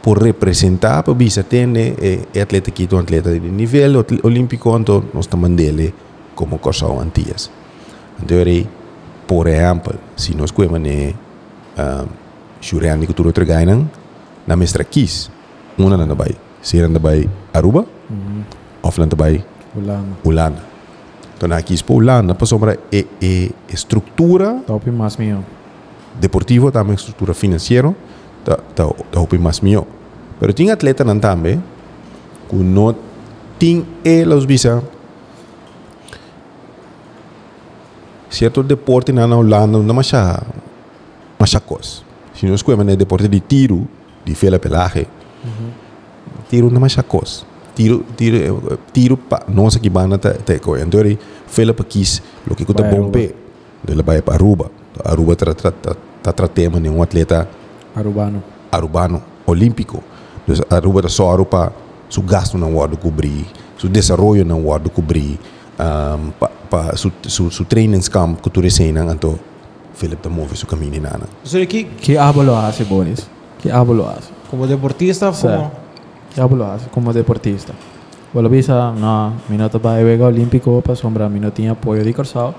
por 0.01 0.21
representar, 0.21 1.03
para 1.03 1.13
bisa 1.13 1.41
tem 1.41 1.65
e, 1.77 2.27
e 2.33 2.41
atleta 2.41 2.69
que 2.69 2.87
é 2.91 2.95
um 2.95 2.99
atleta 2.99 3.31
de 3.31 3.47
nível 3.47 3.99
ol- 3.99 4.19
olímpico, 4.23 4.77
então 4.77 5.03
nós 5.13 5.23
estamos 5.23 5.49
mandando 5.49 5.93
como 6.35 6.59
Corsol 6.59 6.99
antias. 6.99 7.49
Então, 8.21 8.39
aí, 8.39 8.67
por 9.25 9.47
exemplo, 9.47 9.93
se 10.17 10.35
nós 10.35 10.51
coemos 10.51 10.81
ne 10.81 11.15
um, 11.77 12.07
Shuriani 12.59 13.07
que 13.07 13.13
tudo 13.13 13.31
tergainan, 13.31 13.87
naar 14.49 14.57
Mr. 14.57 14.83
Kies. 14.89 15.29
Muna 15.77 15.95
na 15.95 16.05
nabay. 16.05 16.33
Sira 16.61 16.89
nabay 16.89 17.29
Aruba. 17.53 17.85
Mm-hmm. 17.85 18.41
Of 18.81 18.97
na 18.97 19.05
nabay 19.05 19.45
Ulana. 19.77 20.17
Ulana. 20.25 20.61
Então, 21.37 21.51
aqui 21.53 21.81
para 21.83 21.95
Ulana, 21.95 22.35
para 22.35 22.47
sombra, 22.47 22.79
é, 22.91 22.97
e, 22.97 23.07
é 23.21 23.25
e 23.25 23.51
estrutura... 23.69 24.61
Top 24.67 24.89
mais 24.91 25.15
meu. 25.15 25.45
Deportivo, 26.19 26.69
também 26.69 26.95
estrutura 26.95 27.33
financeira, 27.33 27.95
tá, 28.43 28.57
tá, 28.75 28.89
tá 28.89 29.37
mais 29.39 29.61
meu. 29.61 29.87
Mas 30.41 30.53
tem 30.53 30.69
atleta 30.69 31.05
não 31.05 31.17
também, 31.17 31.63
que 32.49 32.55
não 32.57 32.93
tem 33.57 33.85
elas 34.03 34.43
visa 34.43 34.83
certo 38.29 38.61
deporte 38.61 39.13
na 39.13 39.25
Holanda, 39.25 39.77
não 39.77 39.91
é 39.91 39.93
mais 41.39 41.55
coisa. 41.65 42.01
Se 42.33 42.45
nós 42.45 42.55
escolhemos 42.55 42.97
deporte 42.97 43.27
de 43.29 43.39
tiro, 43.39 43.87
de 44.30 44.36
fela 44.36 44.59
pelagem, 44.59 45.07
tiro 46.49 46.69
não 46.69 46.80
mais 46.80 46.95
coisa. 46.95 47.43
Tiro, 47.75 48.05
tiro, 48.17 48.36
eh, 48.38 48.77
tiro 48.91 49.15
pa 49.17 49.43
nossa 49.47 49.80
que 49.80 49.89
bana 49.89 50.17
tá 50.17 50.34
tá. 50.34 50.53
Então 50.53 50.99
ele 50.99 51.17
fela 51.47 51.73
pa 51.73 51.84
quis, 51.84 52.21
lo 52.45 52.55
que 52.55 52.65
Vai 52.65 52.89
bom 52.91 52.97
Aruba. 52.97 53.11
pé. 53.11 53.34
Ele 53.88 54.03
vai 54.03 54.21
para 54.21 54.36
Aruba. 54.36 54.69
Aruba 55.03 55.36
tra 55.36 55.53
tra 55.53 55.71
tra 55.71 55.95
tá 56.21 56.34
tratando 56.34 56.80
de 56.80 56.89
um 56.89 57.01
atleta 57.01 57.47
Arubano. 57.95 58.43
arubano 58.71 59.21
olímpico. 59.47 60.03
Então 60.47 60.65
Aruba 60.69 61.01
tá 61.01 61.09
só 61.09 61.32
Aruba, 61.32 61.71
su 62.09 62.21
gasto 62.21 62.57
não 62.57 62.73
pode 62.73 62.97
cobrir, 62.97 63.45
su 63.77 63.88
desenvolvimento 63.88 64.49
não 64.49 64.63
pode 64.63 64.89
cobrir, 64.89 65.39
um, 65.80 66.32
pa, 66.32 66.51
pa, 66.69 66.95
su, 66.97 67.11
su, 67.23 67.49
su 67.49 67.63
training 67.65 68.01
camp 68.11 68.41
que 68.41 68.49
tu 68.49 68.59
recena, 68.61 69.05
então 69.13 69.39
Philip 69.95 70.21
tá 70.21 70.30
move 70.30 70.55
su 70.55 70.65
caminho 70.67 71.01
nana. 71.01 71.27
Você 71.43 71.61
aqui, 71.61 71.86
Que 71.86 72.17
abo 72.17 72.43
lo 72.43 72.55
hace, 72.57 72.84
¿Qué 73.62 73.72
hago 73.72 73.93
lo 73.93 74.10
hace? 74.10 74.32
¿Como 74.49 74.66
deportista? 74.66 75.34
Sí. 75.34 75.47
Como... 75.47 75.72
¿Qué 76.34 76.55
lo 76.55 76.66
hace? 76.66 76.88
Como 76.89 77.12
deportista. 77.12 77.74
Bueno, 78.32 78.47
visa, 78.47 78.93
no, 78.95 79.34
mi 79.49 79.57
no 79.57 79.70
te 79.70 79.80
va 79.80 79.95
a 79.95 80.01
ir 80.01 80.22
olímpico, 80.22 80.82
para 80.82 80.95
sombra, 80.95 81.28
mi 81.28 81.39
no 81.39 81.51
tiene 81.51 81.72
apoio 81.72 82.03
de 82.03 82.14
calzado, 82.14 82.53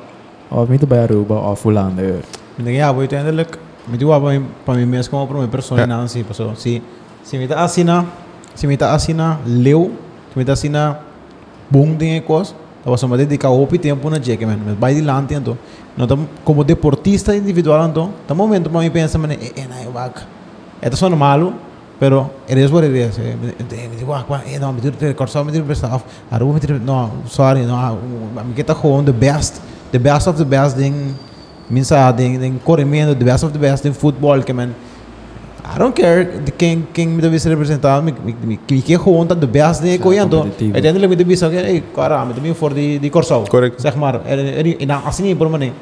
o 0.51 0.67
mi 0.67 0.79
te 0.79 0.85
va 0.85 0.99
a 0.99 1.05
Aruba, 1.05 1.37
o 1.37 1.53
a 1.53 1.57
fulano 1.57 1.95
de 1.95 2.03
ver. 2.03 2.25
Mi 2.59 2.65
te 2.65 2.85
voy 2.91 3.05
a 3.05 3.09
tener, 3.09 3.47
mi 3.87 3.97
te 3.97 4.05
voy 4.05 4.15
a 4.15 4.37
ah, 4.37 4.43
para 4.67 4.79
mí 4.79 4.85
mismo 4.85 5.11
como 5.11 5.29
para 5.29 5.41
mi 5.41 5.47
persona, 5.47 5.87
nada 5.87 6.03
así, 6.03 6.25
pasó. 6.25 6.57
Si, 6.57 6.83
si 7.23 7.39
me 7.39 7.45
está 7.45 7.63
asina, 7.63 8.05
si 8.55 8.67
me 8.67 8.73
está 8.73 8.93
asina, 8.93 9.39
leo, 9.47 9.91
si 10.33 10.37
me 10.37 10.43
está 10.43 10.55
asina, 10.55 10.99
boom, 11.71 11.97
tiene 11.97 12.25
cosas, 12.25 12.57
estaba 12.79 12.99
sombra 12.99 13.17
dedicado 13.17 13.55
a 13.63 13.79
tiempo 13.79 14.11
na 14.11 14.21
cheque, 14.21 14.45
man, 14.45 14.59
me 14.59 14.75
vai 14.75 14.93
de 14.93 15.03
lante, 15.03 15.35
então. 15.35 15.57
Não, 15.97 16.07
como 16.45 16.65
deportista 16.65 17.37
individual, 17.37 17.89
então, 17.89 18.11
tá 18.27 18.35
momento 18.35 18.69
para 18.69 18.81
mim 18.81 18.91
pensar, 18.91 19.19
mano, 19.19 19.35
é, 19.35 19.37
é, 19.37 19.61
é, 19.61 19.89
estos 20.81 20.99
son 20.99 21.17
malos, 21.19 21.53
pero 21.99 22.31
it 22.49 22.71
what 22.73 22.83
it 22.83 22.95
is. 22.95 23.19
Eh, 23.19 23.37
me 23.41 23.49
eh, 23.51 24.07
ah, 24.09 24.43
eh, 24.47 24.59
no, 24.59 24.73
me 24.73 24.81
tiro 24.81 24.95
el 25.01 25.15
corazón, 25.15 25.47
me 25.47 25.53
tiro 25.53 25.67
pues, 25.67 25.83
el 25.83 25.91
best. 25.91 26.05
Aruba 26.31 26.55
me 26.55 26.61
tiro, 26.61 26.79
no, 26.79 27.11
sorry, 27.27 27.67
no, 27.67 27.77
ah, 27.77 27.95
me 28.47 28.55
quita 28.55 28.75
jugando 28.75 29.13
the 29.13 29.19
best, 29.19 29.61
the 29.93 29.99
best 29.99 30.27
of 30.27 30.39
the 30.39 30.45
best 30.45 30.79
thing, 30.79 31.15
minsa, 31.69 32.09
ah, 32.09 32.13
thing, 32.13 32.39
thing, 32.39 32.59
corrimiento, 32.65 33.15
the 33.15 33.25
best 33.25 33.45
of 33.45 33.53
the 33.53 33.59
best 33.59 33.85
in 33.85 33.95
football, 33.95 34.43
que 34.43 34.55
man. 34.55 34.75
I 35.73 35.79
don't 35.79 35.95
care 35.95 36.43
quién, 36.59 36.89
quién 36.93 37.15
me 37.15 37.23
debiese 37.23 37.49
representar, 37.49 38.03
me, 38.03 38.13
me, 38.13 38.35
me, 38.45 38.59
me 38.67 38.83
que 38.83 38.97
jugando 38.97 39.37
the 39.37 39.47
best 39.47 39.83
de 39.83 40.01
coyando. 40.01 40.49
Uiteindelijk 40.59 41.11
me 41.11 41.17
debiese, 41.17 41.47
oké, 41.47 41.83
okay, 41.95 42.27
me 42.27 42.35
debiese 42.35 42.55
voor 42.57 42.75
die, 42.75 42.99
die 42.99 43.11
corso. 43.11 43.45
Correct. 43.49 43.81
Zeg 43.81 43.95
maar, 43.95 44.25
en, 44.25 44.39
en, 44.39 44.47
en, 44.47 44.57
en, 44.57 44.79
en, 44.79 44.91
en, 44.91 45.51
en, 45.51 45.63
en, 45.63 45.73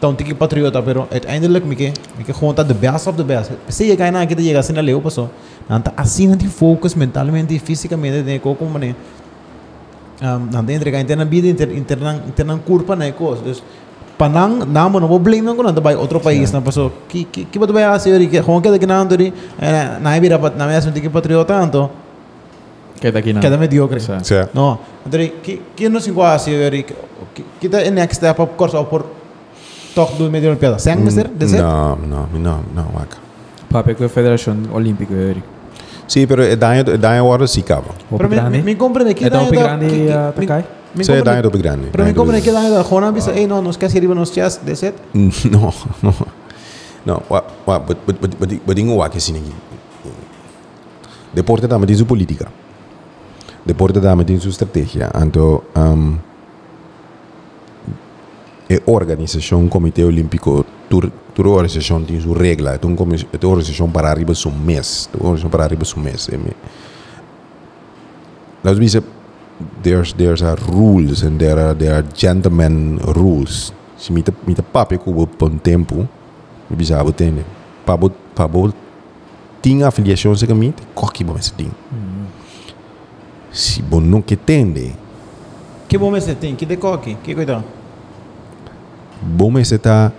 Então, 0.00 0.14
tiki 0.14 0.32
patriota, 0.32 0.80
pero 0.80 1.06
que 1.10 1.66
me 1.66 1.76
que 1.76 2.32
gewoon 2.32 2.54
dat 2.54 2.66
de 2.66 2.72
best 2.72 3.06
of 3.06 3.16
the 3.16 3.24
best. 3.24 3.50
Se 3.68 3.84
je 3.84 3.96
gaan 3.96 4.12
naar 4.12 4.26
que 4.26 4.34
llega 4.34 4.58
assim 4.58 4.72
na 4.72 4.80
leu 4.80 4.98
passo. 4.98 5.28
Dan 5.68 5.82
ta 5.82 5.92
assim 5.94 6.34
de 6.34 6.48
focus 6.48 6.94
mentalmente 6.94 7.52
e 7.52 7.58
fisicamente 7.58 8.22
de 8.22 8.38
ko 8.38 8.54
como 8.54 8.70
mane. 8.70 8.94
Um, 10.22 10.48
dan 10.50 10.64
de 10.64 10.72
entrega 10.72 10.98
interna 10.98 11.26
vida 11.26 11.48
inter, 11.48 11.70
interna 11.70 12.14
interna 12.26 12.58
curva 12.64 12.96
na 12.96 13.12
coisa. 13.12 13.42
Dus 13.42 13.62
panang 14.16 14.64
namo 14.64 15.00
no 15.00 15.06
problema 15.06 15.54
ko 15.54 15.62
nanda 15.62 15.82
bay 15.82 15.94
outro 15.96 16.18
país 16.18 16.50
na 16.50 16.62
passo. 16.62 16.90
Que 17.06 17.24
que 17.24 17.44
que 17.44 17.58
assim 17.84 18.14
ori 18.14 18.26
que 18.26 18.40
gewoon 18.40 18.62
que 18.62 18.70
de 18.70 18.86
na 18.86 19.02
andori 19.02 19.34
na 20.00 20.16
ibira 20.16 20.38
pat 20.38 20.56
na 20.56 20.66
me 20.66 20.92
tiki 20.92 21.10
patriota 21.10 21.60
tanto. 21.60 21.90
Queda 22.98 23.18
aqui 23.18 23.34
na. 23.34 23.40
Queda 23.40 23.58
mediocre. 23.58 24.00
No, 24.54 24.78
André, 25.04 25.28
que 25.42 25.60
que 25.76 25.90
não 25.90 26.00
se 26.00 26.08
igual 26.08 26.34
assim, 26.34 26.54
Ori, 26.64 26.84
que 26.84 27.44
que 27.60 27.68
tá 27.68 27.78
next 27.90 28.16
step 28.16 28.40
up 28.40 28.54
course 28.56 28.76
por 28.88 29.19
toch 29.92 30.16
doen 30.16 30.30
met 30.30 30.40
de 30.40 30.46
mm, 30.46 30.46
Olympiade. 30.46 30.78
Zijn 30.78 31.04
we 31.04 31.20
er? 31.20 31.30
¿De 31.36 31.46
no, 31.46 31.98
no, 32.08 32.26
no, 32.32 32.60
no, 32.74 32.82
acá. 32.96 33.16
Papi, 33.68 33.94
que 33.94 34.08
Federación 34.08 34.68
Olímpica 34.72 35.14
de 35.14 35.30
Eric. 35.30 35.44
Sí, 36.06 36.26
pero 36.26 36.44
el 36.44 36.58
daño, 36.58 36.80
el 36.80 37.00
daño 37.00 37.20
ahora 37.20 37.46
sí 37.46 37.62
cabe. 37.62 37.86
Pero 38.16 38.28
me, 38.28 38.76
comprende 38.76 39.14
que 39.14 39.30
daño... 39.30 39.44
Está 39.44 39.56
un 39.56 39.64
grande. 39.64 40.70
Sí, 41.00 41.12
daño 41.24 41.42
tope 41.42 41.58
grande. 41.58 41.88
Pero 41.92 42.04
me 42.04 42.14
comprende 42.14 42.38
ah. 42.38 42.42
eh, 42.42 42.44
que 42.44 42.52
daño 42.52 42.70
de 42.76 42.82
Jona, 42.82 43.12
dice, 43.12 43.30
hey, 43.32 43.46
no, 43.46 43.62
nos 43.62 43.78
queda 43.78 43.96
arriba 43.96 44.14
nos 44.14 44.32
chas, 44.32 44.64
¿de 44.64 44.74
set? 44.74 44.96
No, 45.50 45.72
no. 46.02 46.14
No, 47.04 47.22
wa, 47.30 47.44
wa, 47.64 47.78
but, 47.78 47.96
but, 48.06 48.20
but, 48.20 48.38
but, 48.38 48.66
but, 48.66 48.78
ingo 48.78 48.94
wa 48.96 49.08
que 49.08 49.20
sin 49.20 49.36
aquí. 49.36 49.52
Deporte 51.32 51.68
también 51.68 51.86
tiene 51.86 51.98
su 51.98 52.06
política. 52.06 52.48
Deporte 53.64 54.00
también 54.00 54.26
tiene 54.26 54.42
su 54.42 54.48
estrategia. 54.50 55.10
Anto, 55.14 55.64
e 58.70 58.80
organização 58.86 59.66
Comitê 59.68 60.04
Olímpico, 60.04 60.64
tur 60.88 61.10
organização 61.36 62.04
tem 62.04 62.20
sua 62.20 62.38
regla, 62.38 62.78
é 62.80 62.86
uma 62.86 62.94
é 63.16 63.46
organização 63.46 63.90
para 63.90 64.08
arriba 64.08 64.32
um 64.46 64.50
mês, 64.52 65.10
é 65.12 65.16
uma 65.16 65.24
organização 65.30 65.50
para 65.50 65.64
arriba 65.64 65.84
um 65.96 66.00
mês. 66.00 66.28
É 66.32 66.36
me- 66.36 66.56
Nós 68.62 68.78
dizemos, 68.78 69.08
there's 69.82 70.12
there's 70.12 70.42
a 70.42 70.54
rules 70.54 71.22
and 71.24 71.38
there 71.38 71.58
are 71.60 71.74
there 71.74 71.94
are 71.94 72.06
gentlemen 72.14 72.98
rules. 72.98 73.72
Se 73.98 74.12
mita 74.12 74.32
mita 74.46 74.62
papi 74.62 74.98
ko 74.98 75.26
por 75.26 75.50
tempo, 75.58 76.06
bisa 76.70 77.02
bo 77.02 77.10
tene. 77.12 77.44
Pa 77.84 77.96
bo 77.96 78.10
pa 78.34 78.46
bo 78.46 78.72
tinha 79.60 79.88
afiliação 79.88 80.36
se 80.36 80.46
kami, 80.46 80.72
koki 80.94 81.24
bo 81.24 81.34
mes 81.34 81.50
ding. 81.56 81.72
Se 83.50 83.82
bo 83.82 84.00
não 84.00 84.22
que 84.22 84.36
tende, 84.36 84.94
Que 85.88 85.98
bom 85.98 86.12
você 86.12 86.36
tem, 86.36 86.54
que 86.54 86.64
decoque, 86.64 87.16
que 87.16 87.34
coitado. 87.34 87.64
Bo 89.20 89.50
mes 89.50 89.70
está 89.72 90.12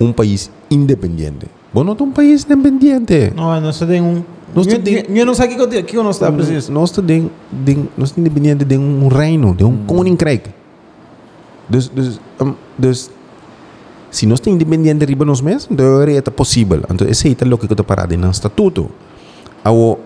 um 0.00 0.12
país 0.12 0.50
independente. 0.70 1.46
Bo 1.72 1.82
não 1.84 1.96
um 2.00 2.12
país 2.12 2.44
independente. 2.44 3.32
Não, 3.34 3.60
não 3.60 3.72
se 3.72 3.86
tem 3.86 4.00
um 4.00 4.22
Nós 4.54 4.66
Eu- 4.68 4.78
tem- 4.80 4.94
eu- 5.08 5.16
Eu 5.16 5.26
não 5.26 5.34
sei 5.34 5.46
o 5.46 5.48
que 5.68 5.82
que 5.82 5.96
eu 5.96 6.04
não 6.04 6.10
está 6.12 6.30
preciso. 6.30 6.70
Nós 6.70 6.92
tem 6.92 7.28
tem 7.66 7.88
nós 7.98 8.14
independente 8.16 8.64
de 8.64 8.76
um 8.78 9.08
reino, 9.08 9.52
de 9.52 9.64
um 9.64 9.84
koninkrijk. 9.84 10.48
Dus 11.68 11.88
dus 11.88 12.20
um, 12.40 12.54
dus 12.78 13.10
se 14.10 14.26
nós 14.26 14.38
tem 14.38 14.52
independente 14.54 15.04
riba 15.04 15.24
nos 15.24 15.40
mes, 15.40 15.66
então 15.68 16.02
é 16.02 16.20
possível. 16.20 16.82
Então 16.88 17.04
esse 17.08 17.26
é 17.28 17.54
o 17.54 17.58
que 17.58 17.66
está 17.66 17.82
parado 17.82 18.16
no 18.16 18.30
estatuto. 18.30 18.88
Awo 19.64 19.98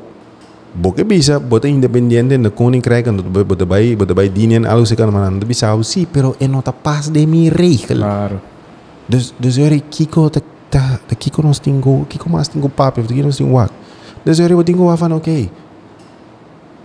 Boke 0.74 1.04
bisa 1.04 1.40
bota 1.40 1.66
independente 1.68 2.36
na 2.36 2.50
koninkrijk 2.50 3.06
en 3.06 3.22
bota 3.46 3.66
bij 3.66 3.96
bota 3.96 4.14
bij 4.14 4.32
dienen 4.32 4.66
algo 4.66 4.84
se 4.84 4.94
kan 4.94 5.12
manan 5.12 5.40
bisa 5.46 5.76
sim, 5.82 6.06
pero 6.10 6.34
é 6.38 6.46
nota 6.46 6.72
pas 6.72 7.10
de 7.10 7.26
mi 7.26 7.48
regel. 7.48 7.96
Claro. 7.96 8.40
Dus 9.06 9.32
dus 9.38 9.56
eu 9.56 9.80
kiko 9.88 10.28
ta 10.28 10.40
ta 10.68 11.00
ta 11.06 11.14
kiko 11.14 11.42
nós 11.42 11.58
tingo 11.60 12.04
kiko 12.08 12.28
mas 12.28 12.48
tingo 12.48 12.68
papo, 12.68 13.00
kiko 13.00 13.22
nós 13.22 13.36
tingo 13.36 13.52
wak. 13.52 13.70
Dus 14.24 14.38
eu 14.38 14.62
tingo 14.62 14.90
afan 14.90 15.12
ok. 15.12 15.48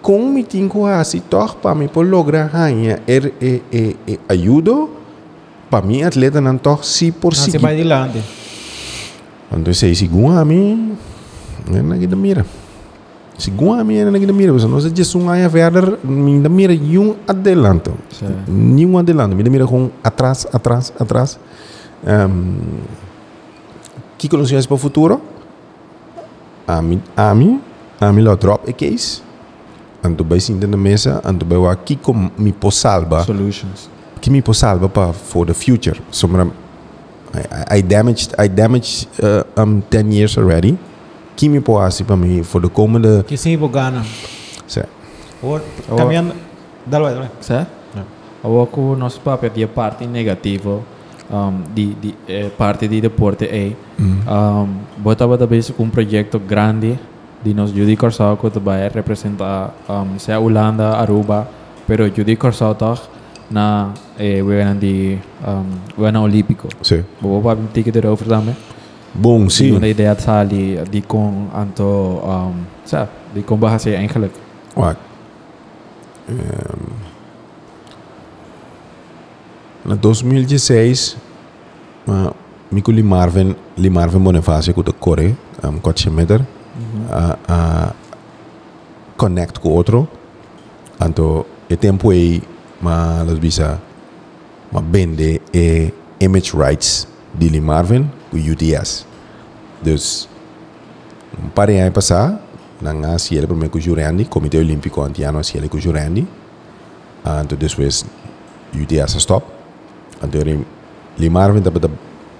Com 0.01 0.34
mi 0.34 0.43
tingo 0.43 0.88
assim 0.88 1.21
toch 1.29 1.55
para 1.61 1.75
mi 1.75 1.88
por 1.88 2.05
lograr 2.05 2.49
ganhar 2.49 2.99
er 3.05 3.31
e 3.41 3.61
e 3.71 3.95
e 4.07 4.19
ajudo 4.29 4.89
para 5.69 5.86
mi 5.86 6.03
atleta 6.03 6.39
não 6.41 6.57
toch 6.57 6.84
si 6.86 7.11
por 7.11 7.34
Não 7.34 7.43
si. 7.43 7.51
se 7.51 7.57
vai 7.57 7.75
de 7.75 7.84
lá, 7.84 8.09
Então 9.51 9.73
sei 9.73 9.93
segundo 9.93 10.38
a 10.39 10.45
mim, 10.45 10.97
é 11.71 11.81
na 11.81 11.97
que 11.97 12.07
mira. 12.15 12.45
Segundo 13.38 13.81
a 13.81 13.84
mim 13.84 13.95
é 13.95 14.05
na 14.05 14.19
que 14.19 14.31
mira, 14.31 14.53
se 14.57 14.91
diz 14.91 15.13
um 15.15 15.29
aí 15.29 15.47
verder, 15.47 15.97
me 16.03 16.39
da 16.39 16.49
mira 16.49 16.73
um 16.73 17.15
adelanto. 17.27 17.93
Sim. 18.11 18.27
Nenhum 18.47 18.97
adelanto, 18.97 19.36
me 19.36 19.43
da 19.43 19.49
mira 19.49 19.65
com 19.65 19.89
atrás, 20.03 20.47
atrás, 20.53 20.93
atrás. 20.99 21.39
Um, 22.05 22.57
que 24.17 24.29
conhecias 24.29 24.65
para 24.65 24.75
o 24.75 24.77
futuro? 24.77 25.19
A 26.67 26.81
mim, 26.81 27.01
a 27.17 27.34
mim, 27.34 27.59
a 27.99 28.11
mim 28.13 28.21
lá 28.21 28.36
drop 28.36 28.69
a 28.69 28.73
case. 28.73 29.21
Anto 30.03 30.23
vai 30.23 30.39
sentar 30.39 30.69
na 30.69 30.77
mesa, 30.77 31.21
anto 31.25 31.45
vai 31.45 31.71
aqui 31.71 31.95
com 31.95 32.29
me 32.38 32.51
pos 32.51 32.75
salva 32.75 33.23
Solutions. 33.23 33.89
que 34.21 34.29
me 34.29 34.41
pos 34.41 34.57
salva 34.59 34.88
para 34.89 35.11
for 35.13 35.45
the 35.47 35.53
future. 35.53 35.99
So, 36.11 36.27
I- 37.34 37.79
I 37.79 37.81
damaged, 37.81 38.34
I 38.38 38.47
damaged 38.47 39.07
uh, 39.19 39.43
um, 39.61 39.81
10 39.89 40.11
years 40.11 40.38
already. 40.38 40.77
Pos 41.61 41.81
assim 41.81 42.03
para 42.03 42.15
mim 42.15 42.43
for 42.43 42.61
the 42.61 42.69
komende, 42.69 43.23
Que 43.23 43.38
sim, 43.38 43.57
por 43.57 43.69
Gana. 43.69 44.03
sei, 44.67 44.84
Ou 45.41 45.61
caminhando. 45.97 46.34
Certo? 47.41 47.69
Ou 48.43 48.67
com 48.67 48.91
o 48.91 48.95
nosso 48.95 49.21
papel 49.21 49.49
de 49.49 49.65
parte 49.67 50.05
negativa 50.05 50.81
um, 51.31 51.61
de, 51.73 51.93
de 51.95 52.15
eh, 52.27 52.49
parte 52.57 52.88
de 52.88 52.99
deporte 52.99 53.45
é 53.45 53.71
um, 53.99 54.67
botava 54.97 55.38
também 55.38 55.61
com 55.75 55.84
um 55.84 55.89
projeto 55.89 56.38
grande 56.39 56.99
de 57.43 57.53
nós 57.53 57.71
Judy 57.71 57.95
Corsal 57.95 58.38
que 58.38 58.59
vai 58.59 58.88
representar 58.89 59.73
um, 59.89 60.19
se 60.19 60.31
a 60.31 60.39
Holanda, 60.39 60.97
Aruba, 60.97 61.47
pero 61.88 62.05
Judy 62.13 62.36
Corsal 62.36 62.75
tá 62.75 62.95
na 63.49 63.91
eh, 64.19 64.41
de 64.79 65.17
um, 65.97 66.21
olímpico. 66.21 66.67
sei. 66.81 67.03
Vou 67.21 67.41
para 67.41 67.57
um 67.59 67.67
ticket 67.67 67.95
erover 67.95 68.27
também. 68.27 68.55
Bong, 69.14 69.53
die 69.53 69.72
doen 69.72 69.82
hij 69.82 69.95
dat 69.95 70.22
sali, 70.22 70.80
die 70.89 71.03
kon 71.07 71.49
aantal, 71.53 72.24
um, 72.26 72.66
sa, 72.84 73.09
die 73.34 73.43
kon 73.43 73.59
bahasa 73.59 73.89
eigenlijk. 73.89 74.36
Wat? 74.74 74.95
Um, 76.30 76.89
na 79.82 79.95
2016, 79.99 81.16
maar 82.03 82.32
miku 82.68 82.93
limarven, 82.93 83.55
limarven 83.74 84.24
Bonifacio 84.24 84.74
kuto 84.74 84.93
kore, 84.99 85.36
um, 85.64 85.82
kotse 85.82 86.09
meter, 86.11 86.39
mm 86.39 86.84
-hmm. 86.84 87.16
uh, 87.16 87.34
uh, 87.49 87.89
connect 89.16 89.59
ku 89.59 89.78
otro, 89.78 90.07
anto 90.97 91.45
e 91.68 91.78
tempo 91.78 92.11
e 92.11 92.41
ma 92.80 93.24
los 93.24 93.39
bisa 93.39 93.80
ma 94.70 94.82
bende 94.82 95.41
e 95.51 95.93
image 96.18 96.57
rights 96.57 97.07
di 97.32 97.49
limarven, 97.49 98.09
com 98.34 98.51
UTS. 98.51 99.05
Dus, 99.81 100.27
um 101.41 101.49
par 101.49 101.67
de 101.67 101.77
anos 101.77 101.93
passar, 101.93 102.39
na 102.81 103.17
cielo 103.17 103.47
primeiro 103.47 103.71
com 103.71 103.77
o 103.77 103.81
Jurandi, 103.81 104.25
Comitê 104.25 104.57
Olímpico 104.57 105.01
Antiano 105.01 105.43
cielo 105.43 105.69
com 105.69 105.77
o 105.77 105.79
Jurandi. 105.79 106.27
Então, 107.21 107.57
depois, 107.57 108.05
UTS 108.73 109.15
stop. 109.15 109.45
Então, 110.21 110.41
ele 110.41 110.65
Limarven 111.17 111.59
estava 111.59 111.91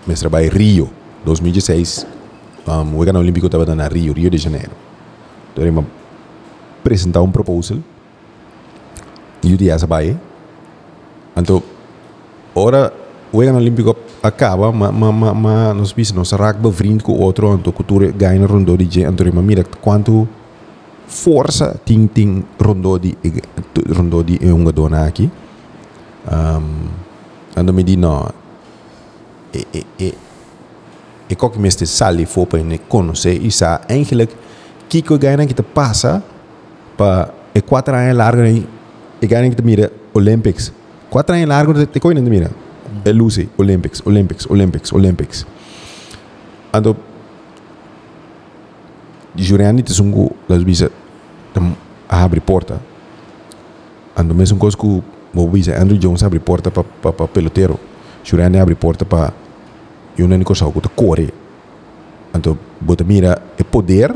mas 0.06 0.20
trabalha 0.20 0.48
em 0.48 0.50
Rio, 0.50 0.90
2016. 1.24 2.06
Um, 2.68 3.00
o 3.00 3.06
Gana 3.06 3.20
Olímpico 3.20 3.46
estava 3.46 3.66
na 3.76 3.88
Rio, 3.88 4.14
Rio 4.14 4.30
de 4.30 4.38
Janeiro. 4.38 4.72
Então, 5.52 5.64
ele 5.64 5.72
apresentar 6.80 7.22
um 7.22 7.32
proposal. 7.32 7.78
essa 9.70 9.86
baie. 9.86 10.18
Então, 11.36 11.62
ora 12.56 12.92
o 13.34 13.42
Egan 13.42 13.58
Olímpico 13.58 13.98
acaba, 14.22 14.72
mas 14.72 14.94
ma, 14.94 15.12
ma, 15.12 15.34
ma, 15.34 15.74
nós 15.74 15.92
bisa, 15.92 16.14
nós 16.14 16.32
raak 16.32 16.60
bevriend 16.60 17.04
com 17.04 17.14
outro, 17.14 17.52
então 17.56 17.74
cultura 17.74 18.12
ganha 18.12 18.46
rondo 18.46 18.78
de 18.78 19.02
então 19.02 19.26
mas 19.34 19.44
mira 19.44 19.64
quanto 19.82 20.28
força 21.08 21.76
tem 21.84 22.06
tem 22.06 22.46
rondo 22.64 23.00
de 23.00 23.18
rondo 23.92 24.24
de 24.24 24.40
um 24.54 24.64
dona 24.66 25.08
aqui. 25.08 25.32
Um, 26.32 26.90
então 27.58 27.74
me 27.74 27.84
diz 27.84 27.98
não, 27.98 28.30
e 29.52 29.66
e 29.74 29.86
e 30.00 30.14
e 31.30 31.60
mês 31.60 31.76
de 31.76 31.88
sali 31.88 32.28
for 32.28 32.46
para 32.46 32.60
ele 32.60 32.78
conhecer 32.88 33.42
isso 33.42 33.66
eigenlijk 33.90 34.32
que 34.88 35.02
ganha 35.18 35.48
que 35.48 35.56
te 35.56 35.64
passa 35.64 36.22
para 36.96 37.34
e 37.56 37.62
quatro 37.62 37.96
anos 37.96 38.16
largo 38.16 38.44
e 38.44 39.28
ganha 39.28 39.50
que 39.50 39.56
te 39.56 39.64
mira 39.64 39.92
Olympics. 40.14 40.72
Quatro 41.10 41.36
anos 41.36 41.50
largo 41.50 41.74
te 41.74 42.00
coisa 42.00 42.22
não 42.22 42.30
mira 42.30 42.63
Lucy 43.12 43.50
Olympics 43.58 44.02
Olympics 44.06 44.46
Olympics 44.50 44.94
Olympics. 44.94 45.46
Então 46.74 46.96
jurando 49.36 49.82
te 49.82 49.94
sungu 49.94 50.36
las 50.48 50.64
bisa 50.64 50.90
abre 52.08 52.40
porta. 52.40 52.80
Ando 54.16 54.36
mesmo 54.36 54.60
coisa 54.60 54.78
que 54.78 54.86
o 54.86 55.04
Andrew 55.80 55.98
Jones 55.98 56.24
abre 56.24 56.40
porta 56.40 56.70
para 56.72 57.28
pelotero. 57.28 57.80
Jurando 58.24 58.58
abre 58.58 58.76
porta 58.76 59.04
para 59.04 59.34
e 60.18 60.24
uma 60.24 60.44
coisa 60.44 60.72
que 60.72 60.90
corre 60.90 61.34
então 62.34 62.58
bota 62.80 63.04
mira 63.04 63.42
é 63.58 63.64
poder 63.64 64.14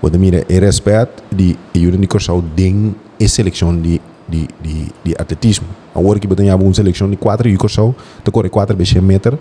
bota 0.00 0.18
mira 0.18 0.44
é 0.48 0.58
respeito 0.58 1.22
de 1.30 1.56
e 1.74 1.86
uma 1.86 2.06
coisa 2.06 2.40
den 2.54 2.94
é 3.20 3.28
seleção 3.28 3.76
de 3.80 4.00
de 4.28 4.48
de 4.62 4.92
de 5.04 5.14
atletismo 5.18 5.66
agora 5.94 6.18
que 6.18 6.26
bota 6.26 6.42
uma 6.42 6.74
seleção 6.74 7.08
de 7.10 7.16
quatro 7.16 7.48
e 7.48 7.56
coisa 7.56 7.94
te 8.24 8.30
corre 8.30 8.48
quatro 8.48 8.76
vezes 8.76 9.02
meter 9.02 9.38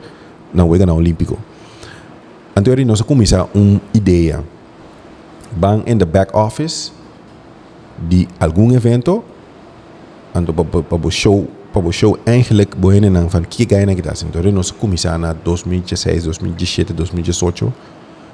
na 0.53 0.65
wega 0.65 0.85
na 0.85 0.93
olímpico 0.93 1.37
então 2.55 2.73
nós 2.85 3.01
começa 3.01 3.47
uma 3.53 3.81
ideia 3.93 4.43
van 5.59 5.83
in 5.85 5.97
the 5.97 6.05
back 6.05 6.35
office 6.35 6.91
de 8.09 8.27
algum 8.39 8.73
evento 8.73 9.23
então 10.35 10.53
para 10.53 11.07
o 11.07 11.11
show 11.11 11.47
para 11.73 11.87
o 11.87 11.91
show 11.91 12.17
eigenlijk 12.23 12.75
beginnen 12.79 13.13
dan 13.13 13.47
kijk 13.47 13.71
ga 13.71 13.79
je 13.79 13.85
naar 13.85 14.01
dat. 14.01 14.25
Então 14.27 14.51
nós 14.51 14.71
começamos 14.71 15.21
na 15.21 15.33
2016, 15.33 16.23
2017, 16.23 16.93
2018 16.93 17.73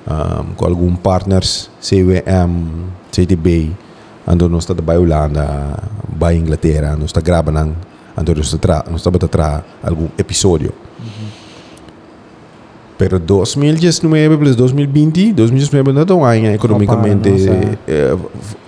um, 0.08 0.54
com 0.56 0.66
alguns 0.66 1.00
partners, 1.00 1.70
CWM, 1.80 2.52
CTB, 3.12 3.72
então 4.28 4.50
nós 4.50 4.64
estamos 4.64 4.84
para 4.84 5.00
Holanda, 5.00 5.80
para 6.20 6.34
Inglaterra, 6.34 6.96
nós 6.96 7.06
estamos 7.06 7.26
gravando, 7.26 7.76
então 8.18 8.36
nós 8.36 8.54
estamos 8.54 8.86
nós 8.90 9.02
estamos 9.02 9.30
tra 9.30 9.64
algum 9.84 10.08
episódio. 10.18 10.74
Pero 12.98 13.20
2019 13.20 14.38
plus 14.38 14.56
2020, 14.56 15.34
2019 15.34 15.94
não 15.94 16.02
é 16.02 16.14
um 16.14 16.26
ano 16.26 16.56
economicamente 16.56 17.30
eh, 17.88 18.16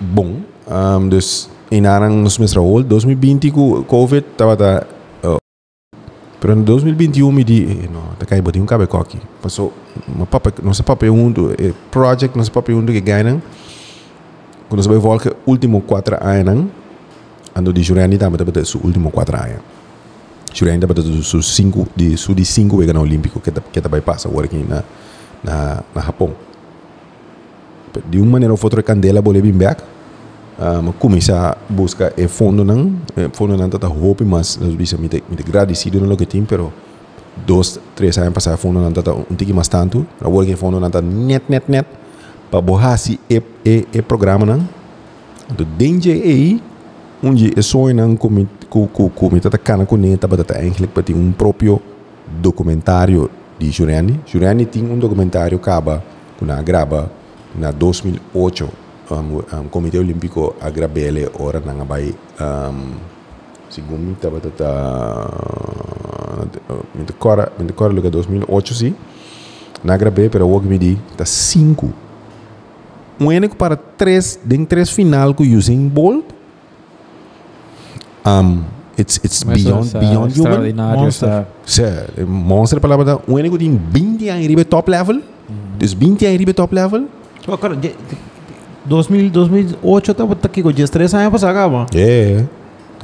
bom. 0.00 0.42
Um, 0.66 1.08
dus 1.08 1.48
inarang 1.70 2.22
nos 2.22 2.38
mes 2.38 2.52
Raul 2.52 2.82
2020 2.82 3.50
ku 3.50 3.86
COVID 3.86 4.34
tava 4.34 4.56
ta 4.56 4.86
uh, 5.22 5.38
pero 6.40 6.54
em 6.54 6.62
2021 6.62 7.30
me 7.30 7.44
di 7.44 7.62
eh, 7.62 7.86
no 7.86 8.14
ta 8.18 8.26
kai 8.26 8.42
boti 8.42 8.58
um 8.58 8.66
cabe 8.66 8.86
coque 8.86 9.18
passou 9.42 9.72
uma 10.10 10.26
papa 10.26 10.52
nossa 10.62 10.82
papa 10.82 11.06
um 11.06 11.30
do 11.30 11.54
eh, 11.54 11.72
project 11.90 12.36
nossa 12.36 12.50
papa 12.50 12.72
um 12.72 12.84
do 12.84 12.92
que 12.92 13.00
ganham 13.00 13.42
quando 14.68 14.82
se 14.82 14.88
vai 14.88 14.98
volta 14.98 15.34
último 15.46 15.80
quatro 15.82 16.16
anos 16.20 16.66
ando 17.54 17.72
di 17.72 17.82
Jurani 17.82 18.16
tava 18.18 18.36
tava 18.36 18.64
su 18.64 18.80
último 18.82 19.10
quatro 19.10 19.36
anos 19.36 19.60
Jurani 20.52 20.80
tava 20.80 20.94
su 21.22 21.40
cinco 21.40 21.86
di 21.94 22.16
su 22.16 22.34
di 22.34 22.44
cinco 22.44 22.76
vegano 22.76 23.00
olímpico 23.00 23.40
que 23.40 23.52
que 23.72 23.80
tá 23.80 23.88
vai 23.88 24.00
passa 24.00 24.28
agora 24.28 24.46
aqui 24.46 24.64
na 24.68 24.82
na 25.42 25.82
na 25.94 26.02
Japão 26.02 26.34
de 28.10 28.18
uma 28.18 28.32
maneira 28.32 28.52
ou 28.52 28.60
outra 28.62 28.82
candela 28.82 29.22
boleh 29.22 29.40
back. 29.52 29.82
Um, 30.58 30.90
começar 30.92 31.52
a 31.52 31.56
buscar 31.68 32.12
e 32.16 32.26
fundo 32.26 32.64
não 32.64 32.96
e 33.14 33.28
fundo 33.30 33.58
não 33.58 33.68
tá 33.68 33.86
roupa 33.86 34.24
mas 34.24 34.56
nós 34.56 34.74
bisa 34.74 34.96
me 34.96 35.06
me 35.06 35.36
agradecido 35.38 36.00
no 36.00 36.16
que 36.16 36.24
tem 36.24 36.46
pero 36.46 36.72
dois 37.46 37.78
três 37.94 38.16
anos 38.16 38.32
passar 38.32 38.56
fundo 38.56 38.80
não 38.80 38.90
tá 38.90 39.12
um 39.12 39.34
tique 39.36 39.52
mais 39.52 39.68
tanto 39.68 40.06
agora 40.18 40.46
que 40.46 40.56
fundo 40.56 40.80
não 40.80 40.88
tá 40.88 41.02
net 41.02 41.44
net 41.50 41.70
net 41.70 41.86
para 42.50 42.60
borrar 42.60 42.98
se 42.98 43.18
e 43.28 43.42
e 43.64 43.86
e 43.92 44.02
programa 44.02 44.46
não 44.46 44.68
do 45.48 45.64
danger 45.64 46.14
aí 46.14 46.62
onde 47.22 47.52
é 47.56 47.62
sonho 47.62 47.94
não 47.94 48.16
com 48.16 48.46
com 48.68 48.86
com 48.86 49.08
com 49.08 49.30
me 49.30 49.40
tá 49.40 49.56
cana 49.58 49.86
com 49.86 49.96
nem 49.96 50.16
tá 50.16 50.26
batata 50.28 50.54
eigenlijk 50.54 50.92
para 50.92 51.02
ter 51.02 51.14
um 51.14 51.32
próprio 51.32 51.80
documentário 52.40 53.30
de 53.58 53.70
Jurani 53.70 54.20
Jurani 54.26 54.66
tem 54.66 54.84
um 54.84 54.98
documentário 54.98 55.56
acaba 55.56 56.02
com 56.38 56.50
a 56.50 56.62
grava 56.62 57.10
na 57.54 57.70
2008 57.70 58.68
um, 59.10 59.14
um, 59.14 59.68
Komite 59.68 59.98
Olímpico 59.98 60.54
agrabele 60.60 61.28
ora 61.38 61.60
nang 61.60 61.80
abay 61.80 62.14
um, 62.40 62.94
segundo 63.70 64.00
me 64.00 64.12
estava 64.12 64.40
tata 64.40 65.30
me 66.94 67.04
decora 67.04 67.52
me 67.58 67.64
decora 67.64 67.92
lugar 67.92 68.10
2008 68.10 68.74
sim 68.74 68.94
na 69.84 69.94
agrabe 69.94 70.28
pero 70.28 70.48
o 70.48 70.60
que 70.60 70.66
me 70.66 70.78
di 70.78 70.98
tá 71.16 71.24
cinco 71.24 72.05
um 73.20 73.26
único 73.26 73.56
para 73.56 73.76
três 73.76 74.38
den 74.44 74.64
três 74.64 74.90
final 74.90 75.32
com 75.34 75.42
Usain 75.42 75.88
Bolt 75.88 76.24
um, 78.26 78.62
it's 78.98 79.16
it's 79.22 79.44
Mas 79.44 79.62
beyond 79.62 79.86
essa 79.86 79.98
beyond 79.98 80.40
human 80.40 80.72
Monster. 80.96 81.28
essa- 81.28 81.46
monster 82.26 82.80
palavra 82.80 83.18
o 83.26 83.34
único 83.34 83.56
tem 83.58 83.78
20 83.90 84.28
anos 84.28 84.46
ribe 84.46 84.64
top 84.64 84.90
level 84.90 85.20
dus 85.78 85.92
20 85.92 86.26
anos 86.26 86.38
ribe 86.38 86.52
top 86.52 86.74
level 86.74 87.06
de- 87.76 87.88
de- 87.88 87.94
2000, 88.84 89.30
2008 89.30 90.10
estava 90.12 90.36
aqui 90.42 90.62
com 90.62 90.72
13 90.90 91.16
anos 91.16 91.40
para 91.40 91.50
acaba. 91.50 91.86
é 91.94 92.44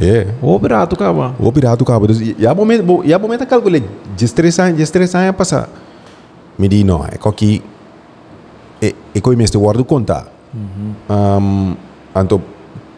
é 0.01 0.27
O 0.41 0.59
barato 0.59 0.95
acaba. 0.95 1.35
O 1.39 1.53
pirata 1.53 1.85
cabo. 1.85 2.07
E 2.11 2.47
a 2.47 2.55
momento, 2.55 3.03
e 3.05 3.13
a 3.13 3.19
momento 3.19 3.45
calculei, 3.47 3.85
de 4.17 4.33
três 4.33 4.59
anos, 4.59 4.77
de 4.79 4.91
três 4.91 5.15
anos 5.15 5.37
passar. 5.37 5.69
Me 6.59 6.67
di 6.67 6.83
não, 6.83 7.05
é 7.05 7.19
que 7.33 7.63
e, 8.83 9.37
mi 9.37 9.45
este 9.45 9.59
wardu 9.59 9.85
konta. 9.85 10.27
Um, 11.09 11.77
anto 12.15 12.41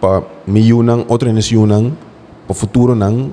pa 0.01 0.24
mi 0.47 0.66
yunang, 0.66 1.05
otro 1.09 1.30
nes 1.32 1.53
yunang, 1.53 1.93
pa 2.49 2.55
futuro 2.55 2.95
nang, 2.95 3.32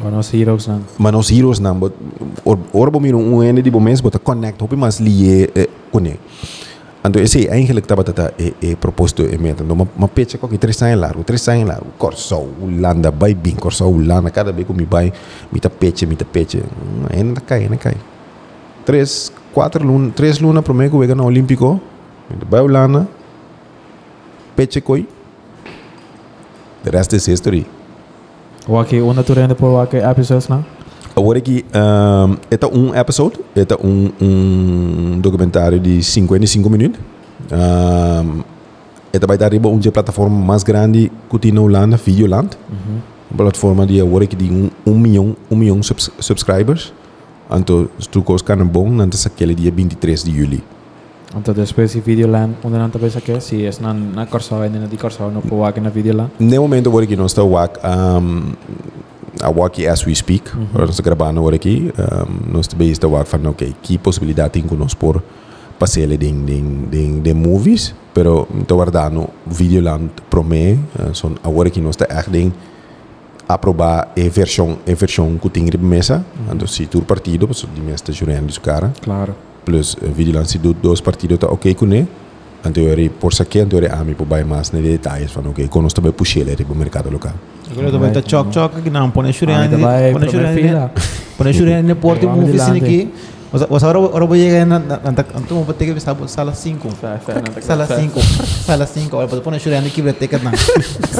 Manos 0.00 0.32
heroes 0.32 0.66
nang. 0.66 0.80
Manos 0.96 1.28
heroes 1.28 1.60
nang, 1.60 1.78
but 1.78 1.92
or, 2.44 2.56
or 2.72 2.90
bo 2.90 3.00
mi 3.00 3.12
nung 3.12 3.36
di 3.60 3.70
bo 3.70 3.80
mens, 3.80 4.00
but 4.00 4.16
connect, 4.24 4.58
hopi 4.60 4.76
mas 4.76 4.98
liye, 4.98 5.50
eh, 5.54 5.68
kone. 5.92 6.16
Anto 7.02 7.18
ese 7.18 7.48
eigenlijk 7.48 7.86
taba 7.86 8.04
tata 8.04 8.32
e, 8.36 8.52
e 8.60 8.76
proposto 8.76 9.24
e 9.24 9.36
meta. 9.38 9.64
No, 9.64 9.74
ma, 9.74 10.06
pecha 10.06 10.38
ko 10.38 10.48
ki 10.48 10.58
tres 10.58 10.82
años 10.82 11.00
largo, 11.00 11.24
tres 11.24 11.48
años 11.48 11.68
largo. 11.68 11.86
Corso 11.96 12.44
Ulanda, 12.60 13.10
bai 13.10 13.34
bin, 13.34 13.56
corso 13.56 13.88
Ulanda, 13.88 14.30
cada 14.30 14.52
vez 14.52 14.66
que 14.66 14.72
mi 14.74 14.84
bai, 14.84 15.12
mi 15.50 15.60
ta 15.60 15.70
peche, 15.70 16.06
mi 16.06 16.16
ta 16.16 16.24
peche. 16.24 16.60
Mm, 16.60 17.06
ena 17.12 17.40
kai, 17.40 17.64
ena 17.64 17.76
kai. 17.76 17.96
Quatro 19.52 19.84
luna, 19.84 20.10
três 20.10 20.38
luna 20.38 20.62
pro 20.62 20.74
meio 20.74 20.90
que 20.90 20.98
vega 20.98 21.14
no 21.14 21.24
Olímpico. 21.24 21.80
Vai 22.48 22.60
Holanda. 22.60 23.08
Pecha 24.56 24.80
koi. 24.80 25.06
The 26.84 26.90
rest 26.90 27.12
is 27.12 27.26
history. 27.26 27.66
Waki, 28.68 29.00
una 29.00 29.22
turende 29.22 29.54
por 29.54 29.72
waki 29.72 29.96
episodes 29.96 30.48
lang. 30.48 30.64
Agora 31.16 31.40
que 31.40 31.64
um, 31.74 32.36
é 32.50 32.66
um 32.66 32.94
episódio, 32.94 33.44
é 33.56 33.66
um, 33.84 34.10
um 34.20 35.20
documentário 35.20 35.80
de 35.80 36.02
55 36.02 36.70
minutos. 36.70 37.00
Um, 37.50 38.42
é 39.12 39.18
vai 39.26 39.36
dar 39.36 39.52
riba 39.52 39.68
uma 39.68 39.80
plataforma 39.80 40.38
mais 40.38 40.62
grande 40.62 41.10
que 41.28 41.38
tem 41.38 41.52
na 41.52 41.60
Holanda, 41.60 41.96
Videoland. 41.96 42.50
Uma 43.30 43.36
plataforma 43.36 43.86
de 43.86 44.00
agora 44.00 44.26
que 44.26 44.36
tem 44.36 44.50
um, 44.50 44.70
um 44.86 44.98
milhão, 44.98 45.36
um 45.50 45.56
milhão 45.56 45.82
subs 45.82 46.10
subscribers. 46.20 46.92
Então, 47.52 47.88
se 47.98 48.08
tu 48.08 48.22
gostas 48.22 48.56
de 48.56 48.64
bom, 48.64 48.88
então 49.02 49.20
é 49.22 49.26
aquele 49.26 49.54
dia 49.54 49.70
23 49.70 50.24
de 50.24 50.36
julho. 50.36 50.62
Então, 51.36 51.54
depois 51.54 51.92
de 51.92 52.00
Videoland, 52.00 52.54
onde 52.64 52.76
não 52.76 52.90
talvez 52.90 53.16
aqui, 53.16 53.40
se 53.40 53.64
é 53.64 53.70
na, 53.80 53.94
na 53.94 54.26
Corsa, 54.26 54.56
ainda 54.60 54.80
na 54.80 54.86
di 54.86 54.96
Corsa, 54.96 55.28
no 55.28 55.40
po 55.40 55.58
waki 55.58 55.80
na 55.80 55.90
Videoland. 55.90 56.30
No 56.40 56.60
momento 56.62 56.88
agora 56.88 57.06
que 57.06 57.16
nós 57.16 57.30
estamos 57.30 57.52
um, 57.84 58.52
a 59.40 59.48
walk 59.48 59.86
as 59.86 60.04
we 60.06 60.14
speak, 60.14 60.50
Uhum. 60.56 60.66
nós 60.74 60.90
estamos 60.90 61.00
gravando 61.00 61.38
agora 61.40 61.54
aqui, 61.56 61.92
um, 61.96 62.52
nós 62.52 62.66
também 62.66 62.90
estamos 62.90 63.20
a 63.20 63.24
falar, 63.24 63.50
ok, 63.50 63.74
que 63.80 63.96
possibilidade 63.98 64.50
tem 64.54 64.62
conosco 64.64 64.98
por 64.98 65.22
passar 65.78 66.08
de, 66.08 66.16
de, 66.16 66.60
de, 66.90 67.20
de 67.20 67.34
movies, 67.34 67.94
pero 68.12 68.48
estou 68.60 68.78
guardando 68.78 69.28
Videoland 69.46 70.10
pro 70.28 70.42
mim, 70.42 70.84
uh, 70.98 71.14
son, 71.14 71.36
agora 71.44 71.70
que 71.70 71.80
nós 71.80 71.94
estamos 71.94 72.12
echt 72.16 72.52
aprobar 73.54 74.08
a 74.16 74.28
versão 74.28 74.78
a 74.86 74.94
versão 74.94 75.38
que 75.38 75.48
tem 75.48 75.64
ribe 75.64 75.84
mesa 75.84 76.16
uhum. 76.16 76.54
então 76.54 76.66
se 76.66 76.86
tur 76.86 77.02
partido 77.02 77.46
posso 77.46 77.66
de 77.66 77.80
mesa 77.80 77.96
está 77.96 78.12
jurando 78.12 78.48
isso 78.48 78.60
cara 78.60 78.92
claro. 79.00 79.34
Plus 79.64 79.96
eh, 80.02 80.06
vídeo 80.08 80.34
lance 80.34 80.58
do 80.58 80.72
dois 80.72 81.00
partidos 81.00 81.38
tá 81.38 81.46
ok 81.48 81.74
com 81.74 81.86
ele 81.86 82.08
então 82.64 82.82
eu 82.82 82.94
rei 82.94 83.08
por 83.08 83.32
saque 83.32 83.58
então 83.58 83.78
eu 83.78 83.86
rei 83.86 83.92
ami 83.92 84.12
ah, 84.12 84.14
por 84.14 84.26
bai 84.26 84.44
mais 84.44 84.72
né 84.72 84.80
detalhes 84.80 85.30
falando 85.30 85.50
ok 85.50 85.68
conosco 85.68 86.00
também 86.00 86.12
puxei 86.12 86.42
ele 86.42 86.64
para 86.64 86.72
o 86.72 86.76
mercado 86.76 87.10
local 87.10 87.34
quello 87.74 87.90
dove 87.90 88.08
sta 88.08 88.22
ciò 88.22 88.48
ciò 88.50 88.68
che 88.68 88.90
non 88.90 89.10
pone 89.10 89.32
sciuriani 89.32 89.76
pone 90.12 90.28
sciuriani 90.28 90.90
pone 91.36 91.52
sciuriani 91.52 91.86
ne 91.86 91.94
porti 91.94 92.24
un 92.24 92.42
ufficino 92.42 92.78
qui 92.78 93.12
O 93.52 93.58
sea, 93.58 93.66
o 93.68 93.80
sea 93.80 93.88
ahora, 93.88 93.98
ahora 93.98 94.26
voy 94.26 94.40
a 94.40 94.44
llegar 94.44 94.62
en 94.62 94.72
Antum 94.72 95.64
vou 95.64 95.74
ter 95.74 95.86
que 95.86 95.90
avisar 95.90 96.16
sala 96.28 96.54
5. 96.54 96.88
Sala 97.60 97.86
5. 97.86 98.20
Sala 98.64 98.86
5. 98.86 99.16
Olha, 99.16 99.26
depois 99.26 99.54
eu 99.54 99.60
chorando 99.60 99.90
que 99.90 100.00
biblioteca. 100.00 100.38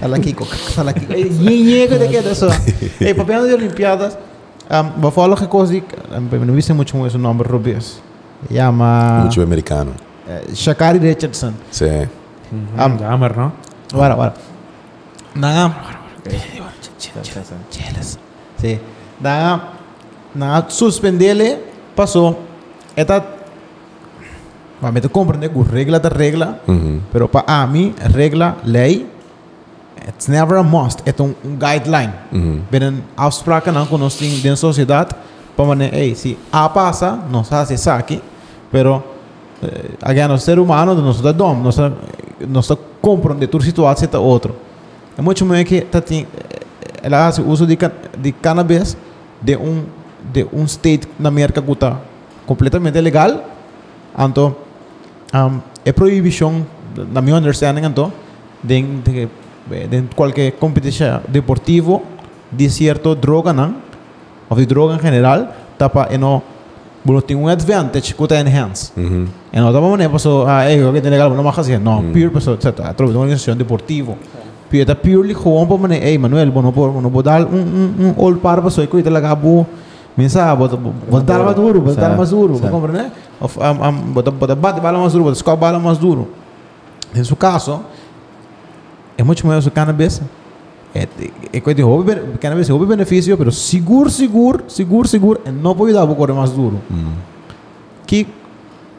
Sala 0.00 0.18
Kiko. 0.18 0.44
Sala 0.44 0.92
Kiko. 0.92 1.12
Ninguém 1.12 1.88
que 1.88 1.98
te 1.98 2.08
queda 2.08 2.34
só. 2.34 2.48
E 3.00 3.14
papel 3.14 3.46
de 3.46 3.54
Olimpiadas. 3.54 4.18
Um, 4.70 5.00
vou 5.00 5.10
falar 5.10 5.36
que 5.36 5.46
coisa, 5.46 5.74
não 6.10 6.54
vi 6.54 6.72
muito 6.72 7.06
esse 7.06 7.18
nome, 7.18 7.42
Rubias. 7.42 8.00
Llama. 8.50 9.20
Muito 9.20 9.40
americano. 9.40 9.92
Eh, 10.28 10.54
Shakari 10.54 10.98
Richardson. 10.98 11.54
Sí. 11.70 11.86
Gamer, 12.98 13.36
¿no? 13.36 13.52
Ahora, 13.92 14.14
ahora. 14.14 14.34
Nada. 15.34 15.74
Chelas. 17.70 18.18
Sí. 18.60 18.80
Nada. 19.20 19.83
Na 20.34 20.60
na 20.60 20.70
suspendele 20.70 21.58
passou. 21.94 22.40
Esta 22.96 23.22
Mas 24.80 24.92
me 24.92 25.00
compreender 25.08 25.48
que 25.48 25.62
regla 25.62 25.98
da 25.98 26.10
regla, 26.10 26.58
Uhum. 26.68 27.00
pero 27.10 27.26
para 27.26 27.66
mim, 27.66 27.94
regla, 28.14 28.56
lei, 28.64 29.06
it's 30.06 30.28
never 30.28 30.58
a 30.58 30.62
must, 30.62 31.00
é 31.06 31.14
um, 31.22 31.34
um 31.42 31.56
guideline. 31.56 32.12
Uhum. 32.30 32.60
Binnen 32.70 33.02
afspraken 33.16 33.72
dan 33.72 33.86
con 33.86 34.02
ons 34.02 34.20
in 34.20 34.42
de 34.42 34.56
sociedade, 34.56 35.14
para 35.56 35.64
maneira, 35.64 35.96
hey, 35.96 36.14
se 36.14 36.36
A 36.52 36.68
passa, 36.68 37.18
nós 37.30 37.48
fazemos 37.48 37.80
isso 37.80 37.90
aqui, 37.90 38.20
pero 38.70 39.02
eh, 39.62 39.90
again, 40.02 40.30
o 40.30 40.38
ser 40.38 40.58
humano, 40.58 40.94
nós 40.94 41.16
está 41.16 41.32
dom, 41.32 41.54
nós 41.54 41.78
está 41.78 41.90
nós 42.46 42.64
está 42.70 42.76
compreender 43.00 43.46
toda 43.46 43.64
situação 43.64 44.04
está 44.04 44.18
outro. 44.18 44.54
É 45.16 45.22
muito 45.22 45.46
melhor 45.46 45.64
que 45.64 45.80
tá 45.80 46.00
tem 46.00 46.26
ela 47.02 47.24
faz 47.24 47.38
uso 47.38 47.66
de, 47.66 47.78
de 48.18 48.32
cannabis 48.32 48.96
de 49.40 49.56
um 49.56 49.84
de 50.32 50.46
um 50.52 50.64
state 50.64 51.08
na 51.18 51.28
América 51.28 51.60
que 51.60 51.72
está 51.72 52.00
completamente 52.46 53.00
legal, 53.00 53.44
então 54.18 54.56
um, 55.34 55.60
é 55.84 55.92
proibição, 55.92 56.64
na 57.12 57.20
minha 57.20 57.36
understanding, 57.36 57.84
então, 57.84 58.12
de, 58.62 58.82
de, 58.82 59.28
de 59.88 60.02
qualquer 60.14 60.52
competição 60.52 61.20
deportivo 61.28 62.02
de 62.50 62.70
certa 62.70 63.14
droga, 63.14 63.52
não? 63.52 63.76
ou 64.48 64.56
de 64.56 64.66
droga 64.66 64.96
em 64.96 65.12
geral, 65.12 65.48
tapa 65.76 66.08
e 66.10 66.18
não, 66.18 66.42
bueno, 67.04 67.20
tem 67.20 67.36
um 67.36 67.48
advantage 67.48 68.14
que 68.14 68.22
está 68.22 68.40
enhance. 68.40 68.92
Uhum. 68.96 69.26
E 69.52 69.60
não 69.60 69.72
tapa 69.72 69.88
maneira, 69.88 70.12
pessoa, 70.12 70.46
ah, 70.48 70.64
é, 70.64 70.76
que 70.76 71.00
tem 71.00 71.10
legal, 71.10 71.30
não 71.30 71.42
mais 71.42 71.56
fazer, 71.56 71.78
não, 71.78 72.02
pure 72.12 72.30
pessoa, 72.30 72.54
etc. 72.54 72.68
A 72.80 72.94
través 72.94 73.10
de 73.10 73.16
uma 73.16 73.22
organização 73.22 73.56
deportiva. 73.56 74.16
Pure, 74.70 74.80
está 74.80 74.94
purely 74.94 75.34
gewoon 75.34 75.66
para 75.66 75.76
maneira, 75.76 76.06
ei, 76.06 76.18
Manuel, 76.18 76.50
bueno, 76.50 76.72
por, 76.72 77.00
não 77.00 77.10
vou 77.10 77.22
dar 77.22 77.44
um, 77.44 77.56
um, 77.56 77.94
um 78.00 78.24
all 78.24 78.34
para 78.36 78.62
pessoa 78.62 78.86
que 78.86 78.96
está 78.96 79.10
legal, 79.10 79.66
vou 81.08 81.20
dar 81.20 81.38
mais 81.44 81.56
duro, 81.56 81.80
vou 81.80 81.94
dar 81.94 82.16
mais 82.16 82.30
duro, 82.30 82.58
compreende? 82.60 83.10
Of, 83.40 83.58
um, 83.58 83.88
um, 83.88 83.92
bota, 84.12 84.30
bota 84.30 84.54
bate 84.54 84.80
bala 84.80 84.98
mais 84.98 85.12
duro, 85.12 85.24
bota 85.24 85.36
score 85.36 85.56
bala 85.56 85.78
mais 85.78 85.98
duro. 85.98 86.28
Em 87.14 87.22
seu 87.24 87.36
caso, 87.36 87.80
é 89.18 89.22
muito 89.22 89.46
melhor 89.46 89.62
o 89.64 89.70
cannabis. 89.70 90.22
É, 90.94 91.08
é 91.52 91.60
coisa 91.60 91.74
de 91.76 91.82
hobby, 91.82 92.14
cannabis 92.40 92.70
é 92.70 92.72
hobby 92.72 92.86
benefício, 92.86 93.36
pero 93.36 93.50
seguro, 93.50 94.08
seguro, 94.08 94.64
seguro, 94.68 95.08
seguro, 95.08 95.40
não 95.60 95.74
pode 95.74 95.92
dar 95.92 96.06
para 96.06 96.14
correr 96.14 96.32
mais 96.32 96.50
duro. 96.50 96.80
Que 98.06 98.26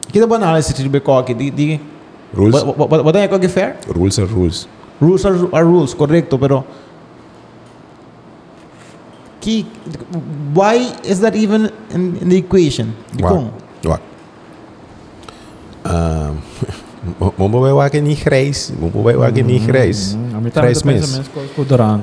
que 0.08 0.20
da 0.20 0.26
banal 0.26 0.56
esse 0.56 0.72
tipo 0.72 0.88
de 0.88 1.00
coque, 1.00 1.34
de 1.34 1.80
Rules, 2.34 2.62
Bota 2.62 3.18
aí 3.18 3.28
coque 3.28 3.48
fair? 3.48 3.76
rules 3.94 4.18
are 4.18 4.28
rules. 4.28 4.68
Rules 5.00 5.24
are, 5.24 5.36
are 5.52 5.64
rules, 5.64 5.94
correcto, 5.94 6.38
pero 6.38 6.64
key 9.46 9.62
why 10.50 10.74
is 11.06 11.22
that 11.22 11.38
even 11.38 11.70
in, 11.94 12.18
in 12.18 12.28
the 12.34 12.38
equation 12.42 12.90
Waarom? 13.22 13.54
Waarom? 13.86 14.16
Momo 17.36 17.60
vai 17.60 17.72
wagen 17.72 18.02
niet 18.02 18.18
grijs. 18.18 18.72
Momo 18.78 19.02
vai 19.02 19.16
wagen 19.16 19.46
niet 19.46 19.62
grijs. 19.62 20.16
Grijs 20.52 20.82
mens. 20.82 21.20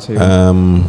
Um, 0.09 0.83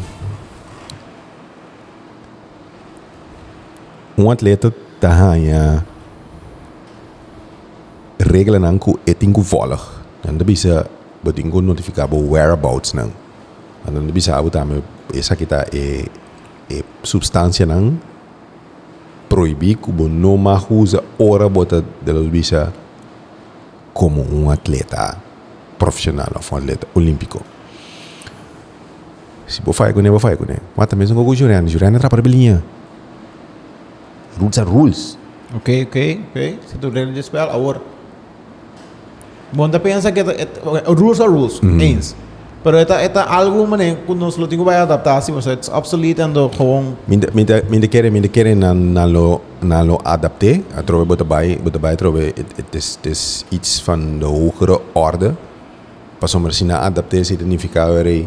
um 4.18 4.30
atleta 4.30 4.72
tá 4.98 5.08
ganha 5.08 5.84
regra 8.18 8.58
não 8.58 8.78
que 8.78 8.94
é 9.04 9.14
tingo 9.14 9.42
volig. 9.42 9.82
Dan 10.22 10.38
de 10.38 10.44
bisa 10.44 10.86
betingo 11.22 11.60
notificable 11.60 12.18
whereabouts 12.18 12.92
não. 12.92 13.10
Dan 13.84 14.06
de 14.06 14.12
bisa 14.12 14.36
abu 14.36 14.50
tá 14.50 14.64
me 14.64 14.82
essa 15.12 15.36
kita 15.36 15.66
é 15.72 16.04
e 16.70 16.84
substância 17.02 17.66
nang 17.66 17.98
proibir 19.28 19.76
que 19.76 19.90
não 19.90 20.36
mais 20.36 20.64
usa 20.70 21.02
hora 21.18 21.48
bota 21.48 21.84
de 22.02 22.12
los 22.12 22.28
bisa 22.28 22.72
como 23.92 24.22
um 24.22 24.50
atleta 24.50 25.16
profissional 25.78 26.28
ou 26.34 26.40
um 26.40 26.56
atleta 26.58 26.86
olímpico. 26.94 27.42
Se 29.46 29.60
vou 29.62 29.74
fazer 29.74 29.92
com 29.92 30.00
ele, 30.00 30.10
vou 30.10 30.20
fazer 30.20 30.36
com 30.36 30.44
ele. 30.44 30.60
Mas 30.76 30.86
também 30.86 31.06
são 31.06 31.16
com 31.16 31.26
o 31.26 31.34
Juliano. 31.34 31.68
Juliano 31.68 31.96
atrapalha 31.96 32.20
a 32.20 32.22
belinha. 32.22 32.64
Rules 34.38 34.58
are 34.58 34.68
rules. 34.68 35.18
Ok, 35.54 35.84
ok, 35.84 36.24
ok. 36.30 36.58
Se 36.66 36.78
tu 36.78 36.90
regra 36.90 37.12
de 37.12 37.22
spel, 37.22 37.50
agora. 37.50 37.80
Bom, 39.52 39.70
pensa 39.70 40.10
que 40.10 40.20
é, 40.20 40.22
é, 40.22 40.48
rules 40.92 41.20
are 41.20 41.30
rules, 41.30 41.60
eens. 41.62 42.16
Pero 42.64 42.78
esta, 42.78 43.02
esta 43.02 43.24
algo 43.24 43.66
mané, 43.66 43.90
eh, 43.90 43.98
cuando 44.06 44.30
se 44.30 44.40
lo 44.40 44.48
tengo 44.48 44.64
para 44.64 44.80
adaptar, 44.80 45.18
así, 45.18 45.30
o 45.30 45.42
sea, 45.42 45.52
es 45.52 45.68
obsolete 45.68 46.22
en 46.22 46.32
lo 46.32 46.48
gewoon. 46.48 46.96
Minder 47.06 47.30
keren, 47.90 48.10
minder 48.10 48.30
keren 48.30 48.58
na, 48.60 48.72
na 48.72 49.06
lo, 49.06 49.42
na 49.60 49.84
lo 49.84 50.00
adapté, 50.02 50.64
a 50.74 50.82
trobe 50.82 51.04
botabay, 51.04 51.58
botabay 51.58 51.94
trobe, 51.94 52.28
eh, 52.28 52.32
het 52.56 52.74
eh, 52.74 52.78
is, 52.78 52.96
het 52.96 53.06
is 53.12 53.44
iets 53.50 53.82
van 53.82 54.18
de 54.18 54.24
hogere 54.24 54.80
orde. 54.94 55.34
Pas 56.18 56.34
om 56.34 56.46
er 56.46 56.52
adapte 56.52 56.74
adapté 56.74 57.22
significa 57.22 57.90
weer 57.92 58.26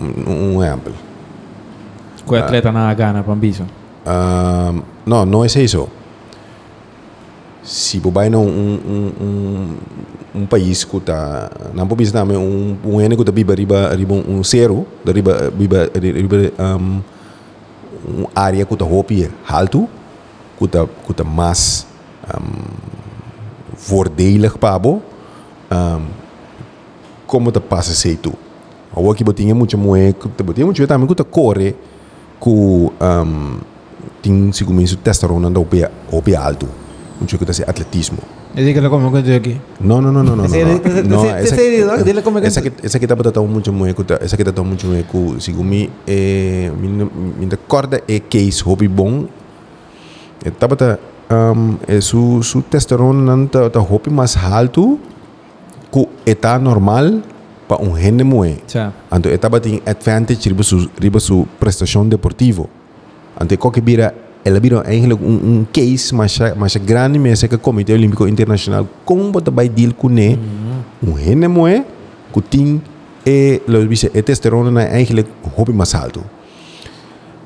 un 0.00 0.62
ejemplo. 0.62 0.92
¿Cuál 2.24 2.42
ah. 2.42 2.44
atleta 2.44 2.72
na 2.72 2.94
gana, 2.94 3.22
Pambiso? 3.22 3.64
Um, 4.06 4.82
no, 5.04 5.24
no 5.26 5.44
es 5.44 5.56
eso. 5.56 5.88
si 7.64 7.98
Bobay 7.98 8.28
un, 8.28 8.36
un, 8.36 9.12
un, 9.20 9.76
un 10.34 10.46
país 10.46 10.84
ku 10.84 11.00
ta. 11.00 11.48
Nampu 11.72 11.96
bis 11.96 12.12
name 12.12 12.36
un 12.36 12.76
un 12.84 13.00
ene 13.00 13.16
ku 13.16 13.24
ta 13.24 13.32
biba 13.32 13.56
riba 13.56 13.88
riba 13.96 14.14
un 14.14 14.44
zero 14.44 14.84
da 15.00 15.12
riba 15.12 15.48
biba 15.48 15.88
riba 15.96 16.52
um 16.60 17.00
un 18.04 18.26
área 18.36 18.68
ku 18.68 18.76
ta 18.76 18.84
hopi 18.84 19.24
haltu 19.48 19.88
ku 20.60 20.68
ta 20.68 20.84
ku 20.84 21.16
ta 21.16 21.24
mas 21.24 21.86
um 22.28 22.68
voordelig 23.88 24.60
pabo 24.60 25.00
um 25.72 26.02
como 27.26 27.50
ta 27.50 27.60
passa 27.60 27.94
sei 27.96 28.16
tu? 28.20 28.36
A 28.94 29.00
o 29.00 29.12
que 29.14 29.24
botinha 29.24 29.54
muito 29.54 29.78
moe 29.78 30.12
ku 30.12 30.28
ta 30.28 30.44
botinha 30.44 30.66
muito 30.66 30.86
também 30.86 31.08
ku 31.08 31.14
ta 31.16 31.24
corre 31.24 31.74
ku 32.38 32.92
um 33.00 33.58
tin 34.20 34.52
segundo 34.52 34.82
isso 34.82 34.96
testosterona 35.00 35.50
da 35.50 35.60
opia 35.60 35.90
opia 36.12 36.44
alto 36.44 36.83
muito 37.18 37.38
que 37.38 37.44
tá 37.44 37.52
se 37.52 37.62
atletismo 37.62 38.18
digo 38.54 38.88
como 38.90 39.10
que 39.10 39.18
eu 39.18 39.22
digo 39.22 39.36
aqui. 39.36 39.60
no 39.80 40.00
no 40.00 40.10
no 40.12 40.22
no 40.22 40.36
no 40.36 40.42
no 40.42 40.48
no 40.48 42.22
como 42.22 42.40
que- 42.40 42.46
essa 42.46 42.60
que 42.62 42.70
que 43.00 43.06
tá 43.06 43.14
botando 43.16 43.46
muito 43.46 43.72
que 43.94 44.04
tá 44.04 44.18
essa 44.20 44.36
que 44.36 44.44
tá 44.44 44.62
muito 44.62 44.86
moe 44.86 45.02
que 45.04 45.40
se 45.42 45.52
comi 45.52 45.90
é 46.06 46.70
minha 46.78 47.58
corda 47.68 48.02
é 48.08 48.18
case 48.20 48.62
hobby 48.62 48.88
bom 48.88 49.26
tá 50.58 50.66
bota 50.68 50.98
um, 51.30 51.76
é 51.88 52.00
su 52.00 52.42
su 52.42 52.62
testosterona 52.62 53.36
não 53.36 53.46
tá 53.46 53.70
tá 53.70 53.80
hobby 53.80 54.10
mais 54.10 54.36
alto 54.36 54.98
que 55.90 56.06
está 56.26 56.58
normal 56.58 57.22
para 57.66 57.80
um 57.82 57.96
gente 57.98 58.22
moe. 58.24 58.58
Anto 59.10 59.28
etapa 59.30 59.58
tem 59.58 59.80
advantage 59.86 60.48
riba 60.48 60.62
su 60.62 60.90
riba 61.00 61.18
su 61.18 61.46
prestação 61.58 62.06
deportivo. 62.06 62.68
Ante 63.40 63.56
qualquer 63.56 63.80
bira 63.82 64.14
ela 64.44 64.60
virou 64.60 64.82
eigenlijk 64.82 65.22
um, 65.22 65.60
um 65.60 65.66
case 65.72 66.14
mas 66.14 66.38
mas 66.56 66.76
grande 66.76 67.18
mesa 67.18 67.48
que 67.48 67.56
comitê 67.56 67.92
olímpico 67.94 68.28
internacional. 68.28 68.86
Como 69.04 69.30
bota 69.32 69.50
vai 69.50 69.68
deal 69.68 69.94
com 69.94 70.08
né 70.08 70.38
um, 71.02 71.10
um 71.10 71.12
renemoe 71.12 71.72
eh? 71.72 71.84
que 72.32 72.40
tem 72.42 72.82
e 73.26 73.30
eh, 73.30 73.60
los 73.66 73.86
vice 73.86 74.10
e 74.12 74.22
testosterona 74.22 74.70
na 74.70 74.82
eigenlijk 74.82 75.28
hobby 75.56 75.72
mais 75.72 75.94
alto. 75.94 76.20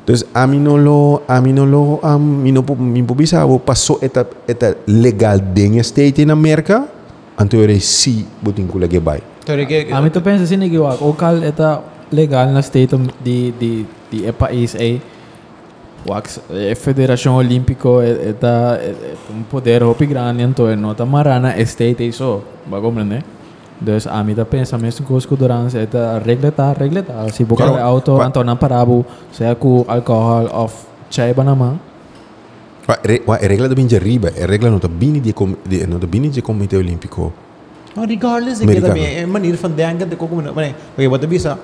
Entonces, 0.01 0.27
a 0.33 0.47
mí 0.47 0.59
no 0.59 0.79
lo, 0.79 1.23
a 1.29 1.39
mí 1.39 1.53
no 1.53 1.67
lo, 1.67 2.01
a 2.03 2.19
mí 2.19 2.51
no, 2.51 2.65
mi 2.79 3.01
improvisado 3.01 3.59
pasó 3.59 3.99
esta, 4.01 4.27
esta 4.47 4.75
legal 4.87 5.53
de 5.53 5.67
en 5.67 5.79
state 5.81 6.23
en 6.23 6.31
América, 6.31 6.87
entonces 7.39 7.85
sí, 7.85 8.27
botíncula 8.41 8.89
que 8.89 8.99
va. 8.99 9.19
A 9.93 10.01
mí 10.01 10.09
tú 10.09 10.23
piensas 10.23 10.51
en 10.51 10.71
que, 10.71 10.79
o 10.79 11.15
cal, 11.15 11.45
esta 11.45 11.83
legal 12.11 12.49
en 12.49 12.55
la 12.55 12.61
state 12.61 12.89
de, 13.23 13.53
de, 13.61 13.85
de, 14.11 14.23
de 14.23 14.33
país, 14.33 14.75
eh, 14.77 14.99
a 16.17 16.23
eh, 16.51 16.75
Federación 16.75 17.35
Olímpico 17.35 18.03
eh, 18.03 18.11
eh, 18.11 18.31
está 18.31 18.79
un 19.35 19.45
poder 19.45 19.85
grande, 20.01 20.43
entonces 20.43 20.79
no 20.79 20.93
está 20.93 21.05
marana, 21.05 21.57
este 21.57 21.95
te 21.95 22.05
hizo, 22.05 22.43
¿va 22.73 22.79
a 22.79 22.81
comprender? 22.81 23.23
Entonces, 23.81 24.11
a 24.11 24.25
mí 24.25 24.35
te 24.35 24.45
pensamiento 24.45 25.05
que 25.07 25.37
durante 25.37 25.83
esta 25.83 26.19
regla 26.19 26.49
está, 26.49 26.75
regla 26.75 27.01
está. 27.01 27.29
Si 27.29 27.45
buscas 27.45 27.71
el 27.71 27.79
auto, 27.79 28.13
entonces 28.13 28.45
no 28.45 28.53
Antona 28.53 28.59
Parabu, 28.59 29.05
sea 29.31 29.55
con 29.55 29.85
alcohol 29.87 30.51
o 30.53 30.69
chai 31.11 31.33
banama. 31.33 31.79
Regla 33.05 33.69
de 33.69 33.75
Binja 33.75 33.99
Riba, 33.99 34.31
regla 34.31 34.71
no 34.71 34.81
te 34.81 34.89
bini 34.89 35.21
de 35.21 36.43
Comité 36.43 36.77
Olímpico. 36.77 37.33
Regardless, 37.95 38.61
ik 38.61 38.69
heb 38.69 38.97
een 38.97 39.31
manier 39.31 39.57
van 39.57 39.75
denken. 39.75 40.11
Ik 40.11 40.21
heb 40.97 41.11
wat 41.11 41.21
te 41.21 41.29
weten. 41.29 41.59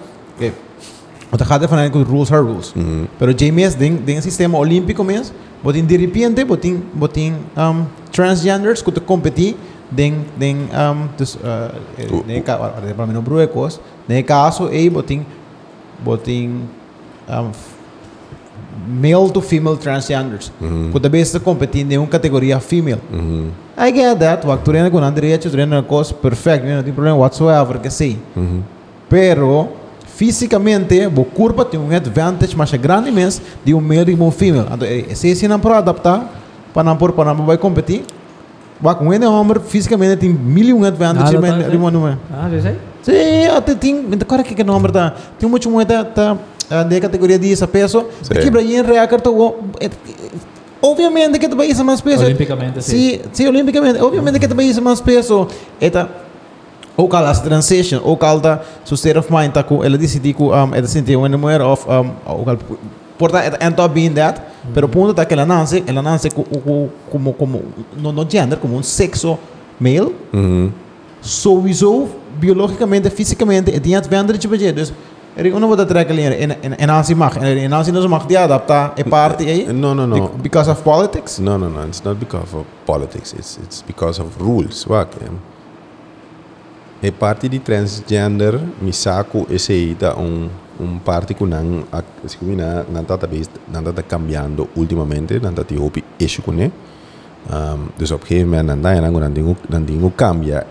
Wat 1.36 1.46
gaat 1.46 1.62
er 1.62 1.68
vanuit 1.68 1.90
que 1.92 2.02
rules 2.04 2.30
are 2.30 2.42
rules. 2.42 2.72
Mhm. 2.74 3.06
Pero 3.18 3.32
JMS, 3.32 3.76
ding, 3.76 4.04
ding 4.04 4.22
sistema 4.22 4.58
olímpico 4.58 5.02
mes, 5.04 5.32
wat 5.62 5.74
in 5.74 5.86
de 5.86 5.96
repente, 5.96 6.46
wat 6.46 6.64
in, 6.64 6.84
wat 6.92 7.16
in 7.16 7.34
um, 7.58 7.86
transgenders, 8.10 8.82
que 8.82 9.00
competir, 9.04 9.54
ding, 9.88 10.14
ding, 10.38 10.58
um, 10.72 11.08
dus, 11.16 11.36
uh, 11.44 12.12
O- 12.12 12.22
nee, 12.26 12.40
ka, 12.40 12.56
para 12.96 13.06
não 13.12 13.22
bruecos, 13.22 13.80
nee, 14.06 14.22
caso, 14.22 14.68
ei, 14.68 14.90
wat 14.90 15.10
in, 15.10 15.24
wat 16.04 16.26
in, 16.28 16.68
um, 17.28 17.50
male 19.00 19.30
to 19.32 19.40
female 19.40 19.76
transgenders. 19.76 20.52
Mhm. 20.60 20.92
Que 20.92 21.00
também 21.00 21.20
está 21.20 21.40
competindo 21.40 21.90
em 21.92 21.98
uma 21.98 22.06
categoria 22.06 22.60
female. 22.60 23.00
Mhm. 23.10 23.50
I 23.76 23.92
get 23.92 24.18
that. 24.18 24.46
Wak 24.46 24.62
turena 24.62 24.88
com 24.90 25.00
direito, 25.12 25.50
turena 25.50 25.82
coisa 25.82 26.14
perfeito, 26.14 26.64
não 26.64 26.82
tem 26.82 26.92
problema 26.92 27.16
whatsoever 27.18 27.80
que 27.80 27.90
sei. 27.90 28.18
Mhm. 28.36 28.62
Pero 29.08 29.82
fisicamente, 30.16 31.06
o 31.06 31.24
corpo 31.24 31.64
tem 31.64 31.78
um 31.78 31.94
advantage 31.94 32.56
mais 32.56 32.72
grande 32.72 33.10
mesmo 33.10 33.44
de 33.64 33.74
um 33.74 33.80
male 33.80 34.12
e 34.12 34.14
um 34.14 34.30
female. 34.30 34.66
Então, 34.72 35.16
se 35.16 35.34
se 35.34 35.48
não 35.48 35.58
para 35.58 35.78
adaptar, 35.78 36.32
para 36.72 36.84
não 36.84 36.96
por 36.96 37.12
para 37.12 37.34
não 37.34 37.44
vai 37.44 37.58
competir, 37.58 38.04
Wak 38.82 39.02
um 39.02 39.08
homem 39.08 39.56
fisicamente 39.66 40.16
tem 40.16 40.30
mil 40.30 40.64
e 40.66 40.74
um 40.74 40.84
advantage 40.84 41.36
Ah, 41.36 41.40
mais 41.40 41.62
tá, 41.62 41.68
de 41.70 41.76
uma 41.76 41.90
número. 41.90 42.18
Ah, 42.32 42.48
já 42.50 42.60
sei? 42.60 42.76
Sim, 43.02 43.46
até 43.56 43.74
tem, 43.74 44.04
então 44.12 44.26
cara 44.26 44.42
que 44.42 44.54
que 44.54 44.64
não 44.64 44.80
tá, 44.82 45.14
tem 45.38 45.48
muito 45.48 45.70
moeda 45.70 46.04
tá 46.04 46.36
de 46.88 47.00
categoria 47.00 47.38
de 47.38 47.52
essa 47.52 47.68
peso, 47.68 48.06
que 48.40 48.50
para 48.50 48.62
ir 48.62 48.84
reacar 48.84 49.20
to 49.20 49.56
obviamente 50.82 51.38
que 51.38 51.48
tu 51.48 51.56
vai 51.56 51.66
isso 51.68 51.84
mais 51.84 52.00
peso. 52.00 52.24
Olimpicamente, 52.24 52.82
sim. 52.82 53.20
Sim, 53.32 53.48
olimpicamente. 53.48 54.00
Obviamente 54.00 54.38
que 54.38 54.48
tu 54.48 54.54
vai 54.54 54.66
isso 54.66 54.82
mais 54.82 55.00
peso. 55.00 55.48
Eta 55.80 56.08
ou 56.96 57.08
cala 57.08 57.30
as 57.30 57.40
transition, 57.40 58.00
ou 58.04 58.16
cala 58.16 58.62
su 58.84 58.94
state 58.96 59.18
of 59.18 59.32
mind 59.32 59.52
com 59.66 59.82
ela 59.84 59.96
decidi 59.98 60.32
com 60.32 60.48
um 60.50 60.74
ela 60.74 60.86
sentiu 60.86 61.18
uma 61.20 61.28
mulher 61.36 61.60
of 61.62 61.84
um 61.88 62.10
ou 62.26 62.44
cala 62.44 62.58
porta 63.18 63.38
eta 63.38 63.58
end 63.64 63.80
up 63.80 63.88
being 63.94 64.12
that, 64.14 64.40
pero 64.72 64.86
o 64.86 64.90
ponto 64.90 65.14
tá 65.14 65.24
que 65.24 65.34
ela 65.34 65.44
nasce, 65.46 65.82
ela 65.86 66.02
nasce 66.02 66.30
co- 66.30 66.42
co- 66.44 66.88
como 67.10 67.32
como 67.32 67.62
no 67.96 68.12
no 68.12 68.24
gender, 68.28 68.58
como 68.58 68.76
um 68.76 68.82
sexo 68.82 69.38
male 69.80 70.12
Mhm. 70.32 70.72
sowieso 71.20 72.08
biologicamente, 72.38 73.10
fisicamente, 73.10 73.70
het 73.70 73.82
die 73.82 73.96
advantage 73.96 74.48
de 74.48 74.72
dus 74.72 74.92
er 75.36 75.46
is 75.46 75.52
een 75.52 75.66
wat 75.68 75.88
trek 75.88 76.10
alleen 76.10 76.32
en 76.32 76.62
en 76.62 76.78
en 76.78 76.88
als 76.90 77.06
je 77.08 77.14
mag 77.16 77.36
en 77.36 77.72
als 77.72 77.86
je 77.86 77.92
dus 77.92 78.06
mag 78.06 78.26
die 78.26 78.38
adapta 78.38 78.92
e 78.96 79.02
party 79.04 79.44
aí 79.46 79.72
No, 79.72 79.92
no, 79.94 80.06
no. 80.06 80.30
because 80.42 80.70
of 80.70 80.82
politics 80.82 81.38
No, 81.38 81.56
no, 81.56 81.68
no. 81.68 81.82
It's 81.86 82.02
not 82.02 82.18
because 82.18 82.54
of 82.56 82.64
politics. 82.84 83.32
It's 83.32 83.58
it's 83.64 83.82
because 83.86 84.20
of 84.20 84.28
rules. 84.38 84.84
Wak. 84.86 85.08
Um, 85.28 85.38
e 87.04 87.12
parte 87.12 87.48
di 87.48 87.60
transgender 87.60 88.58
misako 88.78 89.46
ese 89.50 89.94
da 89.98 90.14
un 90.16 90.48
un 90.76 91.02
parte 91.02 91.36
con 91.36 91.48
nan 91.48 91.84
siccome 92.24 92.54
na 92.54 92.84
nan 92.88 93.04
tata 93.04 93.26
based 93.26 93.58
nan 93.66 93.84
tata 93.84 94.02
cambiando 94.02 94.68
ultimamente 94.74 95.38
nan 95.38 95.52
tata 95.54 95.74
hopi 95.76 96.02
esce 96.16 96.40
con 96.42 96.54
ne 96.54 96.70
um, 97.50 97.90
op 97.94 98.00
een 98.00 98.06
gegeven 98.06 98.48
moment 98.48 98.66
nan 98.66 98.80
dai 98.80 99.00
nan 99.00 99.12
nan 99.12 99.32
dingo 99.32 99.54
nan 99.68 99.84
dingo 99.84 100.10
cambia 100.14 100.64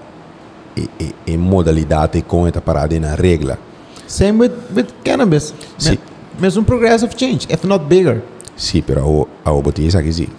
e 0.73 0.87
e 0.97 1.13
e 1.23 1.37
modalidade 1.37 2.23
com 2.25 2.47
esta 2.47 2.61
parada 2.61 2.99
na 2.99 3.15
regra 3.15 3.57
same 4.05 4.39
with 4.39 4.53
with 4.73 4.89
cannabis 5.03 5.53
Sì. 5.77 5.99
mas 6.39 6.55
um 6.55 6.63
progressive 6.63 7.13
change 7.15 7.45
if 7.49 7.63
not 7.63 7.81
bigger 7.87 8.21
Sì, 8.55 8.81
però 8.81 9.27
a 9.43 9.49
a 9.49 9.61
botti 9.61 9.89
sa 9.89 10.01
che 10.01 10.11
sì. 10.11 10.29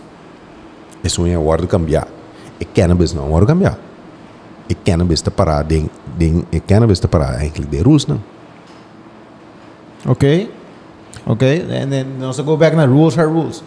E 1.00 1.08
sono 1.08 1.26
in 1.26 1.42
guardo 1.42 1.66
cambiare. 1.66 2.08
E 2.58 2.66
cannabis 2.72 3.12
non 3.12 3.28
guardo 3.28 3.46
cambiare. 3.46 3.76
E 4.68 4.74
cannabis 4.74 5.20
te 5.20 5.30
para 5.30 5.62
ding 5.62 5.90
ding 6.16 6.44
e 6.50 6.60
cannabis 6.60 6.98
te 7.00 7.06
para 7.08 7.36
eigenlijk 7.36 7.70
de 7.70 7.82
rules 7.82 8.06
não. 8.06 8.18
okay 10.06 10.48
okay 11.26 11.60
and 11.60 11.90
then 11.90 12.06
nós 12.18 12.40
go 12.40 12.56
back 12.56 12.74
na 12.74 12.86
rules 12.86 13.18
are 13.18 13.28
rules 13.28 13.62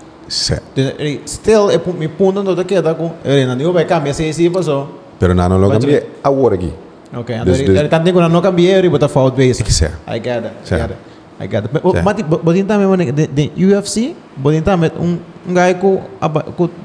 er 0.75 0.93
is 0.99 1.31
still 1.31 1.69
e 1.71 1.77
mi 1.93 2.07
punto 2.07 2.41
no 2.43 2.65
que 2.65 2.81
da 2.81 2.95
com 2.95 3.11
er 3.23 3.45
não 3.45 3.73
vai 3.73 3.85
cambiar 3.85 4.13
se 4.13 4.33
se 4.33 4.49
passou 4.49 4.87
Pero 5.19 5.33
não 5.33 5.49
não 5.49 5.69
cambia 5.69 6.07
agora 6.23 6.55
aqui. 6.55 6.73
okay 7.15 7.35
er 7.35 7.89
tanto 7.89 8.11
que 8.11 8.19
não 8.19 8.41
cambiar 8.41 8.83
e 8.83 8.89
botar 8.89 9.07
fault 9.07 9.35
base 9.37 9.61
Ik 9.61 9.71
zeg. 9.71 9.91
I 10.07 10.19
get 10.19 10.45
it. 10.45 10.53
I 10.63 10.67
Sim. 10.67 10.77
get 10.77 10.91
it. 10.91 11.17
I 11.39 11.47
get 11.47 11.65
it. 11.65 11.71
But. 11.71 12.03
Mati, 12.03 12.23
bodin 12.23 12.65
também, 12.65 12.87
mano, 12.87 13.11
de, 13.11 13.27
de 13.27 13.65
UFC, 13.65 14.15
bodin 14.35 14.61
também 14.61 14.91
um, 14.99 15.17
um 15.47 15.53
guy 15.53 15.75
com, 15.79 16.01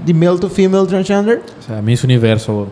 de 0.04 0.12
male 0.12 0.38
to 0.38 0.48
female 0.48 0.86
transgender. 0.86 1.40
O 1.58 1.62
sea, 1.62 1.80
Miss 1.80 2.04
Universo. 2.04 2.68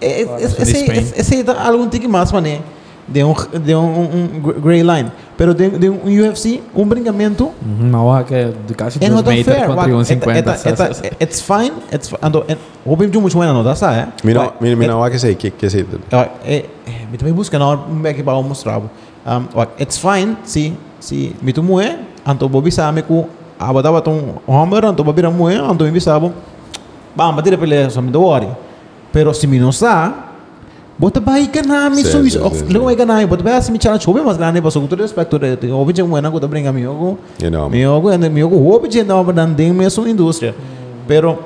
É, 0.00 0.24
claro. 0.24 0.42
é, 0.42 0.44
esse, 0.44 1.20
esse 1.20 1.44
tá 1.44 1.66
algum 1.66 1.88
tique 1.88 2.08
mais, 2.08 2.30
mané. 2.32 2.60
De 3.06 3.22
um, 3.22 3.34
de 3.62 3.74
um, 3.74 4.02
um 4.02 4.60
gray 4.62 4.82
line. 4.82 5.10
Pero 5.36 5.52
de, 5.52 5.68
de 5.68 5.90
um 5.90 6.04
UFC, 6.04 6.62
um 6.74 6.86
brincamento. 6.86 7.50
Não, 7.62 8.06
uhum, 8.06 8.24
que 8.24 8.52
de 8.66 8.74
caixa 8.74 8.98
de 8.98 9.08
2 9.08 9.22
metros 9.22 9.56
contra 9.66 9.88
1,50. 9.88 11.12
It's 11.20 11.40
fine. 11.42 11.72
It's 11.92 12.08
fine. 12.08 12.18
Ando, 12.22 12.44
eh, 12.48 12.56
hoping 12.86 13.10
que 13.10 13.18
muito 13.18 13.38
bem 13.38 13.48
anotar, 13.48 13.76
sabe? 13.76 14.12
Mira, 14.22 14.54
mira, 14.60 14.72
eh, 14.72 14.76
mira, 14.76 15.10
que 15.10 15.18
sei, 15.18 15.34
que, 15.34 15.50
que 15.50 15.68
sei. 15.68 15.84
Ah, 16.12 16.28
eh, 16.46 16.64
me 17.10 17.18
também 17.18 17.34
busca 17.34 17.58
na 17.58 17.66
hora, 17.66 17.80
me 17.88 18.14
que 18.14 18.22
para 18.22 18.40
mostrar. 18.40 18.80
Um, 18.80 19.46
it's 19.80 19.98
fine, 19.98 20.36
sim, 20.44 20.76
sim. 21.00 21.34
Me 21.42 21.52
tu 21.52 21.62
moe, 21.62 21.98
anto 22.24 22.48
bobi 22.48 22.70
sabe 22.70 23.02
que 23.02 23.24
abadaba 23.58 23.98
ah, 23.98 24.02
tão 24.02 24.36
homer, 24.46 24.84
anto 24.84 25.02
bobi 25.02 25.22
ramue, 25.22 25.56
anto 25.56 25.84
me 25.84 25.90
bisabo. 25.90 26.32
Ah, 26.32 26.54
Bamba, 27.16 27.42
tira 27.42 27.58
pele, 27.58 27.90
só 27.90 28.00
me 28.00 28.10
dou 28.10 28.24
hora. 28.24 28.56
Pero 29.14 29.32
si 29.32 29.46
mi 29.46 29.60
não 29.60 29.70
sa, 29.70 30.12
bota 30.98 31.20
bai 31.20 31.46
kana 31.46 31.88
mi 31.88 32.02
Sim, 32.02 32.10
so 32.10 32.24
is 32.26 32.34
of 32.34 32.52
sim. 32.56 32.66
vai 32.66 32.96
kana, 32.96 33.24
bota 33.24 33.44
bai 33.44 33.60
mi 33.70 33.78
chana 33.78 33.96
chobe 33.96 34.20
mas 34.26 34.36
grande 34.36 34.60
paso 34.60 34.84
tu 34.88 34.96
respeito 34.96 35.38
de 35.38 35.70
obi 35.70 35.92
je 35.94 36.02
muena 36.02 36.32
ku 36.32 36.40
da 36.40 36.48
brinca 36.48 36.72
mi 36.72 36.84
ogo. 36.84 37.16
You 37.40 37.48
know. 37.48 37.68
Mi 37.70 37.86
ogo 37.86 38.08
and 38.08 38.28
mi 38.34 38.42
ogo 38.42 38.56
obi 38.74 38.88
je 38.88 39.04
na 39.04 39.14
obadan 39.14 39.54
ding 39.54 39.72
mi 39.72 39.88
so 39.88 40.02
indústria. 40.04 40.52
Pero 41.06 41.38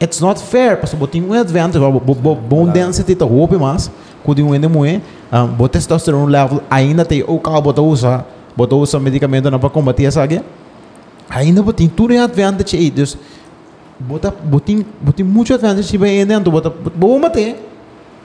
it's 0.00 0.20
not 0.20 0.40
fair 0.40 0.76
que 0.76 0.96
botin 0.96 1.22
um 1.22 1.32
advantage 1.32 1.80
bo 1.80 2.00
bo 2.00 2.14
bo 2.14 2.34
bom 2.34 2.66
density 2.72 3.14
ta 3.14 3.24
hope 3.24 3.56
mas 3.56 3.88
ku 4.24 4.34
di 4.34 4.42
um 4.42 4.52
ende 4.52 4.66
moe 4.66 5.00
um, 5.32 5.46
bo 5.46 5.68
testosterone 5.68 6.28
level 6.28 6.60
ainda 6.68 7.04
tem 7.04 7.22
o 7.22 7.38
cal 7.38 7.62
bota 7.62 7.80
usa 7.80 8.24
bota 8.56 8.74
usa 8.74 8.98
medicamento 8.98 9.48
na 9.48 9.58
para 9.60 9.70
combater 9.70 10.04
essa 10.04 10.20
área 10.20 10.44
ainda 11.30 11.62
botin 11.62 11.88
tudo 11.88 12.12
é 12.12 12.18
advantage 12.18 12.76
aí 12.76 12.90
dus 12.90 13.16
bota, 13.98 14.30
botin, 14.30 14.84
botin 15.00 15.24
mucho 15.24 15.58
transition 15.58 16.04
in 16.04 16.28
there, 16.28 16.40
bota, 16.40 16.70
bomate, 16.70 17.56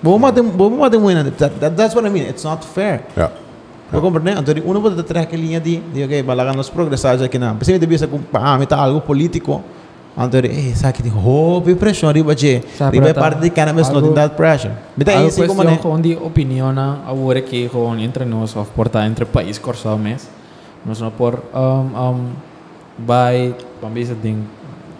bomate, 0.01 0.41
bomate 0.41 0.97
buena. 0.97 1.24
That, 1.32 1.76
that's 1.76 1.95
what 1.95 2.05
I 2.05 2.09
mean. 2.09 2.24
It's 2.24 2.43
not 2.43 2.63
fair. 2.65 3.03
Yeah. 3.15 3.32
Eu 3.93 4.01
compreendo. 4.01 4.39
Então, 4.39 4.63
uma 4.65 4.82
pode 4.82 5.03
ter 5.03 5.17
aquela 5.17 5.41
linha 5.41 5.59
de, 5.59 5.78
de 5.78 6.03
ok, 6.03 6.24
balaga 6.24 6.53
nos 6.53 6.69
progressar 6.69 7.22
aqui 7.22 7.38
não. 7.38 7.57
Pensei 7.57 7.74
que 7.74 7.80
devia 7.80 7.97
ser 7.97 8.07
com, 8.07 8.19
ah, 8.34 8.57
me 8.57 8.65
tá 8.65 8.78
algo 8.78 9.01
político. 9.01 9.61
Então, 10.17 10.39
eh, 10.43 10.74
sabe 10.76 10.93
que 10.93 11.03
tem 11.03 11.11
hobby 11.11 11.76
pressão 11.76 12.11
riba 12.11 12.36
de, 12.36 12.61
riba 12.91 13.13
parte 13.13 13.39
de 13.39 13.49
cara 13.49 13.72
mas 13.72 13.89
não 13.89 14.01
tem 14.01 14.13
that 14.13 14.36
pressure. 14.36 14.74
Me 14.95 15.05
tá 15.05 15.15
isso 15.24 15.45
como 15.45 15.63
né? 15.63 15.78
Com 15.82 15.99
de 15.99 16.15
opinião 16.15 16.74
a 16.78 17.13
hora 17.13 17.41
que 17.41 17.69
com 17.69 17.95
entre 17.97 18.26
nós 18.26 18.55
of 18.55 18.69
porta 18.72 19.05
entre 19.05 19.26
país 19.26 19.57
corso 19.57 19.97
mês. 19.97 20.30
Nós 20.86 20.99
não 20.99 21.11
por 21.11 21.41
um 21.53 22.11
um 22.11 22.30
by 22.99 23.55
vamos 23.82 23.99
dizer 23.99 24.15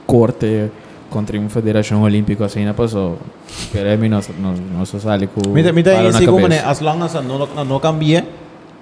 corte 0.06 0.70
contra 1.10 1.38
uma 1.38 1.50
federação 1.50 2.02
olímpica 2.04 2.46
assim 2.46 2.66
não 2.66 2.74
passou 2.74 3.18
pero 3.72 4.00
mim 4.00 4.10
nós 4.10 4.30
nós 4.40 4.58
nós 4.72 5.02
sale 5.02 5.28
com 5.28 5.42
aí 5.92 6.12
na 6.12 6.20
sim 6.20 6.26
como 6.26 6.48
né. 6.48 6.60
As 6.66 6.80
long 6.80 7.02
as 7.04 7.14
não 7.16 7.38
não 7.40 7.66
não 7.66 7.80
cambia. 7.80 8.26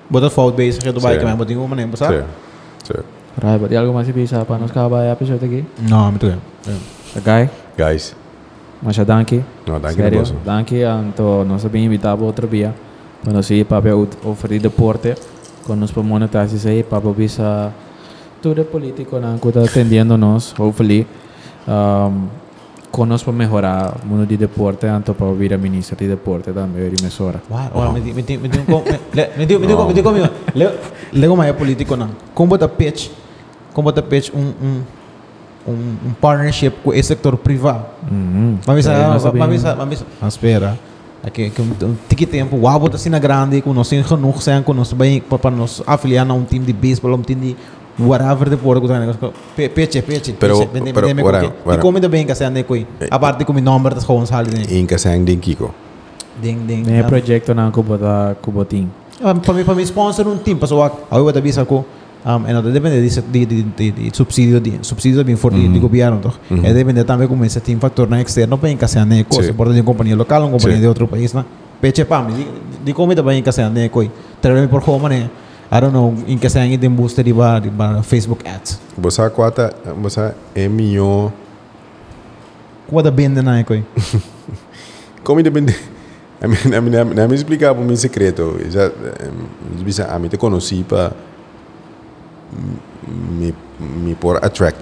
Bota 0.10 0.30
fault 0.30 0.56
base 0.58 0.80
que 0.80 0.92
Sim. 1.14 1.20
que 1.20 1.26
mais 1.26 1.38
botinho 1.38 1.60
como 1.62 1.76
né? 1.76 1.88
Sì. 2.84 2.94
Rai, 3.42 3.58
berarti 3.58 3.78
algo 3.78 3.94
masih 3.94 4.12
bisa 4.12 4.44
para 4.44 4.58
nós 4.58 4.72
acabar 4.72 5.02
a 5.06 5.12
episode 5.14 5.46
aqui 5.46 5.64
Não, 5.88 6.10
muito 6.12 6.26
bem. 6.28 6.40
ok 7.16 7.50
Guys. 7.78 8.16
mas 8.82 8.96
já 8.96 9.04
danke 9.04 9.44
No, 9.68 9.80
danke 9.80 9.96
Sério, 9.96 10.24
danke 10.44 10.82
então 10.82 11.46
nós 11.46 11.64
bem 11.66 11.86
invitado 11.86 12.26
outro 12.26 12.48
dia 12.48 12.74
nós 13.24 13.50
ir 13.52 13.66
para 13.66 13.96
oferecer 14.26 14.60
deporte 14.60 15.16
com 15.66 15.76
nós 15.76 15.92
para 15.92 16.02
monetizar 16.04 16.72
aí 16.72 16.84
para 16.84 17.00
bisa 17.14 17.72
Tú 18.42 18.50
futuro 18.52 18.64
político 18.64 19.20
nanku 19.20 19.50
está 19.50 19.62
atendiéndonos, 19.62 20.56
hopefully. 20.58 21.06
Um, 21.68 22.30
conos 22.90 23.22
para 23.22 23.38
mejorar 23.38 23.98
el 24.02 24.08
mundo 24.08 24.26
de 24.26 24.38
deporte, 24.38 24.88
tanto 24.88 25.14
para 25.14 25.32
vir 25.34 25.54
a 25.54 25.58
ministra 25.58 25.98
de 25.98 26.08
deporte 26.08 26.54
también, 26.54 26.94
y 26.98 27.04
mesora. 27.04 27.42
Wow, 27.50 27.70
wow. 27.74 27.92
me 27.92 28.00
me 28.00 28.14
me 28.14 28.24
me 28.24 29.94
me 29.94 30.04
conmigo. 30.04 30.28
Luego 31.12 31.36
más 31.36 31.52
político, 31.52 31.98
¿no? 31.98 32.08
¿Cómo 32.34 32.58
te 32.58 32.68
pitch? 32.70 33.12
¿Cómo 33.74 33.94
te 33.94 34.02
pitch 34.02 34.32
un, 34.34 34.42
un, 34.42 34.86
un, 35.66 36.00
un 36.06 36.16
partnership 36.20 36.72
con 36.84 36.96
el 36.96 37.04
sector 37.04 37.38
privado? 37.38 37.88
Mm-hmm. 38.06 38.66
Vamos 38.66 38.88
a 38.88 38.94
ver, 38.94 39.38
vamos 39.38 39.66
a 39.66 39.76
ver. 39.76 39.98
Espera. 40.26 40.78
Aqui, 41.22 41.50
que 41.50 41.62
um 41.62 41.98
tique 42.08 42.26
tempo, 42.26 42.56
o 42.56 42.66
Abo 42.66 42.86
está 42.86 42.98
sendo 42.98 43.20
grande, 43.20 43.62
com 43.62 43.74
nós 43.74 43.90
temos 43.90 44.08
genoeg, 44.08 44.64
com 44.64 44.74
nós 44.74 44.94
bem, 44.94 45.20
para 45.20 45.52
nos 45.52 45.84
afiliar 45.86 46.26
a 46.26 46.34
um 46.34 46.46
time 46.46 46.66
de 46.66 46.72
beisebol, 46.72 47.14
um 47.14 47.22
time 47.22 47.42
de 47.42 47.58
whatever 48.00 48.50
de 48.50 48.58
por 48.58 48.82
que 48.82 48.88
negócio 48.88 49.34
peche 49.56 50.02
peche 50.02 50.36
pero 50.40 50.66
peche, 50.68 50.94
pero 50.94 51.08
agora 51.08 51.40
agora 51.40 51.80
como 51.80 52.00
também 52.00 52.26
que 52.26 52.34
sendo 52.34 52.64
coi 52.64 52.88
a 53.10 53.20
parte 53.20 53.46
como 53.46 53.60
número 53.60 53.96
das 53.96 54.06
coisas 54.06 54.32
ali 54.32 54.80
em 54.80 54.86
que 54.86 54.98
sendo 54.98 55.26
ding 55.26 55.40
kiko. 55.40 55.74
Ding 56.42 56.66
ding 56.66 56.84
né 56.84 57.04
projeto 57.04 57.54
na 57.54 57.70
cubo 57.72 57.98
da 57.98 58.36
cubo 58.42 58.64
team 58.66 58.90
ah, 59.22 59.36
para 59.36 59.54
mim 59.54 59.64
para 59.66 59.76
mim 59.76 59.86
sponsor 59.86 60.28
um 60.28 60.38
team 60.38 60.58
para 60.58 60.68
só 60.68 60.84
aí 60.86 61.20
eu 61.20 61.34
também 61.34 61.52
saco 61.52 61.86
um, 62.26 62.48
en 62.48 62.54
dat 62.54 62.64
depende 62.74 63.02
de, 63.02 63.22
de, 63.22 63.46
de, 63.46 63.64
de, 63.64 63.92
de 63.92 64.16
subsidio 64.16 64.60
de 64.62 64.80
subsidio 64.82 65.24
bien 65.24 65.38
fuerte 65.38 65.60
mm 65.60 65.68
-hmm. 65.68 65.74
de 65.74 65.80
gobierno 65.80 66.18
mm 66.50 66.58
-hmm. 66.58 66.74
depende 66.74 67.04
también 67.04 67.28
como 67.30 67.44
ese 67.44 67.60
tiene 67.62 67.82
factor 67.82 68.10
na 68.10 68.22
externo 68.22 68.58
para 68.58 68.76
que 68.76 68.88
sean 68.88 69.10
de 69.10 69.26
cosas 69.26 69.48
sí. 69.48 69.54
por 69.54 69.70
de 69.70 69.84
compañía 69.84 70.16
local 70.16 70.44
una 70.44 70.52
compañía 70.52 70.78
sí. 70.78 70.82
de 70.82 70.88
otro 70.88 71.08
país 71.08 71.34
na 71.34 71.46
peche 71.82 72.06
pam 72.06 72.28
de, 72.28 72.38
de, 72.38 72.46
de 72.86 72.94
como 72.94 73.14
también 73.14 73.44
que 73.44 73.52
sean 73.52 73.74
de 73.74 73.90
coi 73.90 74.10
traerme 74.42 74.68
por 74.68 74.82
joven 74.82 75.02
manera 75.02 75.30
I 75.72 75.80
don't 75.80 75.92
know 75.92 76.14
encaixar 76.28 76.64
em 76.64 76.78
de 76.78 76.90
booster 76.90 77.24
de 77.24 77.34
bar 77.34 77.62
de 77.62 77.70
bar 77.70 78.02
Facebook 78.04 78.48
ads 78.48 78.80
você 78.98 80.34
é 80.56 80.68
minha 80.68 81.32
como 82.88 83.04
da 83.04 83.12
bende 83.12 83.42
na 83.42 83.64
coi 83.64 83.84
Como 85.24 85.44
depende. 85.44 85.76
A 86.42 86.48
mim, 86.48 86.56
a 86.76 86.82
mim, 86.82 86.96
a 86.96 87.28
mim, 87.28 87.36
explicar 87.36 87.76
para 87.76 87.84
mim 87.84 87.96
secreto. 87.96 88.58
Já, 88.70 88.90
bisa, 89.84 90.06
a 90.06 90.18
mim 90.18 90.30
te 90.30 90.38
conheci 90.38 90.84
para 90.84 91.12
me, 93.08 93.54
me 93.80 94.16
por 94.16 94.44
attract 94.44 94.80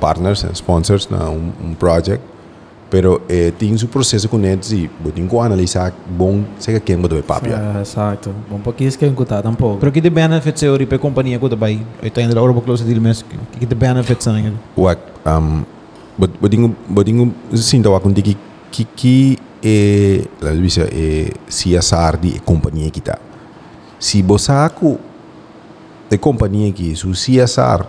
partners 0.00 0.44
sponsors 0.54 1.08
na 1.08 1.30
um, 1.30 1.52
um 1.62 1.74
project. 1.74 2.20
Pero 2.92 3.22
eh, 3.26 3.50
tem 3.58 3.74
seu 3.78 3.88
processo 3.88 4.28
com 4.28 4.38
eles 4.44 4.70
e 4.70 4.90
tem 5.14 5.26
que 5.26 5.36
analisar 5.38 5.94
bom 6.10 6.44
se 6.58 6.78
quem 6.80 7.00
vai 7.00 7.22
papia. 7.22 7.56
Ah, 7.56 7.80
Exacto. 7.80 8.34
Bom 8.50 8.58
pouquinho 8.58 8.92
que 8.92 9.02
eu 9.02 9.12
kuta 9.14 9.42
tampouco. 9.42 9.78
pero 9.78 9.90
que 9.90 9.98
de 9.98 10.10
benefits 10.10 10.62
é 10.62 10.68
ori 10.68 10.84
para 10.84 10.98
companhia 10.98 11.38
que 11.38 11.48
também 11.48 11.86
eu 12.02 12.10
tenho 12.10 12.28
ainda 12.28 12.42
hora 12.42 12.52
close 12.60 12.84
deal 12.84 13.00
mas 13.00 13.24
que 13.58 13.64
de 13.64 13.74
benefits 13.74 14.24
são 14.24 14.34
ainda 14.34 14.52
Wak, 14.76 15.00
um, 15.26 15.64
bodingo, 16.38 16.76
bodingo, 16.86 17.32
sinta 17.54 17.88
wak 17.88 18.02
kundi 18.02 18.20
ki, 18.20 18.36
ki, 18.70 18.84
ki, 18.94 19.38
eh, 19.64 20.26
lalu 20.42 20.60
bisa, 20.60 20.82
eh, 20.92 21.32
CSR 21.48 22.18
di 22.20 22.40
companhia 22.44 22.90
kita. 22.90 23.18
Si 23.98 24.22
bosaku, 24.22 24.98
de 26.10 26.18
companhia 26.18 26.70
ki, 26.72 26.94
su 26.94 27.12
CSR, 27.12 27.86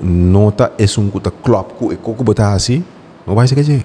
nota 0.00 0.72
es 0.78 0.96
un 0.96 1.10
kuta 1.10 1.30
club 1.30 1.76
ku, 1.78 1.92
e 1.92 1.96
koko 1.96 2.24
bota 2.24 2.54
assim, 2.54 2.82
não 3.26 3.34
vai 3.34 3.48
ser 3.48 3.54
que 3.54 3.84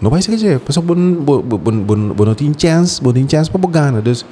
Não 0.00 0.10
vai 0.10 0.22
ser 0.22 0.36
que 0.36 0.58
Pessoal, 0.60 0.84
bon, 0.84 1.12
bon, 1.14 1.42
bon, 1.42 2.14
bon, 2.14 2.34
tem 2.34 2.52
chance, 2.56 3.02
bon 3.02 3.12
chance 3.28 3.50
para 3.50 3.60
ganhar. 3.68 4.00
Dus, 4.00 4.24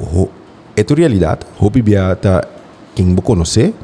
ho, 0.00 0.28
é 0.76 0.80
a 0.80 0.94
realidade. 0.94 1.40
Hope 1.58 1.82
bia 1.82 2.16
tá 2.16 2.46
quem 2.94 3.14
vou 3.14 3.22
conhecer. 3.22 3.74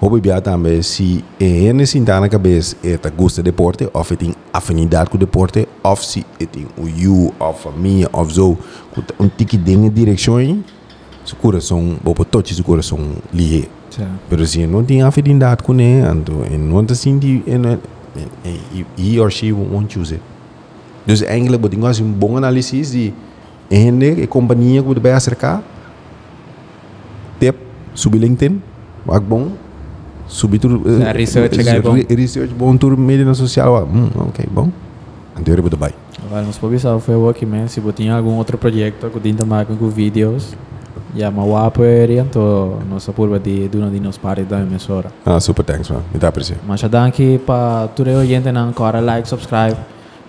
Hope 0.00 0.20
bia 0.20 0.40
também 0.40 0.82
se 0.82 1.24
é 1.38 1.72
necessidade 1.72 2.20
na 2.20 2.28
cabeça 2.28 2.76
é 2.82 2.96
tá 2.96 3.10
gosta 3.10 3.42
de 3.42 3.50
deporte, 3.50 3.88
ou 3.92 4.04
se 4.04 4.16
tem 4.16 4.34
afinidade 4.52 5.10
com 5.10 5.18
deporte, 5.18 5.68
ou 5.82 5.96
se 5.96 6.26
é 6.40 6.46
tem 6.46 6.66
o 6.76 6.88
you, 6.88 7.32
ou 7.38 7.52
família, 7.52 8.08
ou 8.12 8.26
com 8.92 9.24
um 9.24 9.28
tique 9.28 9.56
de 9.56 9.90
direção, 9.90 10.38
seu 11.24 11.36
coração, 11.36 11.98
para 12.02 12.24
todos 12.24 12.54
seu 12.54 12.64
coração 12.64 12.98
lié. 13.32 13.68
Pero 14.28 14.46
se 14.46 14.66
não 14.66 14.84
tem 14.84 15.02
afinidade 15.02 15.62
com 15.62 15.74
ele, 15.74 16.06
então, 16.08 16.44
e 16.50 16.56
não 16.56 16.80
está 16.82 16.94
sentindo, 16.94 17.42
he 18.96 19.18
or 19.18 19.30
she 19.30 19.52
won't 19.52 19.92
choose 19.92 20.14
it. 20.14 20.22
Dus 21.04 21.22
eigenlijk 21.22 21.62
moet 21.62 21.72
ik 21.72 21.82
als 21.82 21.98
een 21.98 22.18
bom 22.18 22.36
analyse 22.36 22.80
de 22.90 23.12
ene 23.68 24.28
companhia 24.28 24.82
que 24.82 25.00
vai 25.00 25.12
acercar, 25.12 25.62
tip, 27.38 27.56
subir 27.92 28.20
LinkedIn, 28.20 28.62
wag 29.04 29.22
bom, 29.22 29.52
subir 30.26 30.58
tudo, 30.60 30.98
Ja, 30.98 31.12
research, 31.12 31.80
bom. 31.82 31.98
research 32.08 32.54
bom 32.56 32.76
tudo 32.76 32.96
media 32.96 33.34
social, 33.34 33.88
hum, 33.92 34.08
ok, 34.28 34.46
bom, 34.52 34.70
então 35.38 35.54
ele 35.54 35.62
vai. 35.76 35.92
Agora, 36.26 36.42
nos 36.42 36.58
foi 36.58 37.16
o 37.16 37.46
man. 37.46 37.66
Se 37.66 37.80
você 37.80 37.92
tem 37.96 38.10
algum 38.10 38.36
outro 38.36 38.58
projeto 38.58 39.10
que 39.10 39.20
tinha 39.20 39.44
mais 39.44 39.66
com 39.66 39.88
vídeos, 39.88 40.54
ya 41.14 41.26
Yeah, 41.26 41.34
mawaaperijanto 41.34 42.82
nosa 42.88 43.12
purva 43.12 43.38
di 43.38 43.68
duna 43.68 43.90
di 43.90 43.98
nos 44.00 44.18
pari 44.18 44.46
da 44.46 44.58
emisora. 44.58 45.10
Ah, 45.24 45.40
super 45.40 45.64
thanks 45.64 45.90
man. 45.90 46.02
me 46.12 46.18
da 46.18 46.26
Muito 46.26 46.26
apreciado. 46.26 46.60
Mas 46.66 46.82
danke 46.82 47.38
pa 47.38 47.88
ture 47.94 48.14
oyente 48.14 48.52
nan 48.52 48.72
kora 48.72 49.00
like, 49.00 49.26
subscribe. 49.28 49.76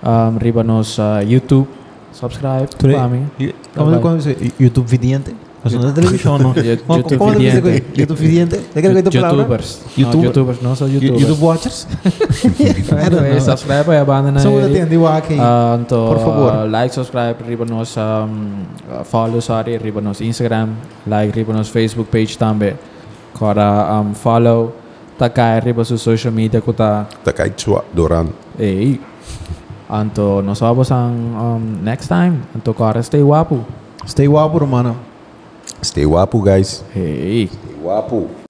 Um, 0.03 0.38
riba 0.38 0.63
nos 0.63 0.97
uh, 0.97 1.21
YouTube, 1.21 1.67
subscribe. 2.11 2.67
Ture, 2.77 2.93
pa 2.93 3.07
mi. 3.07 3.27
Como 3.75 3.95
é 3.95 3.99
que 3.99 4.53
YouTube 4.59 4.88
vidente? 4.88 5.36
Mas 5.64 5.74
não 5.78 5.89
é 5.89 5.91
televisão, 5.91 6.38
não. 6.39 6.53
YouTube 6.55 6.84
Como- 6.88 7.03
como 7.18 7.36
dice 7.39 7.62
vidente. 7.62 7.82
que- 7.93 8.01
YouTube 8.01 8.18
vidente. 8.20 8.55
¿De 8.74 8.82
qué 8.82 8.88
es 8.88 8.93
palabra? 9.22 9.38
YouTubers. 9.38 9.82
YouTube- 9.95 10.16
No, 10.18 10.24
YouTubers, 10.26 10.62
no 10.62 10.76
son 10.76 10.88
You- 10.89 10.93
YouTubers. 11.01 11.22
YouTube 11.22 11.43
watchers? 11.45 11.88
Anyway, 13.05 13.32
know. 13.32 13.39
subscribe 13.41 13.86
para 13.86 14.01
a 14.01 14.05
banda 14.05 14.32
na 14.32 14.39
São 14.39 14.59
ele. 14.59 14.80
atende 14.80 14.97
o 14.97 15.07
aqui. 15.07 15.38
Ah, 15.39 15.78
então, 15.80 16.07
Por 16.07 16.20
favor. 16.20 16.51
ah, 16.53 16.64
like, 16.66 16.93
subscribe, 16.95 17.36
riba 17.47 17.66
nos 17.66 17.95
um, 17.97 18.66
ah, 18.91 19.03
follow, 19.03 19.39
sorry, 19.41 19.78
riba 19.78 20.01
nos 20.01 20.20
Instagram, 20.22 20.70
like, 21.05 21.32
riba 21.38 21.53
nos 21.53 21.70
Facebook 21.70 22.09
page 22.09 22.38
também. 22.38 22.74
Agora, 23.36 24.01
um, 24.01 24.14
follow, 24.14 24.74
takay, 25.18 25.59
riba 25.62 25.86
sa 25.86 25.97
social 25.97 26.34
media 26.34 26.59
ko 26.62 26.74
ta. 26.74 27.05
Tá 27.24 27.32
cai 27.32 27.53
sua 27.55 27.84
doran. 27.93 28.28
Eh, 28.59 28.97
anto, 29.89 30.41
nos 30.41 30.59
vemos 30.59 30.91
ang 30.91 31.14
um, 31.38 31.62
next 31.84 32.07
time. 32.07 32.39
Anto, 32.55 32.72
agora, 32.72 33.01
stay 33.03 33.22
wapo. 33.22 33.62
Stay 34.07 34.26
guapo, 34.28 34.57
mano. 34.66 35.11
Stay 35.82 36.05
guapo, 36.05 36.41
guys. 36.41 36.84
Hey. 36.93 37.49
Stay. 37.82 38.40